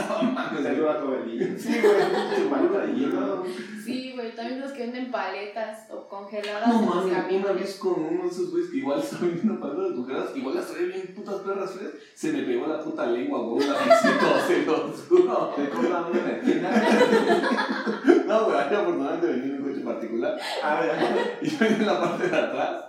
No 0.60 0.94
todo 1.00 1.16
el 1.16 1.32
día. 1.32 1.48
Sí, 1.58 1.80
güey, 1.82 2.88
de 2.88 2.94
hielo. 2.94 3.46
Sí, 3.84 4.14
güey, 4.14 4.36
también 4.36 4.62
los 4.62 4.72
que 4.72 4.84
venden 4.84 5.12
paletas 5.12 5.90
o 5.92 6.08
congeladas 6.08 6.68
No 6.68 6.82
mames, 6.82 7.14
una 7.32 7.52
vez 7.54 7.76
con 7.78 7.94
uno 7.94 8.24
de 8.24 8.30
esos 8.30 8.52
güeyes 8.52 8.70
que 8.72 8.78
igual 8.78 9.00
estaba 9.00 9.26
vendiendo 9.26 9.60
paletas 9.60 9.92
congeladas, 9.94 10.38
igual 10.38 10.56
las 10.56 10.68
traía 10.68 10.88
bien 10.88 11.14
putas 11.16 11.36
perras 11.42 11.72
frías, 11.72 11.92
se 12.14 12.32
me 12.32 12.44
pegó 12.44 12.68
la 12.68 12.84
puta 12.84 13.06
lengua, 13.08 13.40
güey, 13.40 13.68
un 13.68 13.74
lapicito, 13.74 14.40
se 14.48 14.66
lo 14.66 14.94
juro. 15.10 15.54
Te 15.56 15.70
cortan 15.70 16.06
una 16.06 16.20
en 16.20 16.26
la 16.26 16.38
esquina. 16.38 16.70
No, 18.28 18.46
güey, 18.46 18.70
yo 18.70 18.80
afortunadamente 18.80 19.28
venía 19.28 19.46
en 19.56 19.64
un 19.64 19.70
coche 19.70 19.84
particular 19.84 20.40
A 20.64 20.82
ver, 20.82 21.40
y 21.42 21.50
yo 21.50 21.58
venía 21.60 21.78
en 21.78 21.86
la 21.88 22.00
parte 22.02 22.28
de 22.28 22.38
atrás. 22.38 22.84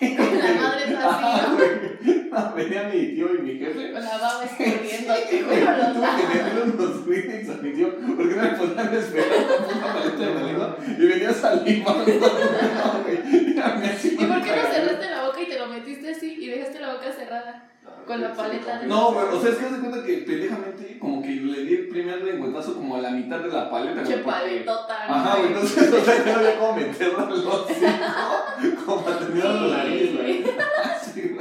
La 0.00 0.54
madre 0.62 0.84
está 0.88 1.08
así, 1.08 2.28
Ah, 2.30 2.52
venía 2.54 2.84
mi 2.84 3.14
tío 3.14 3.34
y 3.34 3.38
mi 3.42 3.58
jefe. 3.58 3.92
Con 3.92 4.04
la 4.04 4.18
baba 4.18 4.44
escurriendo, 4.44 5.14
güey, 5.46 5.60
los 5.64 5.92
tuve 5.94 6.08
que 6.20 6.34
meterle 6.34 6.62
unos 6.62 7.04
Kleenex 7.04 7.48
a 7.48 7.54
mi 7.62 7.72
tío 7.72 7.88
porque 8.16 8.34
no 8.36 8.42
me 8.42 8.48
podían 8.50 8.94
esperar 8.94 9.28
la 9.28 9.56
puta 9.66 9.92
paleta 9.94 10.16
de 10.18 10.34
la 10.34 10.42
lengua 10.42 10.76
y 10.86 11.06
venía 11.06 11.32
salivando. 11.32 12.04
No, 12.04 13.02
güey. 13.02 13.18
¿Y 13.26 14.24
por 14.26 14.42
qué 14.42 14.50
no 14.56 14.72
cerraste 14.72 15.10
la 15.10 15.24
boca 15.26 15.40
y 15.40 15.46
te 15.48 15.58
lo 15.58 15.66
metiste 15.68 16.10
así 16.10 16.34
y 16.38 16.48
dejaste 16.48 16.80
la 16.80 16.92
boca 16.94 17.10
cerrada? 17.12 17.64
Con 18.06 18.20
la 18.22 18.32
paleta 18.32 18.78
de- 18.78 18.86
No, 18.86 19.12
güey, 19.12 19.26
o 19.32 19.40
sea, 19.40 19.50
es 19.50 19.56
que 19.56 19.64
de 19.66 19.78
cuenta 19.80 20.02
que 20.06 20.12
pendejamente 20.18 20.98
como 20.98 21.20
que 21.22 21.28
le 21.28 21.64
di 21.64 21.74
el 21.74 21.88
primer 21.88 22.22
lengüetazo 22.22 22.74
como 22.74 22.96
a 22.96 23.00
la 23.00 23.10
mitad 23.10 23.38
de 23.40 23.48
la 23.48 23.68
paleta, 23.70 24.02
Che 24.02 24.18
paletota. 24.18 25.04
Ajá, 25.08 25.36
güey, 25.36 25.48
entonces, 25.48 25.92
o 25.92 26.04
sea, 26.04 26.24
yo 26.24 26.32
no 26.32 26.38
había 26.38 26.58
como 26.58 26.72
meterla 26.74 27.22
al 27.26 27.32
hocico, 27.46 27.86
como 28.86 29.02
la 29.34 29.62
Sí. 29.62 29.70
nariz, 29.70 30.16
güey. 30.16 30.44
Sí. 31.14 31.36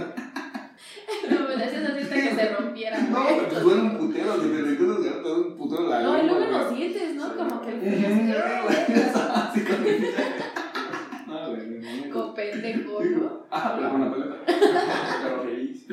No, 1.29 1.37
me 1.47 1.55
decías 1.57 1.89
así 1.89 2.01
hasta 2.03 2.15
que 2.15 2.35
se 2.35 2.45
rompiera, 2.55 2.97
No, 3.01 3.25
pues 3.49 3.61
duele 3.63 3.81
un 3.81 3.97
putero, 3.97 4.41
si 4.41 4.47
te 4.49 4.61
recuerdas 4.61 4.97
que 4.99 5.09
te 5.09 5.19
duele 5.21 5.41
un 5.47 5.57
putero 5.57 5.87
la 5.89 5.99
No, 6.01 6.17
y 6.17 6.21
luego 6.23 6.39
güey. 6.39 6.51
los 6.51 6.75
dientes, 6.75 7.15
¿no? 7.15 7.25
Sí. 7.29 7.33
Como 7.37 7.61
que 7.61 7.69
el 7.69 7.79
con 12.11 12.33
pendejo, 12.33 13.03
¿no? 13.03 13.45
Ah, 13.51 13.73
pero 13.77 13.91
con 13.91 14.01
la 14.01 14.11
paleta. 14.11 14.35
pero 15.23 15.43
feliz. 15.43 15.85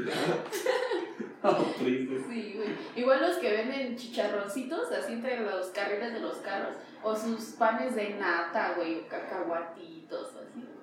No, 1.42 1.50
triste. 1.78 2.24
Sí, 2.30 2.52
güey. 2.56 2.68
Igual 2.96 3.20
los 3.20 3.36
que 3.36 3.50
venden 3.52 3.96
chicharroncitos 3.96 4.90
así 4.92 5.12
entre 5.12 5.40
los 5.40 5.66
carriles 5.68 6.14
de 6.14 6.20
los 6.20 6.36
carros. 6.38 6.74
O 7.02 7.14
sus 7.14 7.44
panes 7.58 7.94
de 7.94 8.14
nata, 8.14 8.72
güey, 8.76 9.00
o 9.00 9.08
cacahuatitos, 9.08 9.93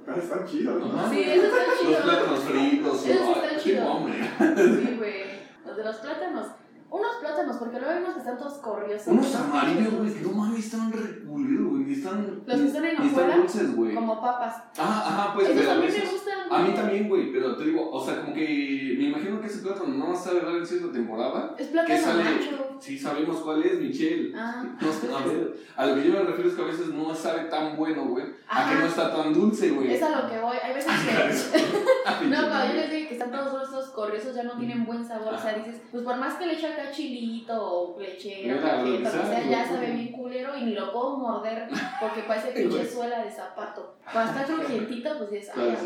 Pero 0.05 0.17
están 0.21 0.45
chidos, 0.45 0.79
¿no? 0.79 1.09
Sí, 1.09 1.21
eso 1.25 1.45
está 1.45 1.57
Los 1.67 1.79
chido. 1.79 2.03
plátanos 2.03 2.39
fritos. 2.39 3.05
Eso 3.05 3.05
sí 3.05 3.11
ay, 3.35 3.41
está 3.43 3.49
qué 3.55 3.61
chido. 3.61 3.87
hombre. 3.87 4.15
Sí, 4.39 4.95
güey. 4.97 5.23
Los 5.65 5.77
de 5.77 5.83
los 5.83 5.95
plátanos. 5.97 6.47
Unos 6.91 7.15
plátanos, 7.21 7.55
porque 7.57 7.79
luego 7.79 7.99
unos 8.01 8.13
que 8.15 8.19
están 8.19 8.37
todos 8.37 8.53
corriosos. 8.55 9.07
Unos 9.07 9.31
¿no? 9.33 9.39
amarillos, 9.45 9.93
güey, 9.97 10.13
que 10.13 10.21
no 10.21 10.31
mames, 10.33 10.65
están 10.65 10.91
reculidos, 10.91 11.69
güey. 11.69 11.93
Están. 11.93 12.41
Los 12.45 12.59
que 12.59 12.67
están 12.67 12.85
en 12.85 13.01
hojuela, 13.01 13.37
dulces, 13.37 13.75
güey. 13.75 13.95
Como 13.95 14.21
papas. 14.21 14.55
Ah, 14.77 15.03
ajá, 15.07 15.33
pues, 15.33 15.47
Esos 15.49 15.59
pero 15.61 15.71
a 15.71 15.75
mí 15.75 15.81
me 15.81 15.87
veces. 15.87 16.11
gustan. 16.11 16.39
A 16.51 16.57
mí 16.59 16.63
güey. 16.65 16.75
también, 16.75 17.07
güey, 17.09 17.31
pero 17.31 17.55
te 17.55 17.63
digo, 17.63 17.89
o 17.91 18.05
sea, 18.05 18.19
como 18.21 18.33
que 18.33 18.95
me 18.97 19.05
imagino 19.05 19.39
que 19.39 19.47
ese 19.47 19.59
plátano 19.59 19.87
no 19.87 20.13
sabe 20.15 20.41
dar 20.41 20.55
en 20.55 20.65
cierta 20.65 20.91
temporada. 20.91 21.55
Es 21.57 21.67
¿Qué 21.67 21.71
plátano 21.71 22.01
sale? 22.01 22.23
macho. 22.25 22.77
Sí, 22.81 22.97
sabemos 22.99 23.37
cuál 23.37 23.63
es, 23.63 23.79
Michelle. 23.79 24.33
Ah, 24.35 24.63
No, 24.81 25.15
a 25.17 25.25
ver, 25.25 25.55
a 25.77 25.85
lo 25.85 25.95
que 25.95 26.03
yo 26.07 26.11
me 26.13 26.19
refiero 26.23 26.49
es 26.49 26.55
que 26.55 26.61
a 26.61 26.65
veces 26.65 26.87
no 26.87 27.15
sabe 27.15 27.41
tan 27.45 27.77
bueno, 27.77 28.05
güey. 28.07 28.25
A 28.49 28.65
que 28.67 28.71
Ajá. 28.73 28.79
no 28.81 28.85
está 28.85 29.15
tan 29.15 29.33
dulce, 29.33 29.69
güey. 29.69 29.93
es 29.93 30.03
a 30.03 30.21
lo 30.21 30.29
que 30.29 30.39
voy. 30.39 30.57
Hay 30.61 30.73
veces 30.73 30.91
que. 30.91 31.61
Ay, 32.05 32.27
No, 32.29 32.49
cuando 32.49 32.67
yo 32.67 32.73
les 32.81 32.91
dije 32.91 33.07
que 33.07 33.13
están 33.13 33.31
todos 33.31 33.53
gruesos, 33.53 33.89
corriosos, 33.91 34.35
ya 34.35 34.43
no 34.43 34.57
tienen 34.57 34.85
buen 34.85 35.05
sabor. 35.07 35.33
O 35.35 35.39
sea, 35.39 35.53
dices, 35.53 35.81
pues 35.91 36.03
por 36.03 36.17
más 36.17 36.33
que 36.35 36.47
le 36.47 36.53
eche 36.53 36.67
acá 36.81 36.91
chilito 36.91 37.53
o 37.55 37.99
lechero, 37.99 38.55
Mira, 38.55 38.61
cajeta, 38.61 39.11
lo 39.15 39.21
que 39.21 39.27
sea, 39.27 39.43
ya 39.49 39.67
sabe 39.67 39.91
bien 39.91 40.11
culero 40.11 40.57
y 40.57 40.61
ni 40.65 40.73
lo 40.73 40.91
puedo 40.91 41.17
morder 41.17 41.67
porque 41.99 42.21
parece 42.23 42.51
pinche 42.55 42.77
Güey. 42.77 42.87
suela 42.89 43.23
de 43.23 43.31
zapato. 43.31 43.95
Cuando 44.11 44.31
está 44.39 44.53
crujientito, 44.53 45.17
pues 45.17 45.49
ay, 45.55 45.77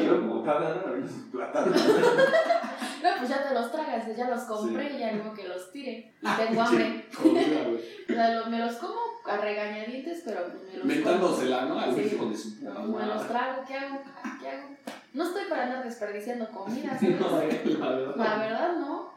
chido 0.00 0.20
como 0.20 0.42
tal, 0.42 0.62
¿no? 0.62 1.40
No, 3.02 3.08
pues 3.16 3.30
ya 3.30 3.42
te 3.48 3.54
los 3.54 3.72
tragas, 3.72 4.14
ya 4.14 4.28
los 4.28 4.42
compré 4.42 4.92
y 4.94 4.98
ya 4.98 5.12
digo 5.12 5.32
que 5.32 5.48
los 5.48 5.72
tire. 5.72 6.12
Y 6.20 6.26
Ah, 6.26 6.36
tengo 6.38 6.60
hambre. 6.60 7.06
O 8.10 8.12
sea, 8.12 8.44
me 8.48 8.58
los 8.58 8.74
como 8.76 8.94
a 9.26 9.36
regañadientes, 9.38 10.22
pero 10.26 10.42
pues 10.48 10.62
me 10.70 10.76
los. 10.78 10.84
Mentándosela, 10.84 11.64
¿no? 11.64 11.78
Al 11.80 11.94
Sí. 11.94 12.02
de 12.02 12.10
su 12.36 12.62
No, 12.64 12.80
me 12.82 13.06
los 13.06 13.26
trago, 13.26 13.62
¿qué 13.66 13.74
hago? 13.74 14.02
¿Qué 14.40 14.48
hago? 14.50 14.68
No 15.14 15.24
estoy 15.24 15.44
para 15.48 15.62
andar 15.64 15.84
desperdiciando 15.84 16.46
comida. 16.50 16.98
No, 17.00 17.30
la 17.30 17.88
verdad. 17.90 18.16
La 18.16 18.36
verdad, 18.38 18.72
no. 18.78 19.09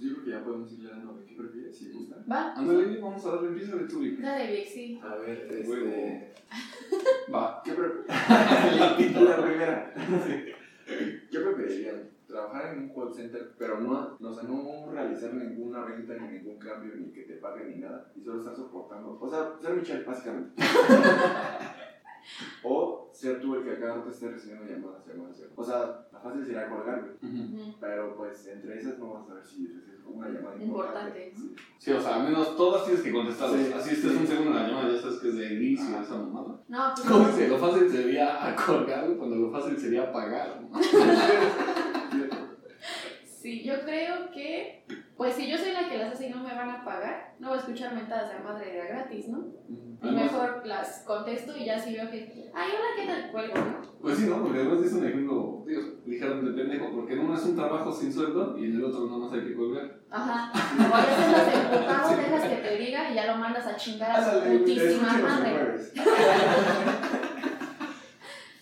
Pues 0.00 0.12
yo 0.12 0.16
creo 0.16 0.24
que 0.24 0.30
ya 0.30 0.42
podemos 0.44 0.72
irle 0.72 0.88
dando 0.88 1.12
de 1.12 1.26
qué 1.26 1.34
prefieres, 1.34 1.76
si 1.76 1.92
gustan. 1.92 2.24
Va, 2.30 2.54
Ándale, 2.54 2.98
vamos 3.00 3.22
a 3.26 3.30
darle 3.32 3.48
empieza 3.48 3.76
de 3.76 3.84
tu 3.84 4.02
hija. 4.02 4.22
dale, 4.22 4.50
Vic, 4.56 4.66
sí. 4.66 5.00
A 5.02 5.14
ver, 5.16 5.64
Huevo. 5.68 5.86
este. 5.88 6.34
Va. 7.34 7.62
¿Qué 7.62 7.72
prefieres? 7.72 8.06
La 9.22 9.36
primera. 9.44 9.94
¿Qué 11.30 11.38
preferirían? 11.38 12.08
Trabajar 12.26 12.72
en 12.72 12.84
un 12.84 12.88
call 12.94 13.12
center, 13.12 13.52
pero 13.58 13.80
no, 13.80 14.16
no, 14.18 14.30
o 14.30 14.32
sea, 14.34 14.44
no 14.44 14.90
realizar 14.90 15.34
ninguna 15.34 15.84
venta, 15.84 16.14
ni 16.14 16.38
ningún 16.38 16.58
cambio, 16.58 16.94
ni 16.96 17.12
que 17.12 17.22
te 17.24 17.34
paguen, 17.34 17.70
ni 17.72 17.76
nada, 17.80 18.10
y 18.16 18.22
solo 18.22 18.38
estar 18.38 18.56
soportando. 18.56 19.18
O 19.20 19.28
sea, 19.28 19.52
ser 19.60 19.74
Michelle, 19.74 20.04
básicamente. 20.04 20.62
o 22.62 23.10
ser 23.12 23.40
tú 23.40 23.54
el 23.56 23.64
que 23.64 23.72
acá 23.72 24.02
te 24.04 24.10
esté 24.10 24.28
recibiendo 24.28 24.64
llamadas, 24.66 25.06
llamadas, 25.06 25.36
llamadas. 25.38 25.52
O 25.58 25.64
sea, 25.64 26.06
la 26.12 26.20
fácil 26.20 26.44
sería 26.44 26.68
colgar, 26.68 27.00
güey. 27.00 27.32
Ujú. 27.32 27.54
Ujú. 27.62 27.74
Pero 27.80 28.16
pues 28.16 28.46
entre 28.48 28.78
esas 28.80 28.98
no 28.98 29.14
vas 29.14 29.30
a 29.30 29.34
ver 29.34 29.44
si 29.44 29.66
recibes 29.66 30.00
una 30.06 30.28
llamada 30.28 30.56
Importante, 30.62 31.28
importante. 31.28 31.32
¿no? 31.34 31.40
Sí. 31.40 31.54
Sí, 31.78 31.92
o 31.92 32.00
sea, 32.00 32.16
al 32.16 32.24
menos 32.24 32.56
todas 32.56 32.84
tienes 32.84 33.02
que 33.02 33.12
contestar. 33.12 33.50
Sí. 33.50 33.72
Así 33.74 33.90
estés 33.94 34.16
un 34.16 34.26
segundo 34.26 34.50
en 34.50 34.56
la 34.56 34.68
llamada, 34.68 34.92
ya 34.92 35.00
sabes 35.00 35.18
que 35.18 35.28
es 35.28 35.36
de 35.36 35.54
inicio 35.54 35.94
Ajá. 35.94 36.02
esa 36.02 36.16
mamada. 36.16 36.60
No, 36.68 36.92
pues 36.94 37.08
¿Cómo 37.08 37.22
no. 37.24 37.28
dice? 37.28 37.48
Lo 37.48 37.58
fácil 37.58 37.90
sería 37.90 38.56
colgar 38.66 39.16
cuando 39.16 39.36
lo 39.36 39.50
fácil 39.52 39.78
sería 39.78 40.12
pagar. 40.12 40.60
¿no? 40.62 40.80
Sí, 43.40 43.62
yo 43.64 43.80
creo 43.86 44.30
que, 44.32 44.84
pues 45.16 45.34
si 45.34 45.50
yo 45.50 45.56
soy 45.56 45.72
la 45.72 45.88
que 45.88 45.96
las 45.96 46.09
van 46.60 46.70
a 46.70 46.84
pagar, 46.84 47.34
no 47.38 47.48
voy 47.48 47.56
a 47.56 47.60
escuchar 47.60 47.94
mentadas 47.94 48.32
de 48.32 48.38
madre 48.44 48.72
de 48.72 48.88
gratis, 48.88 49.28
¿no? 49.28 49.46
Y 49.68 50.08
Además, 50.08 50.32
mejor 50.32 50.66
las 50.66 51.04
contesto 51.06 51.56
y 51.56 51.64
ya 51.64 51.78
si 51.78 51.94
veo 51.94 52.10
que, 52.10 52.50
ay, 52.54 52.70
hola, 52.70 52.88
¿qué 52.96 53.06
tal? 53.06 53.30
Cuelgo, 53.32 53.54
¿no? 53.54 53.80
Pues 54.00 54.18
sí, 54.18 54.26
¿no? 54.26 54.42
Porque 54.42 54.60
además 54.60 54.84
es 54.84 54.92
un 54.92 55.06
ejemplo, 55.06 55.64
digo, 55.66 55.82
ligeramente 56.06 56.52
pendejo, 56.52 56.90
porque 56.92 57.14
en 57.14 57.20
uno 57.20 57.34
es 57.34 57.44
un 57.44 57.56
trabajo 57.56 57.92
sin 57.92 58.12
sueldo 58.12 58.58
y 58.58 58.66
en 58.66 58.76
el 58.76 58.84
otro 58.84 59.06
nada 59.06 59.18
más 59.18 59.32
hay 59.32 59.40
que 59.40 59.54
colgar. 59.54 60.00
Ajá. 60.10 60.52
O 60.52 60.96
ya 60.98 61.16
te 61.16 61.22
estás 61.26 61.54
emputado, 61.54 62.16
dejas 62.16 62.44
que 62.48 62.56
te 62.56 62.76
diga 62.76 63.10
y 63.10 63.14
ya 63.14 63.26
lo 63.26 63.36
mandas 63.38 63.66
a 63.66 63.76
chingar 63.76 64.10
a 64.10 64.24
su 64.24 64.40
putísima 64.40 65.18
madre. 65.18 65.78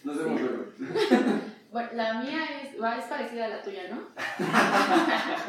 Nos 0.05 0.17
vemos 0.17 0.58
la 1.93 2.15
mía 2.21 2.41
es, 2.63 2.81
va, 2.81 2.97
es 2.97 3.05
parecida 3.05 3.47
a 3.47 3.49
la 3.49 3.63
tuya, 3.63 3.83
¿no? 3.91 4.09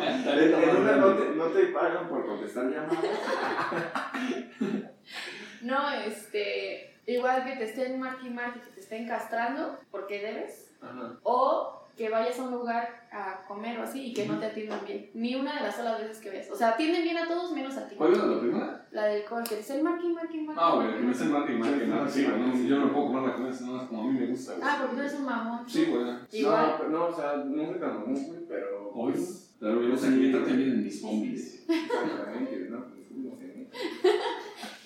En 0.10 0.54
en 0.54 0.78
una 0.78 0.95
no 0.95 1.13
te, 1.15 1.30
no 1.36 1.45
te 1.47 1.65
pagan 1.67 2.08
por 2.08 2.25
contestar 2.25 2.65
llamadas. 2.65 3.06
No, 5.62 5.91
este, 5.91 6.95
igual 7.06 7.43
que 7.43 7.56
te 7.58 7.65
estén 7.65 7.99
marque 7.99 8.28
y 8.28 8.30
marque, 8.30 8.62
que 8.62 8.71
te 8.71 8.80
estén 8.80 9.08
castrando 9.08 9.78
porque 9.91 10.21
debes, 10.21 10.71
Ajá. 10.82 11.17
o 11.23 11.79
que 11.99 12.07
vayas 12.09 12.39
a 12.39 12.43
un 12.43 12.52
lugar 12.52 13.10
a 13.12 13.43
comer 13.45 13.77
o 13.77 13.83
así 13.83 14.02
y 14.06 14.13
que 14.13 14.25
no 14.25 14.39
te 14.39 14.45
atiendan 14.45 14.79
bien. 14.87 15.10
Ni 15.13 15.35
una 15.35 15.54
de 15.56 15.63
las 15.63 15.75
solas 15.75 16.00
veces 16.00 16.19
que 16.19 16.29
ves. 16.29 16.50
O 16.50 16.56
sea, 16.56 16.69
atienden 16.69 17.04
bien 17.04 17.17
a 17.17 17.27
todos 17.27 17.52
menos 17.52 17.75
a 17.75 17.89
ti. 17.89 17.95
¿Cuál 17.97 18.13
era 18.13 18.25
la 18.25 18.39
primera? 18.39 18.87
La 18.91 19.04
del 19.08 19.25
call, 19.25 19.43
que 19.43 19.56
te 19.56 19.60
estén 19.60 19.83
marque 19.83 20.06
y 20.08 20.13
marque 20.13 20.37
y 20.37 20.41
marque. 20.45 20.62
Ah, 20.63 20.75
güey, 20.75 20.97
que 20.97 21.12
estén 21.12 21.29
marca 21.33 21.52
y 21.52 21.58
marca 21.58 21.83
y 21.83 21.87
marca. 21.87 22.10
Sí, 22.10 22.23
güey, 22.23 22.39
no, 22.39 22.56
yo 22.56 22.77
no 22.77 22.93
puedo 22.93 23.08
comer 23.08 23.23
la 23.23 23.33
comida, 23.35 23.52
sino 23.52 23.85
como 23.85 24.02
a 24.02 24.06
mí 24.13 24.17
me 24.17 24.27
gusta, 24.27 24.54
güey. 24.54 24.63
Ah, 24.65 24.77
porque 24.79 24.95
tú 24.95 25.02
eres 25.02 25.13
un 25.15 25.25
mamón. 25.25 25.69
Sí, 25.69 25.85
güey. 25.89 26.06
Igual. 26.31 26.75
No, 26.83 26.87
no, 26.87 27.06
o 27.08 27.13
sea, 27.13 27.35
no 27.45 27.65
soy 27.65 27.79
tan 27.81 27.89
mamón, 27.89 28.13
güey, 28.13 28.39
pero. 28.47 28.91
Hoy, 28.95 29.12
pues, 29.12 29.56
claro, 29.60 29.83
yo 29.83 29.97
sé 29.97 30.08
que 30.17 30.29
traten 30.29 30.56
bien 30.58 30.69
en 30.69 30.83
mis 30.85 31.02
zombies. 31.02 31.65
Exactamente, 31.67 32.67
¿no? 32.69 32.85
Pues, 32.85 33.12
no 33.12 33.35
sé. 33.35 33.67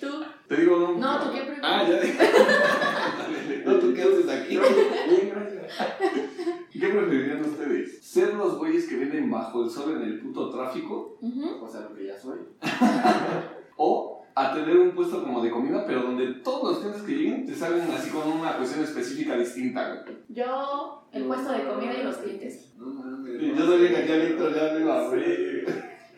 Tú. 0.00 0.24
Te 0.48 0.56
digo, 0.56 0.78
no. 0.80 0.98
No, 0.98 1.20
¿tú 1.20 1.32
qué 1.32 1.42
prefieres? 1.42 1.62
Ah, 1.62 1.84
ya 1.88 2.00
dije. 2.00 3.62
No, 3.64 3.74
¿tú 3.78 3.94
qué 3.94 4.02
haces 4.02 4.28
aquí? 4.28 4.58
Bien, 4.58 5.32
gracias. 5.32 6.33
¿Qué 6.80 6.88
preferirían 6.88 7.44
ustedes? 7.44 8.04
¿Ser 8.04 8.34
los 8.34 8.58
güeyes 8.58 8.88
que 8.88 8.96
venden 8.96 9.30
bajo 9.30 9.62
el 9.64 9.70
sol 9.70 9.92
en 9.96 10.02
el 10.02 10.18
puto 10.20 10.50
tráfico? 10.50 11.18
O 11.62 11.68
sea, 11.68 11.82
lo 11.82 11.94
que 11.94 12.06
ya 12.06 12.18
soy. 12.18 12.38
¿O 13.76 14.24
a 14.34 14.52
tener 14.52 14.76
un 14.78 14.90
puesto 14.90 15.22
como 15.22 15.42
de 15.42 15.50
comida, 15.50 15.84
pero 15.86 16.02
donde 16.02 16.26
todos 16.42 16.72
los 16.72 16.78
clientes 16.80 17.02
que 17.02 17.12
lleguen 17.12 17.46
te 17.46 17.54
salgan 17.54 17.88
así 17.92 18.10
con 18.10 18.26
una 18.28 18.56
cuestión 18.56 18.82
específica 18.84 19.36
distinta, 19.36 20.02
güey? 20.04 20.16
Yo, 20.28 21.06
el 21.12 21.24
puesto 21.24 21.52
de 21.52 21.64
comida 21.64 21.94
y 21.94 22.02
los 22.02 22.16
clientes. 22.16 22.72
No 22.76 22.86
mames. 22.86 23.40
Y 23.40 23.54
yo 23.54 23.66
sabía 23.66 23.88
que 23.90 23.96
aquí 23.98 24.12
a 24.12 24.16
Víctor 24.16 24.54
ya 24.54 24.74
le 24.74 24.80
iba 24.80 24.98
a 24.98 25.06
abrir. 25.06 25.66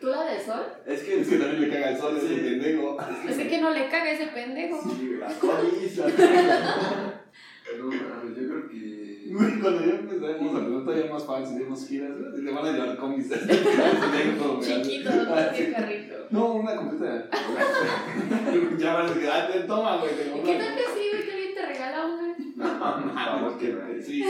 ¿Tú 0.01 0.07
la 0.07 0.23
del 0.25 0.41
sol? 0.41 0.63
Es 0.85 1.03
que. 1.03 1.21
Es 1.21 1.27
que 1.27 1.37
también 1.37 1.61
le 1.61 1.69
caga 1.69 1.91
el 1.91 1.97
sol, 1.97 2.17
ese 2.17 2.27
Sí. 2.27 2.35
pendejo. 2.41 2.97
Es 3.27 3.37
que, 3.37 3.47
que 3.47 3.61
no 3.61 3.69
le 3.71 3.89
caga 3.89 4.11
ese 4.11 4.27
pendejo. 4.27 4.81
Sí, 4.81 5.17
la. 5.19 5.27
No 7.77 7.91
yo 7.91 8.47
creo 8.47 8.69
que. 8.69 8.96
Güey, 9.37 9.59
Cuando 9.59 9.85
ya 9.85 9.93
empezamos 9.93 10.55
a 10.55 10.65
tener 10.65 10.83
todavía 10.83 11.13
más 11.13 11.25
fans 11.25 11.51
y 11.51 11.87
giras, 11.87 12.11
güey, 12.17 12.41
le 12.41 12.51
van 12.51 12.65
a 12.65 12.71
llevar 12.71 12.97
cómics. 12.97 13.29
Chiquito, 14.61 15.11
carrito. 15.75 16.15
No, 16.31 16.53
una 16.55 16.75
completa. 16.75 17.29
ya 18.79 18.93
van 18.95 19.05
a 19.05 19.09
decir, 19.09 19.29
ah, 19.31 19.47
te 19.51 19.59
toma, 19.61 19.97
güey. 19.97 20.11
¿Y 20.11 20.43
qué 20.43 20.57
tal 20.57 20.75
que 20.75 20.83
sí, 20.83 21.09
güey? 21.11 21.23
Que 21.23 21.31
alguien 21.31 21.53
te 21.53 21.65
regala 21.67 22.05
una. 22.07 22.35
No, 22.55 23.03
por 23.03 23.13
favor, 23.13 23.57
que 23.59 23.67
no. 23.73 23.79
Sí. 24.03 24.25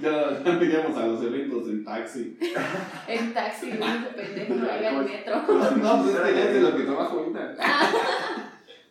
Ya, 0.00 0.42
ya 0.44 0.58
veníamos 0.58 0.96
a 0.96 1.06
los 1.06 1.22
eventos 1.22 1.68
en 1.68 1.84
taxi. 1.84 2.38
En 3.08 3.34
taxi, 3.34 3.66
güey, 3.66 4.14
pendejo, 4.14 4.54
no 4.54 4.66
llega 4.66 4.92
metro. 4.92 5.36
No, 5.76 6.02
pues 6.02 6.14
este 6.16 6.34
ya 6.34 6.44
es 6.44 6.54
de 6.54 6.60
lo 6.60 6.76
que 6.76 6.84
trabajo 6.84 7.18
ahorita. 7.18 7.56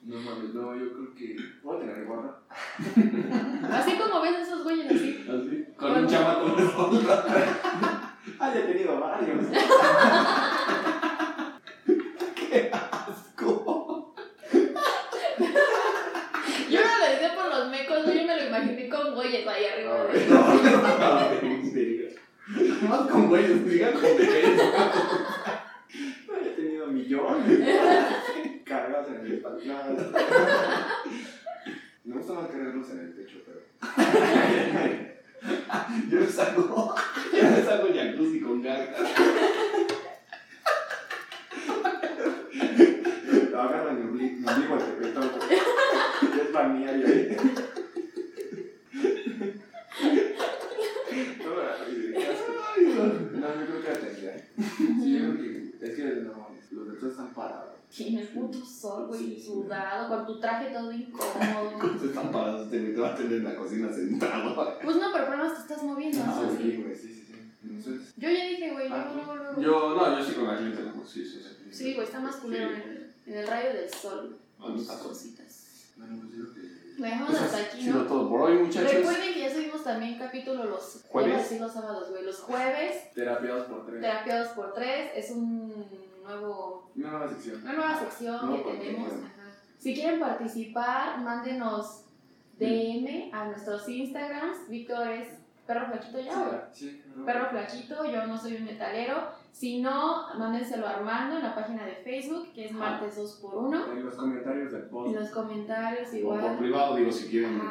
No 0.06 0.18
mames, 0.20 0.54
no, 0.54 0.76
yo 0.76 0.92
creo 0.94 1.16
que. 1.16 1.36
Voy 1.64 1.78
a 1.78 1.80
tener 1.80 2.06
gorra. 2.06 2.38
Así 3.72 3.98
como 3.98 4.22
ves 4.22 4.48
esos 4.48 4.64
güeyes 4.64 4.86
así. 4.92 5.26
Así, 5.28 5.66
con 5.76 5.92
un 5.92 6.08
chamaco 6.08 6.56
de 6.56 6.64
fondo. 6.64 7.02
Ah, 8.40 8.52
ya 8.54 8.60
he 8.60 8.64
tenido 8.64 9.00
varios. 9.00 9.46
Asco. 12.72 14.14
Yo 16.70 16.80
no 16.82 16.98
lo 17.00 17.06
decía 17.12 17.36
por 17.36 17.48
los 17.50 17.70
mecos, 17.70 18.06
yo 18.06 18.26
me 18.26 18.36
lo 18.36 18.48
imaginé 18.48 18.90
con 18.90 19.14
güeyes 19.14 19.48
ahí 19.48 19.66
arriba 19.66 20.06
de 20.06 20.26
No, 20.28 20.42
Más 22.90 23.02
con 23.10 23.28
güeyes, 23.30 23.66
digan 23.66 23.94
con 23.94 24.18
pequeños. 24.18 24.62
No, 26.28 26.34
ya 26.42 26.48
he 26.48 26.56
tenido 26.56 26.88
millones. 26.88 27.60
Cargados 28.66 29.08
en 29.72 29.72
el 29.98 29.98
espalda. 30.06 30.88
Me 32.04 32.16
gusta 32.16 32.34
más 32.34 32.48
cargarlos 32.50 32.90
en 32.92 33.00
el 33.00 33.10
pecho, 33.14 33.38
pero. 33.46 33.60
Yo 36.10 36.20
les 36.20 36.40
hago, 36.40 36.96
yo 37.34 37.42
les 37.42 37.68
hago 37.68 37.88
jacuzzi 37.94 38.40
con 38.42 38.62
gargas. 38.62 39.02
Agarra 43.56 43.94
mi 43.94 44.02
ombligo, 44.02 44.40
mi 44.40 44.48
ombligo 44.48 44.74
al 44.76 44.82
pepetón. 44.82 45.30
Es 46.42 46.52
balneario 46.54 47.08
ahí. 47.08 47.38
No, 51.40 51.52
ay, 51.62 52.14
qué 52.14 52.28
asco. 52.28 52.52
No, 53.34 53.48
yo 53.56 53.66
creo 53.66 53.82
que 53.82 53.90
atendría. 53.90 54.48
Sí, 54.58 55.20
yo 55.20 55.20
creo 55.20 55.38
que. 55.38 55.76
Es 55.82 55.92
que 55.96 56.04
no, 56.22 56.48
los 56.72 57.02
de 57.02 57.10
están 57.10 57.34
parados. 57.34 57.72
Y 57.98 58.14
en 58.14 58.20
el 58.20 58.28
puto 58.28 58.66
sol, 58.66 59.08
güey, 59.08 59.22
Sí, 59.22 59.36
sí. 59.40 59.46
sudado, 59.48 60.10
con 60.10 60.26
tu 60.26 60.40
traje 60.42 60.74
todo 60.74 60.92
incómodo. 60.92 61.98
Se 62.00 62.08
están 62.08 62.30
parados, 62.32 62.64
este 62.66 62.80
güey 62.80 62.94
te 62.94 63.00
va 63.02 63.14
a 63.14 63.16
tener 63.16 63.34
en 63.34 63.44
la 63.46 63.56
cocina 63.56 63.88
sentado. 64.20 64.80
Pues 64.84 64.96
no, 64.98 65.12
pero 65.14 65.26
por 65.28 65.38
lo 65.38 65.44
menos 65.44 65.56
te 65.58 65.62
estás 65.62 65.84
moviendo, 65.84 66.24
Ah, 66.26 66.42
¿no? 66.44 66.58
sí, 66.58 66.82
güey, 66.84 66.96
sí, 66.96 67.08
sí, 67.14 67.26
sí. 67.28 67.52
Entonces, 67.64 68.14
Yo 68.18 68.30
ya 68.30 68.46
dije, 68.46 68.72
güey, 68.72 68.88
Ah, 68.92 69.12
luego, 69.14 69.36
luego, 69.36 69.54
luego. 69.56 69.62
Yo, 69.62 69.96
no, 69.96 70.20
yo 70.20 70.26
sí 70.26 70.34
con 70.34 70.48
la 70.48 70.60
no, 70.60 71.06
sí, 71.06 71.26
sí, 71.26 71.42
sí. 71.42 71.72
Sí, 71.72 71.94
güey, 71.94 72.06
está 72.08 72.20
más 72.20 72.36
culero 72.38 72.70
en 72.72 72.82
el, 72.82 73.14
en 73.28 73.34
el 73.38 73.48
rayo 73.48 73.70
del 73.74 73.90
sol. 73.90 74.38
Ah, 74.60 74.66
no 74.70 74.76
está 74.76 74.98
todo. 74.98 75.10
cositas. 75.10 75.92
bueno, 75.98 76.18
pues 76.22 76.38
yo 76.38 76.44
creo 76.44 76.54
que. 76.56 76.76
Lo 76.98 77.04
dejamos 77.06 77.30
Pues 77.32 77.42
hasta 77.42 77.58
ha 77.58 77.62
aquí, 77.62 77.84
¿no? 77.88 78.04
todo 78.04 78.30
por 78.30 78.42
hoy, 78.44 78.58
muchachos. 78.60 78.94
Recuerden 78.94 79.34
que 79.34 79.40
ya 79.42 79.54
subimos 79.54 79.84
también 79.84 80.18
capítulo 80.18 80.64
los 80.64 81.04
¿Jueves? 81.10 81.36
a 81.36 81.38
decir 81.40 81.60
los 81.60 81.74
sábados, 81.74 82.10
güey. 82.10 82.24
Los 82.24 82.40
jueves, 82.40 83.14
Terapiados 83.14 83.66
por 83.68 83.86
tres. 83.86 84.02
terapiados 84.02 84.48
por 84.50 84.74
tres, 84.74 85.12
es 85.16 85.32
un 85.32 85.86
nuevo, 86.24 86.90
Una 86.96 87.12
nueva 87.12 87.28
sección. 87.30 87.62
una 87.64 87.74
nueva 87.74 88.00
sección 88.00 88.64
que 88.64 88.72
tenemos. 88.72 89.12
Ajá. 89.12 89.52
Si 89.78 89.94
quieren 89.94 90.20
participar, 90.22 91.20
mándenos 91.22 92.05
DM 92.60 93.30
a 93.34 93.46
nuestros 93.46 93.88
Instagrams. 93.90 94.68
Víctor 94.70 95.08
es 95.10 95.28
perro 95.66 95.88
flaquito 95.88 96.20
ya. 96.20 96.70
Sí. 96.72 97.02
Perro 97.26 97.50
flaquito, 97.50 98.06
yo 98.06 98.28
no 98.28 98.38
soy 98.38 98.56
un 98.58 98.66
metalero. 98.66 99.46
Si 99.52 99.82
no, 99.82 100.28
mándenselo 100.38 100.86
a 100.86 100.92
Armando 100.98 101.38
en 101.38 101.44
la 101.44 101.56
página 101.56 101.86
de 101.86 101.96
Facebook, 101.96 102.52
que 102.54 102.66
es 102.66 102.72
martes 102.74 103.18
2x1. 103.18 103.92
En 103.94 104.06
los 104.06 104.16
comentarios 104.16 104.72
del 104.74 104.82
En 104.84 104.90
post. 104.90 105.16
los 105.16 105.30
comentarios 105.30 106.08
O 106.10 106.12
por 106.12 106.18
igual. 106.20 106.58
privado, 106.58 106.96
digo, 106.98 107.12
si 107.12 107.30
quieren. 107.30 107.62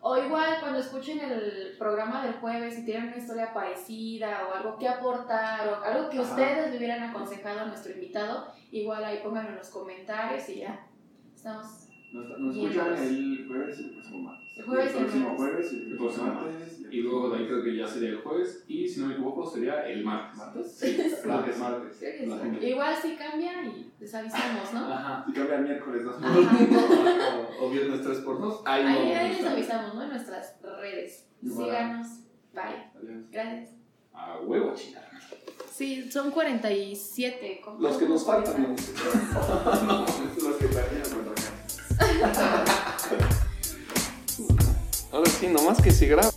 O 0.00 0.16
igual 0.18 0.56
cuando 0.60 0.78
escuchen 0.80 1.18
el 1.20 1.76
programa 1.78 2.22
del 2.24 2.34
jueves 2.34 2.78
y 2.78 2.84
tienen 2.84 3.08
una 3.08 3.16
historia 3.16 3.54
parecida 3.54 4.46
o 4.50 4.54
algo 4.54 4.76
que 4.78 4.86
aportar 4.88 5.66
o 5.68 5.82
algo 5.82 6.10
que 6.10 6.18
Ajá. 6.18 6.28
ustedes 6.30 6.70
le 6.72 6.76
hubieran 6.76 7.02
aconsejado 7.04 7.60
a 7.60 7.64
nuestro 7.64 7.92
invitado, 7.92 8.48
igual 8.70 9.02
ahí 9.02 9.20
pónganlo 9.24 9.50
en 9.52 9.56
los 9.56 9.70
comentarios 9.70 10.46
y 10.50 10.56
ya. 10.60 10.86
Estamos. 11.34 11.81
Nos, 12.12 12.38
nos 12.38 12.54
Bien, 12.54 12.66
escuchan 12.70 12.92
el 12.98 13.46
jueves 13.48 13.80
y 13.80 13.84
el 13.84 13.90
próximo 13.90 14.18
martes. 14.18 14.48
El 14.58 14.64
jueves 14.64 14.92
y 14.94 14.96
el 14.98 15.02
próximo 15.04 15.24
martes. 15.28 15.38
jueves 15.46 15.72
y 15.72 15.76
el 15.76 15.96
próximo 15.96 16.26
martes. 16.34 16.78
Y 16.90 17.00
luego 17.00 17.30
de 17.30 17.38
ahí 17.38 17.46
creo 17.46 17.62
que 17.64 17.76
ya 17.76 17.86
sería 17.88 18.08
el 18.10 18.18
jueves. 18.18 18.64
Y 18.68 18.86
si 18.88 19.00
no 19.00 19.06
me 19.06 19.12
equivoco, 19.14 19.46
sería 19.50 19.86
el 19.88 20.04
martes. 20.04 20.36
¿Martes? 20.38 20.72
Sí. 20.72 20.98
Martes. 21.26 21.58
La 21.58 22.36
sí. 22.36 22.42
gente. 22.42 22.68
Igual 22.68 22.94
si 23.00 23.16
cambia 23.16 23.64
y 23.64 23.90
les 23.98 24.14
avisamos, 24.14 24.72
¿no? 24.74 24.92
Ajá. 24.92 25.24
Y 25.26 25.32
cambia 25.32 25.58
miércoles 25.58 26.04
dos 26.04 26.16
Ajá. 26.22 26.38
O, 27.60 27.66
o 27.66 27.70
viernes 27.70 28.04
3x2. 28.04 28.62
Ahí, 28.66 28.82
Ahí, 28.84 28.94
no, 28.94 29.00
ahí 29.00 29.08
no 29.08 29.28
les 29.28 29.38
está. 29.38 29.52
avisamos, 29.52 29.94
¿no? 29.94 30.02
En 30.02 30.08
nuestras 30.10 30.56
redes. 30.62 31.28
Igual. 31.42 31.64
Síganos. 31.66 32.06
Bye. 32.52 32.62
Adiós. 32.94 33.24
Gracias. 33.30 33.70
A 34.12 34.38
huevo, 34.40 34.74
chingada. 34.74 35.08
Sí, 35.70 36.10
son 36.12 36.30
47. 36.30 37.62
¿cómo? 37.64 37.80
Los 37.80 37.96
que 37.96 38.06
nos 38.06 38.26
faltan, 38.26 38.62
no. 39.86 40.00
Los 40.00 40.56
que 40.58 40.66
perdieron. 40.66 41.32
Ahora 45.12 45.30
sí, 45.38 45.48
nomás 45.48 45.80
que 45.82 45.90
si 45.90 46.06
graba. 46.06 46.31